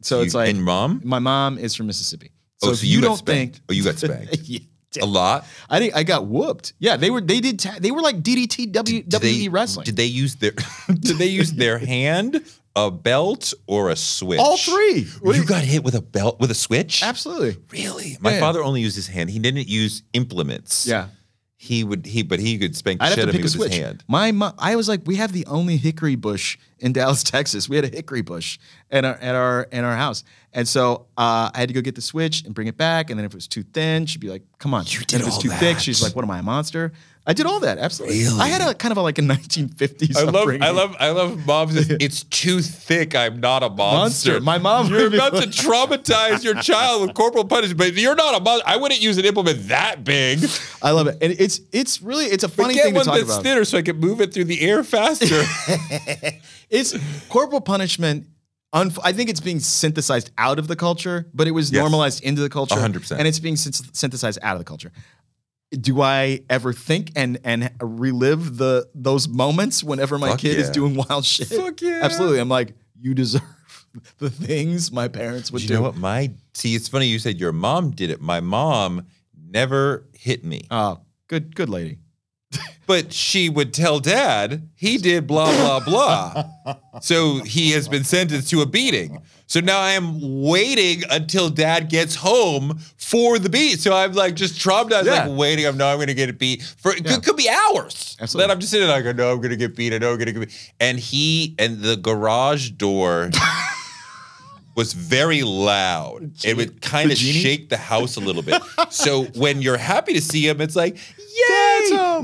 [0.00, 1.00] so it's like and mom.
[1.04, 2.30] my mom is from Mississippi.
[2.62, 3.56] Oh, so Oh, if so you, you don't spanked.
[3.56, 4.36] think, Oh, you got spanked.
[4.48, 4.58] yeah,
[5.02, 5.46] A lot.
[5.70, 6.72] I think I got whooped.
[6.78, 9.84] Yeah, they were they did ta- they were like DDT W Did WWE they, wrestling.
[9.84, 10.52] Did they use their
[10.88, 12.42] Did they use their hand,
[12.74, 14.40] a belt, or a switch?
[14.40, 15.06] All three.
[15.24, 17.02] You you- got hit with a belt with a switch?
[17.02, 17.58] Absolutely.
[17.70, 18.16] Really?
[18.20, 18.40] My Yeah.
[18.40, 19.30] father only used his hand.
[19.30, 20.86] He didn't use implements.
[20.86, 21.08] Yeah.
[21.60, 23.38] He would he but he could spank the I'd have shit to out of me
[23.38, 23.72] pick a with switch.
[23.72, 24.04] his hand.
[24.06, 27.68] My mom, I was like, we have the only hickory bush in Dallas, Texas.
[27.68, 28.60] We had a hickory bush
[28.92, 30.22] at our at our in our house,
[30.52, 33.10] and so uh, I had to go get the switch and bring it back.
[33.10, 35.20] And then if it was too thin, she'd be like, "Come on." You and if
[35.22, 36.92] it was all too thick, she's like, "What am I, a monster?"
[37.28, 37.76] I did all that.
[37.76, 38.20] Absolutely.
[38.24, 38.40] Really?
[38.40, 40.16] I had a kind of a, like a 1950s.
[40.16, 40.62] I love upbringing.
[40.62, 43.14] I love I love mom's it's too thick.
[43.14, 44.30] I'm not a monster.
[44.32, 44.40] Monster.
[44.40, 48.42] My mom You're about to traumatize your child with corporal punishment, but you're not a
[48.42, 48.64] monster.
[48.66, 50.42] I wouldn't use an implement that big.
[50.82, 53.04] I love it, and it's it's really it's a But funny get thing to one
[53.04, 53.42] talk that's about.
[53.42, 55.42] thinner so I can move it through the air faster.
[56.70, 56.94] It's
[57.28, 58.26] corporal punishment.
[58.74, 61.80] Unf- I think it's being synthesized out of the culture, but it was Yes.
[61.80, 62.74] normalized into the culture.
[62.74, 63.12] 100%.
[63.18, 64.92] And it's being synth- synthesized out of the culture.
[65.70, 70.70] Do I ever think and and relive the those moments whenever my Fuck kid is
[70.70, 71.48] doing wild shit?
[71.48, 72.00] Fuck yeah.
[72.02, 72.38] Absolutely.
[72.38, 73.42] I'm like, you deserve
[74.18, 75.64] the things my parents would do.
[75.64, 75.74] you do.
[75.74, 75.96] know what?
[75.96, 78.20] My see, it's funny you said your mom did it.
[78.20, 80.62] My mom never hit me.
[80.70, 81.98] Oh, good, good lady.
[82.86, 86.76] But she would tell dad he did blah blah blah.
[87.02, 89.20] so he has been sentenced to a beating.
[89.50, 93.80] So now I am waiting until dad gets home for the beat.
[93.80, 95.26] So I'm like just traumatized, Yeah.
[95.26, 95.66] like waiting.
[95.66, 97.14] I know I'm gonna get beat for it Yeah.
[97.14, 98.16] could, could be hours.
[98.20, 98.42] Absolutely.
[98.46, 99.94] Then I'm just sitting there, like, I know I'm gonna get beat.
[99.94, 100.72] I know I'm gonna get beat.
[100.78, 103.30] And he and the garage door
[104.74, 106.30] was very loud.
[106.44, 108.62] It would kind of shake the house a little bit.
[108.90, 110.98] so when you're happy to see him, it's like,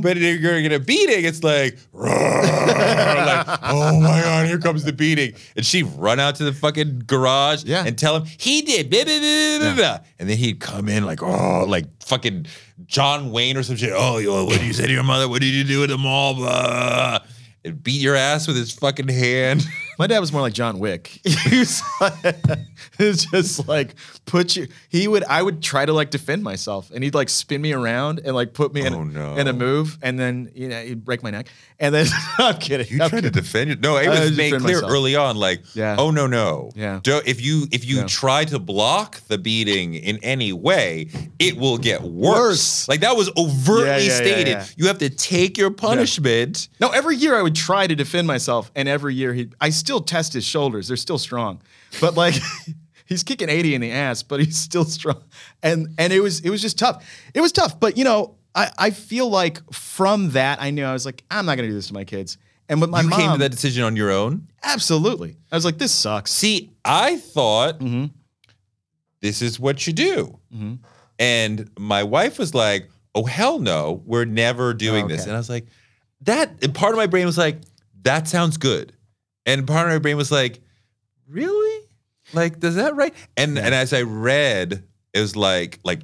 [0.01, 4.85] But if you're gonna get a beating, it's like, like, oh my god, here comes
[4.85, 5.35] the beating.
[5.57, 7.85] And she'd run out to the fucking garage Yeah.
[7.87, 9.99] and tell him he did, blah, blah, blah, blah, blah.
[10.19, 12.47] and then he'd come in like, oh, like fucking
[12.87, 13.93] John Wayne or some shit.
[13.95, 15.29] Oh, yo, what did you say to your mother?
[15.29, 16.35] What did you do at the mall?
[16.35, 17.21] Blah.
[17.65, 19.65] And beat your ass with his fucking hand.
[19.99, 21.07] My dad was more like John Wick.
[21.25, 22.15] he was like,
[22.99, 23.95] it's just like
[24.27, 24.67] put you.
[24.89, 25.25] He would.
[25.25, 28.55] I would try to like defend myself, and he'd like spin me around and like
[28.55, 29.37] put me in, Oh, no.
[29.37, 31.49] in a move, and then you know he'd break my neck.
[31.81, 32.07] And then
[32.39, 32.87] I'm kidding.
[32.89, 33.81] You I'm tried to defend it.
[33.81, 34.91] No, it was was made clear myself.
[34.93, 35.97] early on, like, Yeah.
[35.99, 36.71] oh no, no.
[36.75, 37.01] Yeah.
[37.03, 38.07] Don't, if you if you Yeah.
[38.07, 41.09] try to block the beating in any way,
[41.39, 42.35] it will get worse.
[42.35, 42.89] Worse.
[42.89, 44.59] Like that was overtly Yeah, stated.
[44.77, 46.69] You have to take your punishment.
[46.81, 50.01] No, every year I would try to defend myself, and every year he, I still
[50.01, 50.89] test his shoulders.
[50.89, 51.61] They're still strong,
[52.01, 52.35] but like,
[53.07, 55.23] he's kicking 80 in the ass, but he's still strong.
[55.63, 57.05] And and it was it was just tough.
[57.35, 60.93] It was tough, but you know, I I feel like from that I knew I
[60.95, 62.39] was like I'm not going to do this to my kids.
[62.69, 64.49] And with my you mom, came to that decision on your own.
[64.63, 65.37] absolutely.
[65.53, 66.31] I was like this sucks.
[66.33, 68.07] See, I thought Mm-hmm.
[69.21, 70.39] this is what you do.
[71.19, 75.25] And my wife was like, oh, hell no, we're never doing Oh, this.
[75.27, 75.67] And I was like,
[76.23, 77.59] that, part of my brain was like,
[78.03, 78.93] that sounds good.
[79.47, 80.61] And part of my brain was like,
[81.29, 81.87] really?
[82.33, 83.15] Like, does that right?
[83.37, 86.01] And and as I read, it was like, like,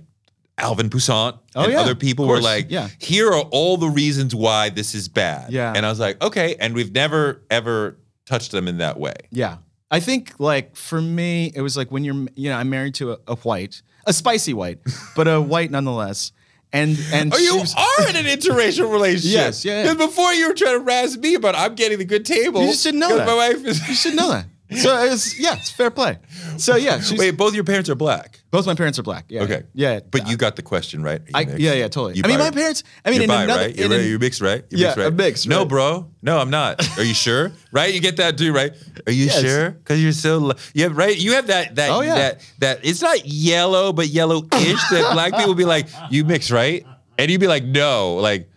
[0.58, 2.88] Alvin Poussaint Oh, and yeah, other people were like, yeah.
[2.98, 5.50] here are all the reasons why this is bad.
[5.52, 5.72] Yeah.
[5.74, 6.54] And I was like, okay.
[6.60, 9.14] And we've never, ever touched them in that way.
[9.30, 9.56] Yeah.
[9.90, 13.12] I think like for me, it was like when you're, you know, I'm married to
[13.12, 14.78] a, a white, a spicy white,
[15.16, 16.32] but a white nonetheless.
[16.72, 19.32] And and Oh, you was- are in an interracial relationship.
[19.32, 19.92] Yes, yeah, yeah.
[19.92, 22.62] Because before you were trying to razz me about I'm getting the good table.
[22.64, 23.26] You should know that.
[23.26, 23.86] My wife is.
[23.88, 24.46] you should know that.
[24.76, 26.18] So it's yeah, it's fair play.
[26.56, 28.40] So yeah, she's, Wait, both your parents are black.
[28.50, 29.24] both my parents are black.
[29.28, 29.42] Yeah.
[29.42, 29.62] Okay.
[29.74, 30.00] Yeah.
[30.10, 31.20] But you got the question right.
[31.20, 31.60] Are you I, mixed?
[31.60, 32.14] yeah, yeah, totally.
[32.16, 32.84] You I mean, bi- my parents.
[33.04, 33.76] I mean, you're in bi, another, right?
[33.76, 34.00] You're, in right?
[34.06, 34.64] you're mixed, right?
[34.70, 35.06] You're Yeah, mixed, right?
[35.06, 35.68] I'm mixed, No, right.
[35.68, 36.10] bro.
[36.22, 36.98] No, I'm not.
[36.98, 37.52] Are you sure?
[37.72, 37.92] right?
[37.92, 38.72] You get that too, right?
[39.06, 39.40] Are you Yes.
[39.40, 39.70] sure?
[39.70, 40.52] Because you're so.
[40.74, 41.16] Yeah, right.
[41.18, 41.74] You have that.
[41.76, 41.90] That.
[41.90, 42.14] Oh, yeah.
[42.14, 42.40] That.
[42.58, 42.80] That.
[42.84, 44.88] It's not yellow, but yellow-ish.
[44.90, 46.84] that black people be like, you mix, right?
[47.18, 48.49] And you'd be like, no, like.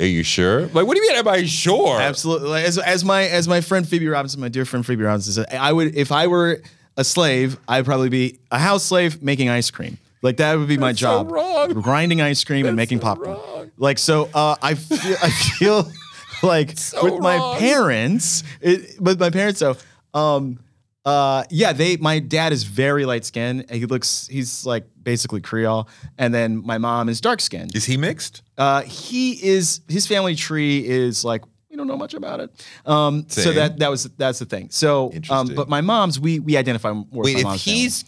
[0.00, 0.62] Are you sure?
[0.68, 1.16] Like, what do you mean?
[1.18, 2.00] Am I sure?
[2.00, 2.48] Absolutely.
[2.50, 5.52] Like, As, as my as my friend Phoebe Robinson, my dear friend Phoebe Robinson said,
[5.54, 6.60] I would if I were
[6.96, 9.98] a slave, I'd probably be a house slave making ice cream.
[10.22, 11.30] Like that would be my That's so job.
[11.32, 11.72] wrong.
[11.74, 13.36] Grinding ice cream and making popcorn.
[13.38, 13.70] wrong.
[13.76, 15.92] Like so uh, I feel I feel
[16.42, 17.56] like So with my wrong.
[17.58, 19.76] parents, it, with my parents though,
[20.14, 20.58] um
[21.04, 23.70] uh yeah, they my dad is very light skinned.
[23.70, 25.88] He looks he's like basically Creole.
[26.18, 27.74] And then my mom is dark skinned.
[27.74, 28.42] Is he mixed?
[28.56, 31.44] Uh, he is his family tree is like
[31.78, 32.50] don't know much about it.
[32.84, 34.68] Um, so that that was that's the thing.
[34.70, 37.06] So, um, but my mom's we we identify more.
[37.10, 37.78] with Wait, my if family.
[37.80, 38.04] he's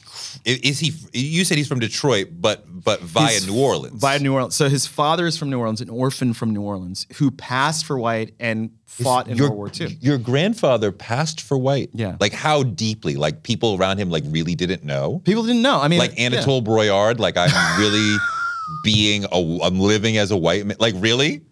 [0.47, 0.93] i- is he?
[1.13, 4.01] You said he's from Detroit, but but via He's New Orleans.
[4.01, 4.55] via New Orleans.
[4.55, 7.99] So his father is from New Orleans, an orphan from New Orleans who passed for
[7.99, 9.99] white and fought in your, World War II.
[10.01, 11.91] Your grandfather passed for white.
[11.95, 12.17] Yeah.
[12.21, 13.15] Like how deeply?
[13.17, 15.21] Like people around him like really didn't know.
[15.25, 15.81] People didn't know.
[15.81, 16.25] I mean, Like yeah.
[16.27, 17.19] Anatole Broyard.
[17.19, 18.17] Like I'm really
[18.85, 19.59] being a.
[19.63, 20.77] I'm living as a white man.
[20.81, 21.43] Like really?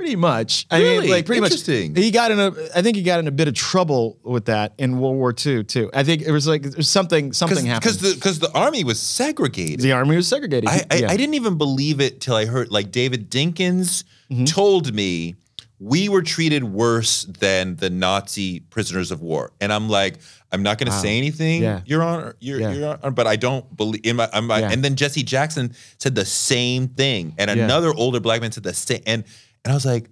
[0.00, 0.66] Pretty much.
[0.70, 1.00] I Really?
[1.00, 1.92] mean, like pretty Interesting.
[1.92, 2.02] much.
[2.02, 2.46] He got in a.
[2.74, 5.62] I think he got in a bit of trouble with that in World War II
[5.64, 5.90] too.
[5.92, 7.82] I think it was like there's something something happened.
[7.82, 9.80] Because the because the army was segregated.
[9.80, 10.70] the army was segregated.
[10.70, 11.10] I, I, Yeah.
[11.10, 14.44] I didn't even believe it till I heard like David Dinkins Mm-hmm.
[14.44, 15.34] told me
[15.80, 20.18] we were treated worse than the Nazi prisoners of war, and I'm like,
[20.52, 21.80] I'm not going to say anything, Yeah.
[21.84, 22.72] Your Honor, Your, Yeah.
[22.72, 24.28] Your Honor, but I don't believe in my.
[24.32, 24.70] I'm, my- Yeah.
[24.70, 27.64] And then Jesse Jackson said the same thing, and Yeah.
[27.64, 29.24] another older black man said the same, and
[29.64, 30.08] and I was like.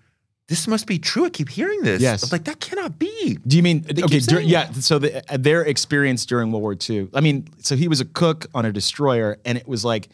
[0.51, 1.27] This must be true.
[1.27, 2.01] I keep hearing this.
[2.01, 2.23] Yes.
[2.23, 3.37] I was like, that cannot be.
[3.47, 4.19] Do you mean They okay?
[4.19, 4.73] dur- yeah.
[4.73, 7.11] So the, uh, their experience during World War II.
[7.13, 10.09] I mean, so he was a cook on a destroyer, and it was like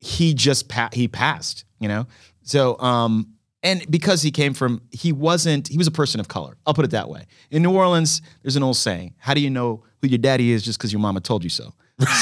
[0.00, 1.64] he just pa- he passed.
[1.78, 2.08] You know.
[2.42, 5.68] So um, and because he came from, he wasn't.
[5.68, 6.56] He was a person of color.
[6.66, 7.26] I'll put it that way.
[7.52, 10.64] In New Orleans, there's an old saying: "How do you know who your daddy is
[10.64, 11.72] just because your mama told you so?"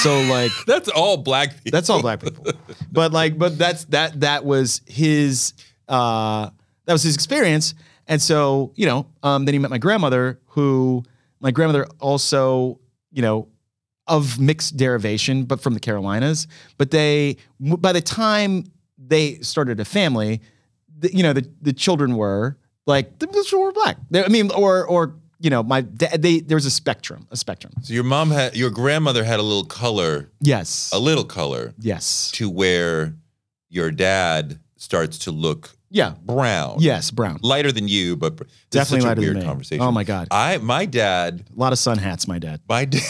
[0.02, 0.52] So like.
[0.66, 1.70] That's all black people.
[1.70, 2.44] That's all black people.
[2.92, 5.54] but like, but that's that that was his
[5.88, 6.50] uh
[6.86, 7.74] that was his experience.
[8.06, 11.02] And so, you know, um, then he met my grandmother, who
[11.40, 12.78] my grandmother also,
[13.10, 13.48] you know,
[14.06, 16.46] of mixed derivation, but from the Carolinas.
[16.76, 18.64] But they, by the time
[18.98, 20.42] they started a family,
[20.98, 23.96] the, you know, the the children were like the children were black.
[24.10, 27.36] They, I mean, or or you know, my dad, they there was a spectrum, a
[27.36, 27.72] spectrum.
[27.82, 30.90] So your mom had, your grandmother had a little color, Yes.
[30.92, 31.72] a little color.
[31.78, 32.30] Yes.
[32.32, 33.14] to where
[33.70, 36.14] your dad starts to look Yeah.
[36.24, 36.76] brown.
[36.80, 37.10] Yes.
[37.10, 37.38] Brown.
[37.42, 38.40] Lighter than you, but
[38.70, 39.44] Definitely lighter than me.
[39.44, 39.82] conversation.
[39.82, 40.28] Oh my God.
[40.30, 42.60] I my dad A lot of sun hats, my dad.
[42.68, 43.02] my dad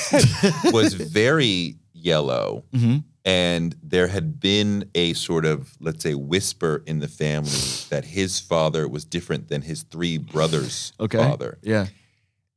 [0.73, 2.65] was very yellow.
[2.73, 2.99] Mm-hmm.
[3.27, 7.51] And there had been a sort of, let's say, whisper in the family
[7.89, 11.17] that his father was different than his three brothers' Okay.
[11.17, 11.57] father.
[11.63, 11.87] Yeah.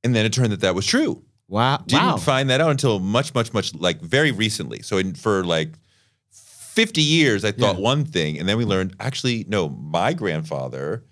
[0.04, 1.24] And then it turned that that was true.
[1.48, 1.78] Wow.
[1.88, 2.18] Didn't wow.
[2.18, 4.82] find that out until much, much, much like very recently.
[4.82, 5.70] So in, for like
[6.78, 7.82] 50 years, I thought Yeah.
[7.94, 11.04] one thing, and then we learned actually, no, my grandfather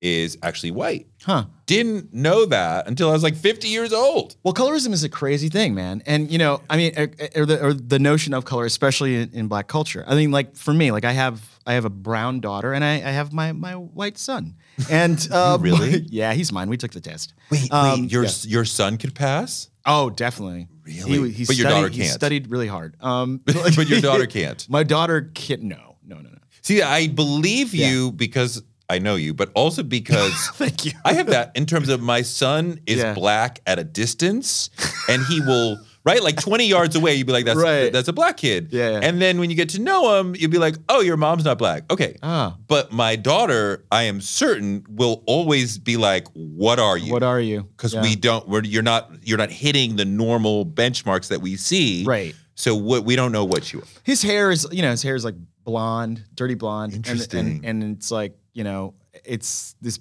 [0.00, 1.06] is actually white.
[1.24, 1.44] huh.
[1.66, 4.36] Didn't know that until I was like 50 years old.
[4.44, 6.02] Well, colorism is a crazy thing, man.
[6.06, 9.30] And you know, I mean, or, or the or the notion of color, especially in,
[9.32, 10.04] in black culture.
[10.06, 11.36] I mean, like for me, like I have
[11.66, 14.54] I have a brown daughter and I, I have my my white son.
[14.88, 15.98] And uh, really?
[16.20, 16.68] yeah, he's mine.
[16.70, 17.34] We took the test.
[17.50, 18.30] Wait, Um, wait, your yeah.
[18.46, 20.68] your son could pass, Oh, definitely.
[20.88, 21.30] Really?
[21.30, 22.08] He, he But your studied, daughter can't.
[22.10, 22.96] studied really hard.
[23.00, 24.66] Um, but your daughter can't.
[24.68, 25.62] My daughter can't.
[25.62, 26.38] No, no, no, no.
[26.62, 30.92] See, I believe you because I know you, but also because Thank you.
[31.04, 33.12] I have that in terms of my son is Yeah.
[33.14, 34.70] black at a distance,
[35.08, 35.78] and he will
[36.08, 36.22] right?
[36.22, 37.92] Like 20 yards away, you'd be like, that's Right.
[37.92, 38.68] that's a black kid.
[38.72, 39.00] Yeah, yeah.
[39.02, 41.58] And then when you get to know him, you'd be like, oh, your mom's not
[41.58, 41.84] black.
[41.92, 42.16] Okay.
[42.22, 42.56] Ah.
[42.66, 47.12] But my daughter, I am certain, will always be like, what are you?
[47.12, 47.62] What are you?
[47.76, 48.02] Because Yeah.
[48.02, 52.04] we don't, we're, you're not, you're not hitting the normal benchmarks that we see.
[52.04, 52.34] Right.
[52.54, 53.86] So what we don't know what you are.
[54.02, 57.46] his hair is you know his hair is like blonde dirty blonde and- Interesting.
[57.62, 58.94] and, and, it's like you know
[59.24, 60.00] it's this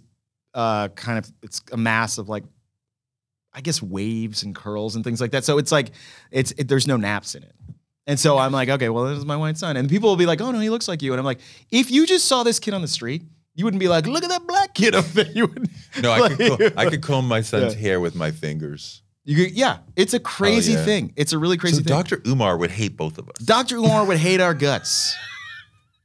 [0.55, 2.43] uh kind of it's a mass of like
[3.57, 5.91] i guess waves and curls and things like that so it's like
[6.31, 7.55] it's it, there's no naps in it
[8.05, 10.25] and so i'm like okay well this is my white son and people will be
[10.27, 11.39] like oh no he looks like you and i'm like
[11.71, 13.23] if you just saw this kid on the street
[13.55, 15.67] you wouldn't be like look at that black kid up there you would
[16.01, 17.81] No, I could, comb, I could comb my son's Yeah.
[17.81, 19.01] hair with my fingers.
[19.25, 20.85] you could, yeah it's a oh, crazy yeah.
[20.85, 22.21] thing it's a really crazy So thing Dr.
[22.27, 23.37] Umar would hate both of us.
[23.43, 23.77] Dr.
[23.77, 25.15] Umar would hate our guts.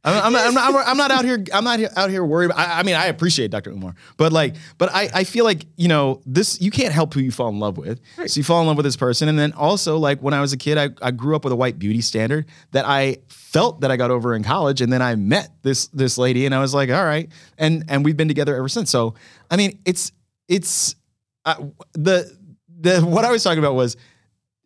[0.05, 1.45] I'm, I'm, I'm, not, I'm not out here.
[1.53, 2.51] I'm not out here worried.
[2.53, 3.70] I, I mean, I appreciate Dr.
[3.70, 6.61] Umar, but like, but I, I feel like you know this.
[6.61, 8.01] You can't help who you fall in love with.
[8.27, 10.53] So you fall in love with this person, and then also like when I was
[10.53, 13.91] a kid, I, I grew up with a white beauty standard that I felt that
[13.91, 16.74] I got over in college, and then I met this this lady, and I was
[16.74, 18.91] like, all right, and and we've been together ever since.
[18.91, 19.15] So
[19.51, 20.12] I mean, it's
[20.49, 20.97] it's
[21.45, 21.62] uh,
[21.93, 22.37] the
[22.81, 23.97] the what I was talking about was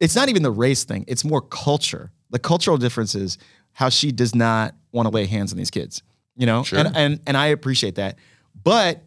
[0.00, 1.04] it's not even the race thing.
[1.08, 2.10] It's more culture.
[2.30, 3.38] The cultural differences.
[3.72, 6.02] how she does not want to lay hands on these kids.
[6.34, 6.80] You know, Sure.
[6.80, 8.18] and and and I appreciate that.
[8.62, 9.02] But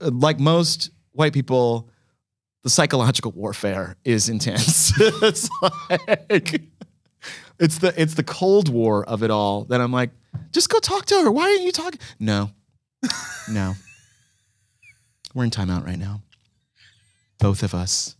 [0.00, 1.88] uh, like most white people,
[2.62, 4.92] the psychological warfare is intense.
[5.00, 5.48] it's
[6.28, 6.62] like
[7.58, 10.10] it's the it's the cold war of it all that I'm like,
[10.52, 11.30] just go talk to her.
[11.30, 12.00] Why aren't you talking?
[12.18, 12.50] No,
[13.50, 13.74] no.
[15.34, 16.20] We're in timeout right now.
[17.38, 18.16] Both of us.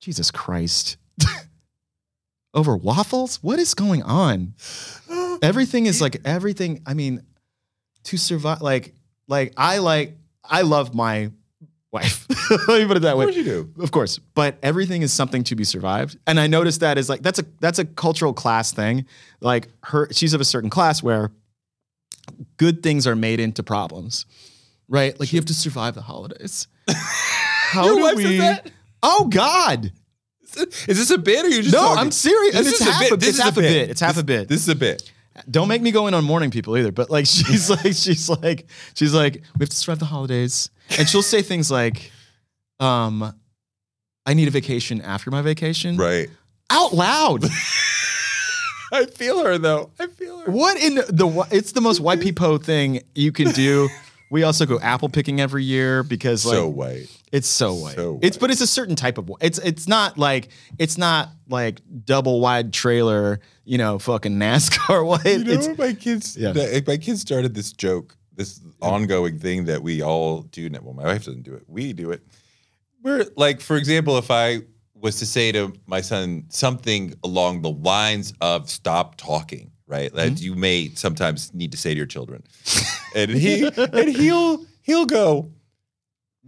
[0.00, 0.96] Jesus Christ.
[2.54, 3.42] Over waffles?
[3.42, 4.54] What is going on?
[5.42, 6.82] Everything is like everything.
[6.86, 7.22] I mean,
[8.04, 8.94] to survive, like,
[9.28, 11.30] like I like, I love my
[11.92, 12.26] wife.
[12.68, 13.24] Let me put it that way.
[13.24, 13.72] Of course you do.
[13.82, 17.22] Of course, but everything is something to be survived, and I noticed that is like
[17.22, 19.06] that's a that's a cultural class thing.
[19.40, 21.30] Like her, she's of a certain class where
[22.56, 24.26] good things are made into problems,
[24.88, 25.18] right?
[25.18, 26.68] Like you have to survive the holidays.
[26.88, 28.38] How Your do wife we?
[28.38, 28.70] that?
[29.02, 29.92] Oh God!
[30.56, 31.98] Is this a bit or you just No, talking?
[32.00, 32.54] I'm serious.
[32.56, 33.20] This is half a- bit.
[33.20, 33.90] This it's is half a bit.
[33.90, 34.48] It's half This- a bit.
[34.48, 35.10] This is a bit.
[35.50, 36.92] Don't make me go in on morning people either.
[36.92, 41.08] But like she's like she's like she's like we have to survive the holidays, and
[41.08, 42.10] she'll say things like,
[42.78, 43.34] um,
[44.26, 46.28] "I need a vacation after my vacation." Right.
[46.70, 47.44] out loud.
[48.92, 49.90] I feel her though.
[50.00, 50.50] I feel her.
[50.50, 53.88] what in the it's the most white people thing you can do.
[54.30, 57.08] We also go apple picking every year because like so white.
[57.32, 57.96] it's so white.
[57.96, 59.42] So It's but it's a certain type of white.
[59.42, 60.48] It's it's not like
[60.78, 65.24] it's not like double wide trailer, you know, fucking NASCAR white.
[65.26, 66.36] You know, it's my kids.
[66.36, 66.52] Yeah.
[66.52, 70.70] the- my kids started this joke, this ongoing thing that we all do.
[70.70, 70.78] Now.
[70.82, 71.64] Well, my wife doesn't do it.
[71.66, 72.22] We do it.
[73.02, 74.60] We're like, for example, if I
[74.94, 80.12] was to say to my son something along the lines of "stop talking," right?
[80.14, 80.44] That Mm-hmm.
[80.44, 82.42] you may sometimes need to say to your children,
[83.14, 85.50] and he and he'll he'll go.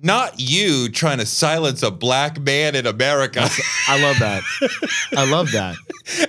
[0.04, 3.48] Not you trying to silence a black man in America.
[3.88, 4.42] I love that.
[5.16, 5.76] I love that.
[6.04, 6.28] And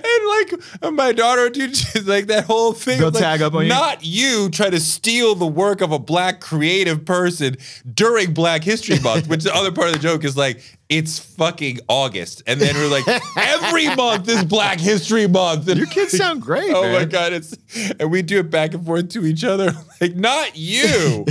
[0.80, 1.76] like my daughter, dude,
[2.06, 3.00] like that whole thing.
[3.00, 3.68] They'll like, tag up on you?
[3.68, 7.56] Not you try to steal the work of a black creative person
[7.92, 11.80] during Black History Month, which the other part of the joke is like, it's fucking
[11.88, 12.44] August.
[12.46, 13.06] And then we're like,
[13.36, 15.66] every month is Black History Month.
[15.66, 16.70] And Your kids sound great.
[16.74, 17.04] Oh my.
[17.04, 17.32] God.
[17.32, 17.56] It's
[17.98, 19.72] and we do it back and forth to each other.
[20.00, 21.26] Like, not you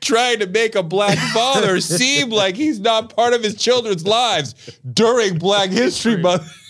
[0.00, 4.54] trying to make a black father seem like he's not part of his children's lives
[4.92, 6.50] during Black History Month.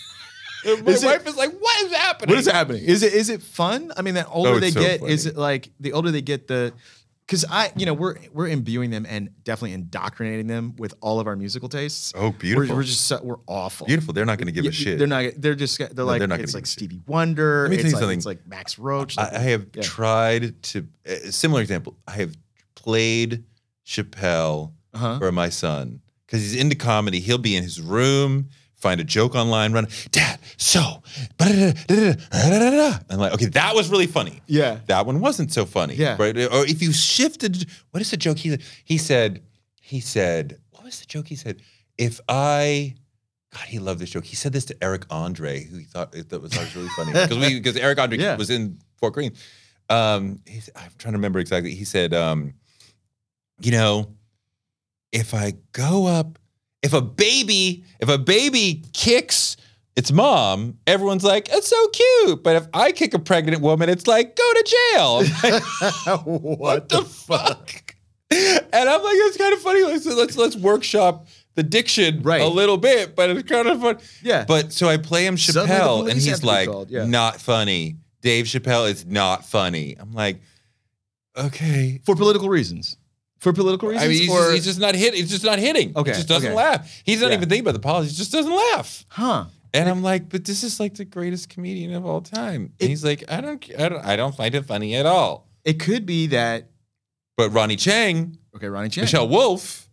[0.65, 2.35] My Is wife is like, what is happening?
[2.35, 2.83] What is happening?
[2.83, 3.93] Is it is it fun?
[3.95, 6.21] I mean, the oh, older Oh, they so get, is it like the older they
[6.21, 6.73] get, the
[7.29, 11.27] because I, you know, we're we're imbuing them and definitely indoctrinating them with all of
[11.27, 12.11] our musical tastes.
[12.15, 12.73] Oh, beautiful.
[12.73, 13.85] We're, we're just so, we're awful.
[13.85, 14.13] Beautiful.
[14.15, 14.97] They're not going to give Yeah, a shit.
[14.97, 15.31] They're not.
[15.37, 15.77] They're just.
[15.77, 16.19] They're like.
[16.19, 16.89] they're not it's like give a shit.
[16.89, 17.63] Stevie Wonder.
[17.63, 18.17] Let me tell it's you like, something.
[18.17, 19.17] It's like Max Roach.
[19.17, 19.81] I, like- I have yeah.
[19.83, 22.35] tried to, a similar example, I have
[22.89, 23.43] played
[23.85, 25.19] Chappelle Uh-huh.
[25.19, 27.19] for my son because he's into comedy.
[27.19, 31.03] He'll be in his room, find a joke online, run, Dad, so,
[31.39, 34.41] I'm like, okay, that was really funny.
[34.47, 34.79] Yeah.
[34.87, 35.95] That one wasn't so funny.
[35.95, 36.15] Yeah.
[36.19, 36.35] Right.
[36.37, 38.37] Or if you shifted, what is the joke?
[38.39, 39.41] He he said,
[39.81, 41.27] he said, what was the joke?
[41.27, 41.61] He said,
[41.97, 42.95] if I
[43.53, 44.25] God, he loved this joke.
[44.25, 47.13] He said this to Eric Andre, who he thought that was, was really funny.
[47.13, 48.37] Because we because Eric Andre Yeah.
[48.37, 49.33] was in Fort Greene.
[49.89, 51.73] Um, he's, I'm trying to remember exactly.
[51.73, 52.53] He said, um,
[53.61, 54.07] you know,
[55.11, 56.39] if I go up,
[56.81, 59.57] if a baby, if a baby kicks
[59.95, 62.43] its mom, everyone's like, it's so cute.
[62.43, 65.23] But if I kick a pregnant woman, it's like, go to jail.
[65.43, 65.63] Like,
[66.25, 67.95] what the fuck?
[68.31, 69.83] And I'm like, it's kind of funny.
[69.83, 72.41] Let's let's let's workshop the diction Right.
[72.41, 73.97] a little bit, but it's kind of fun.
[74.21, 74.45] Yeah.
[74.47, 77.05] But so I play him Chappelle, and he's like, yeah.
[77.05, 77.97] not funny.
[78.21, 79.95] Dave Chappelle is not funny.
[79.99, 80.41] I'm like,
[81.35, 82.01] okay.
[82.05, 82.97] for political reasons.
[83.39, 85.19] For political reasons, I mean, he's, or just, he's just not hitting.
[85.21, 85.93] He's just not hitting.
[85.95, 86.55] Okay, He just doesn't okay.
[86.55, 87.01] laugh.
[87.05, 87.37] He's not Yeah.
[87.37, 88.13] even thinking about the politics.
[88.13, 89.05] He just doesn't laugh.
[89.09, 89.45] huh?
[89.73, 92.73] And I'm like, but this is like the greatest comedian of all time.
[92.79, 95.47] It- and he's like, I don't, I don't, I don't find it funny at all.
[95.63, 96.69] It could be that.
[97.37, 99.01] But Ronny Chieng, Okay, Ronny Chieng.
[99.01, 99.87] Michelle Wolf,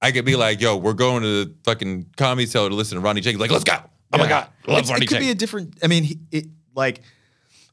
[0.00, 3.02] I could be like, yo, we're going to the fucking comedy cellar to listen to
[3.02, 3.30] Ronny Chieng.
[3.32, 3.78] He's like, let's go.
[4.12, 5.22] Oh my god, I love It's- Ronnie it could Chang.
[5.24, 5.78] be a different.
[5.82, 6.46] I mean, he, it
[6.76, 7.00] like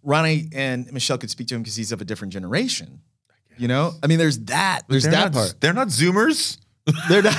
[0.01, 3.01] Ronnie and Michelle could speak to him because he's of a different generation.
[3.57, 4.81] You know, I mean, there's that.
[4.87, 5.55] There's they're that not, part.
[5.61, 6.57] They're not Zoomers.
[7.09, 7.35] They're not.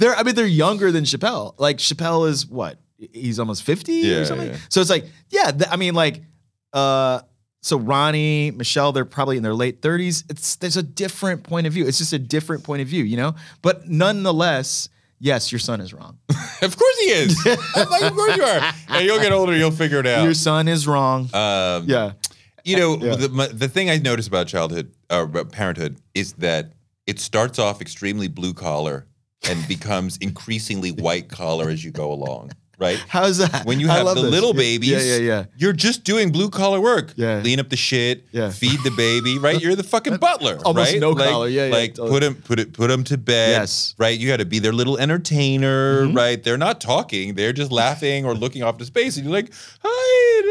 [0.00, 0.14] They're.
[0.14, 1.54] I mean, they're younger than Chappelle.
[1.58, 2.78] Like Chappelle is what?
[2.98, 4.48] He's almost fifty Yeah, or something.
[4.50, 4.56] yeah.
[4.68, 5.50] So it's like, yeah.
[5.50, 6.22] th- I mean, like,
[6.72, 7.20] uh,
[7.62, 10.24] so Ronnie, Michelle, they're probably in their late thirties.
[10.28, 11.86] It's there's a different point of view.
[11.86, 13.34] It's just a different point of view, you know.
[13.62, 14.88] But nonetheless,
[15.18, 16.18] yes, your son is wrong.
[16.62, 17.46] of course he is.
[17.74, 18.72] I'm like, of course you are.
[18.88, 20.24] And you'll get older, you'll figure it out.
[20.24, 21.22] Your son is wrong.
[21.34, 22.12] Um, yeah.
[22.64, 23.16] You know, Yeah.
[23.16, 26.72] the, my, the thing I notice about childhood, uh, parenthood, is that
[27.06, 29.06] it starts off extremely blue collar
[29.48, 32.96] and becomes increasingly white collar as you go along, right?
[33.08, 33.66] How's that?
[33.66, 34.22] When you have the this.
[34.30, 35.44] little babies, Yeah, yeah, yeah.
[35.56, 37.12] you're just doing blue collar work.
[37.16, 37.40] Yeah.
[37.40, 38.50] Clean up the shit, Yeah.
[38.50, 39.60] feed the baby, right?
[39.62, 41.00] You're the fucking butler, Almost right?
[41.00, 41.48] no like, collar.
[41.48, 42.10] Yeah, yeah, Like totally.
[42.10, 43.50] put him, put it, put him to bed.
[43.50, 43.94] Yes.
[43.98, 44.16] Right.
[44.18, 46.16] You got to be their little entertainer, Mhm.
[46.16, 46.42] right?
[46.42, 47.34] They're not talking.
[47.34, 49.52] They're just laughing or looking off to space, and you're like,
[49.82, 50.42] "Hi,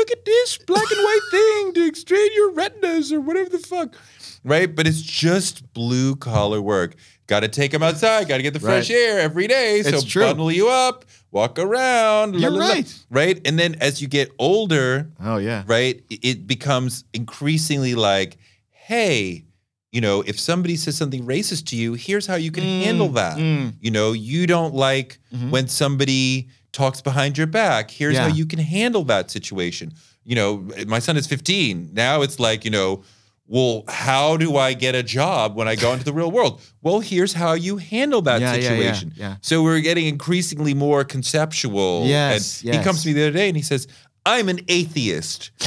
[0.00, 3.94] look at this black and white thing to strain your retinas or whatever the fuck."
[4.42, 4.74] Right.
[4.74, 6.94] But it's just blue collar work.
[7.26, 8.26] Got to take them outside.
[8.26, 8.96] Got to get the fresh Right.
[8.96, 9.82] air every day.
[9.82, 10.22] So It's true.
[10.24, 12.40] bundle you up, walk around.
[12.40, 12.94] You're la, la, right.
[13.10, 13.40] right.
[13.46, 15.62] And then as you get older, Oh yeah.
[15.66, 18.38] right, it- becomes increasingly like,
[18.70, 19.44] hey,
[19.92, 23.36] you know, if somebody says something racist to you, here's how you can handle that.
[23.38, 23.74] mm.
[23.80, 25.50] You know, you don't like Mhm.
[25.50, 27.90] when somebody talks behind your back.
[27.90, 29.92] Here's how you can handle that situation.
[30.24, 31.90] You know, my son is 15.
[31.92, 33.02] Now it's like, you know,
[33.46, 36.60] well, how do I get a job when I go into the real world?
[36.82, 39.12] Well, here's how you handle that Yeah, yeah, yeah, situation.
[39.16, 39.36] yeah.
[39.40, 42.04] So we're getting increasingly more conceptual.
[42.06, 43.88] Yes, And he comes to me the other day and he says,
[44.24, 45.50] I'm an atheist.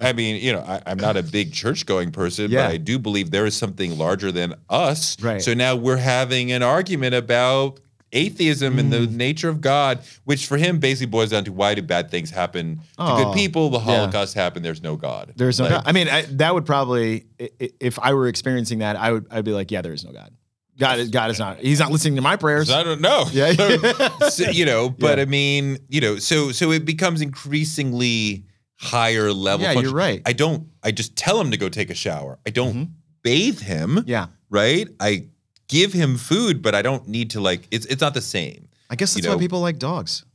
[0.00, 2.66] I mean, you know, I, I'm not a big church going person, Yeah.
[2.66, 5.20] but I do believe there is something larger than us.
[5.22, 5.40] Right.
[5.42, 7.80] So now we're having an argument about
[8.12, 9.12] atheism and the Mm.
[9.12, 12.76] nature of God, which for him basically boils down to why do bad things happen
[12.76, 13.70] to Oh, good people?
[13.70, 13.84] The yeah.
[13.84, 14.64] Holocaust happened.
[14.64, 15.32] There's no God.
[15.36, 15.64] There's no.
[15.66, 15.82] Like, God.
[15.86, 19.26] I mean, I, that would probably, if I were experiencing that, I would.
[19.30, 20.32] I'd be like, yeah, there is no God.
[20.78, 21.08] God is.
[21.10, 21.58] God is not.
[21.58, 22.70] He's not listening to my prayers.
[22.70, 23.26] I don't know.
[23.32, 23.52] Yeah.
[24.30, 25.22] So, you know, but Yeah.
[25.22, 28.44] I mean, you know, so so it becomes increasingly
[28.76, 29.62] higher level.
[29.64, 29.90] Yeah, function.
[29.90, 30.22] you're right.
[30.24, 30.68] I don't.
[30.82, 32.38] I just tell him to go take a shower.
[32.46, 32.88] I don't Mhm.
[33.22, 34.04] bathe him.
[34.06, 34.26] Yeah.
[34.50, 34.86] Right.
[35.00, 35.26] I
[35.68, 37.68] give him food, but I don't need to like.
[37.70, 38.68] It's it's not the same.
[38.90, 40.24] I guess You that's why people like dogs.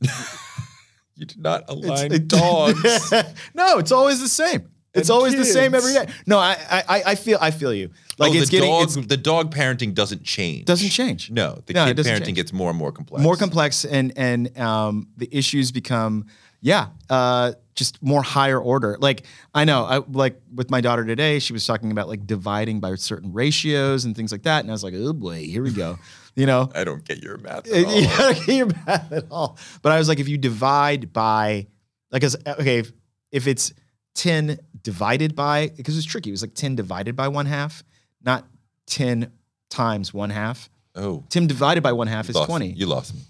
[1.16, 2.82] You did not align it- dogs.
[3.54, 4.68] no, it's always the same.
[4.94, 6.06] It's always the same every day.
[6.26, 7.90] No, I, I, I feel, I feel you.
[8.18, 8.82] Like oh, it's the getting, dog.
[8.84, 10.66] it's, the dog parenting doesn't change.
[10.66, 11.30] doesn't change.
[11.32, 12.36] No, the No, kid parenting change.
[12.36, 13.22] gets more and more complex.
[13.22, 16.26] more complex and and um, the issues become
[16.64, 19.24] yeah uh, just more higher order like
[19.54, 22.94] i know I, like with my daughter today she was talking about like dividing by
[22.94, 25.98] certain ratios and things like that and i was like oh boy here we go
[26.34, 27.68] you know I don't get your math.
[27.72, 28.00] At all.
[28.00, 31.66] you don't get your math at all but i was like if you divide by
[32.10, 32.92] like as okay if,
[33.30, 33.72] if it's
[34.14, 37.84] 10 divided by because it's tricky it was like 10 divided by one half
[38.22, 38.46] not
[38.86, 39.30] 10
[39.68, 42.74] times one half Oh, 10 divided by one half you is lost 20 Me.
[42.76, 43.20] You lost me.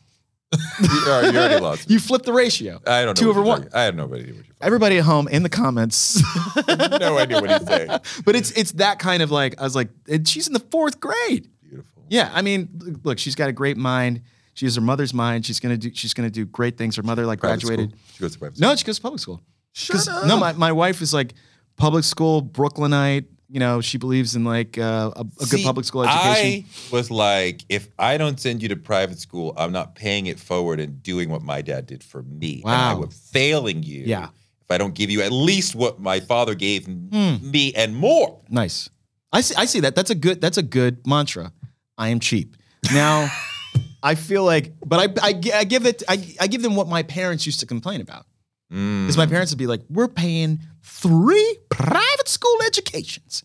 [0.81, 1.89] You, already, you already lost.
[1.89, 1.93] Me.
[1.95, 3.13] you flip the ratio I don't know.
[3.15, 3.69] Two over one.
[3.73, 4.45] I have no idea what you're.
[4.61, 6.23] Everybody at home in the comments.
[6.69, 7.89] no idea what he's saying.
[8.25, 11.01] but it's it's that kind of like I was like, and she's in the fourth
[11.01, 11.49] grade.
[11.63, 12.05] Beautiful.
[12.09, 14.23] Yeah, I mean, look, she's got a great mind.
[14.55, 15.45] She has her mother's mind.
[15.45, 16.97] She's gonna do she's gonna do great things.
[16.97, 17.91] Her mother like Private graduated.
[17.91, 18.01] school?
[18.15, 18.57] She goes to private.
[18.57, 18.69] School.
[18.69, 19.43] No, she goes to public school.
[19.73, 20.27] Shut up.
[20.27, 21.35] No, my, my wife is like
[21.77, 23.25] public school Brooklynite.
[23.55, 26.65] You know, she believes in like uh, a, a good public school education.
[26.65, 30.41] I was like, if I don't send you to private school, I'm not paying it
[30.41, 32.63] forward and doing what my dad did for me.
[32.67, 32.99] And I Wow.
[32.99, 34.03] would failing you.
[34.07, 34.31] Yeah.
[34.61, 37.37] If I don't give you at least what my father gave Hmm.
[37.49, 38.41] me and more.
[38.51, 38.91] Nice.
[39.33, 39.55] I see.
[39.57, 39.95] I see that.
[39.95, 40.41] That's a good.
[40.41, 41.53] That's a good mantra.
[41.97, 42.57] I am cheap.
[42.93, 43.31] Now,
[44.03, 46.03] I feel like, but I, I, I give it.
[46.09, 48.27] I, I give them what my parents used to complain about.
[48.69, 49.19] Because Mm.
[49.19, 53.43] my parents would be like, "We're paying three private school educations,"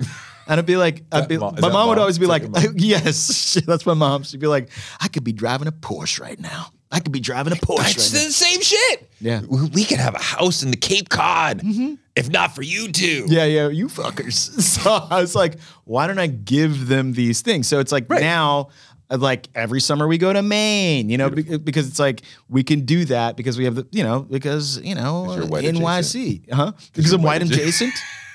[0.47, 2.63] and I'd be like, I'd be, mom- my that mom would always be like, mom?
[2.75, 4.69] "Yes, that's my mom." She'd be like,
[5.01, 7.91] "I could be driving a Porsche right now." I could be driving a Porsche.
[7.91, 8.25] It's right now.
[8.27, 9.11] the same shit.
[9.21, 9.41] Yeah.
[9.41, 11.93] We could have a house in the Cape Cod mm-hmm.
[12.15, 13.25] if not for you two.
[13.27, 14.49] Yeah, yeah, you fuckers.
[14.79, 17.67] So I was like, why don't I give them these things?
[17.67, 18.21] So it's like Right.
[18.21, 18.69] now,
[19.17, 22.85] like every summer we go to Maine, you know, be- because it's like we can
[22.85, 26.73] do that because we have the, you know, because you know, NYC, huh?
[26.93, 27.15] Because uh-huh.
[27.15, 27.93] I'm white white adjacent.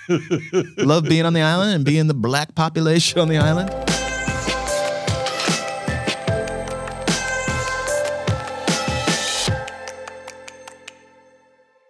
[0.79, 3.71] Love being on the island and being the black population on the island.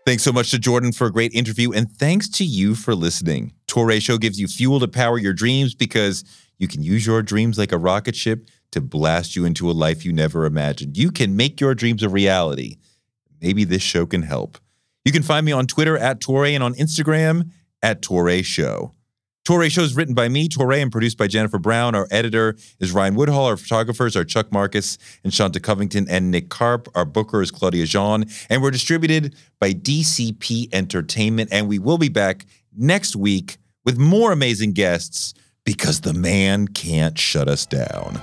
[0.06, 3.54] Thanks so much to Jordan for a great interview, and thanks to you for listening.
[3.66, 6.24] Touré Show gives you fuel to power your dreams because
[6.58, 10.04] you can use your dreams like a rocket ship to blast you into a life
[10.04, 10.96] you never imagined.
[10.96, 12.76] You can make your dreams a reality.
[13.40, 14.58] Maybe this show can help.
[15.04, 17.50] You can find me on Twitter at Touré and on Instagram
[17.82, 18.92] at Touré Show.
[19.46, 21.94] Touré Show is written by me, Touré, and produced by Jennifer Brown.
[21.94, 23.44] Our editor is Ryan Woodhall.
[23.44, 26.88] Our photographers are Chuck Marcus and Shanta Covington and Nick Karp.
[26.94, 28.24] Our booker is Claudia Jean.
[28.48, 31.50] And we're distributed by DCP Entertainment.
[31.52, 35.34] And we will be back next week with more amazing guests
[35.64, 38.22] because the man can't shut us down.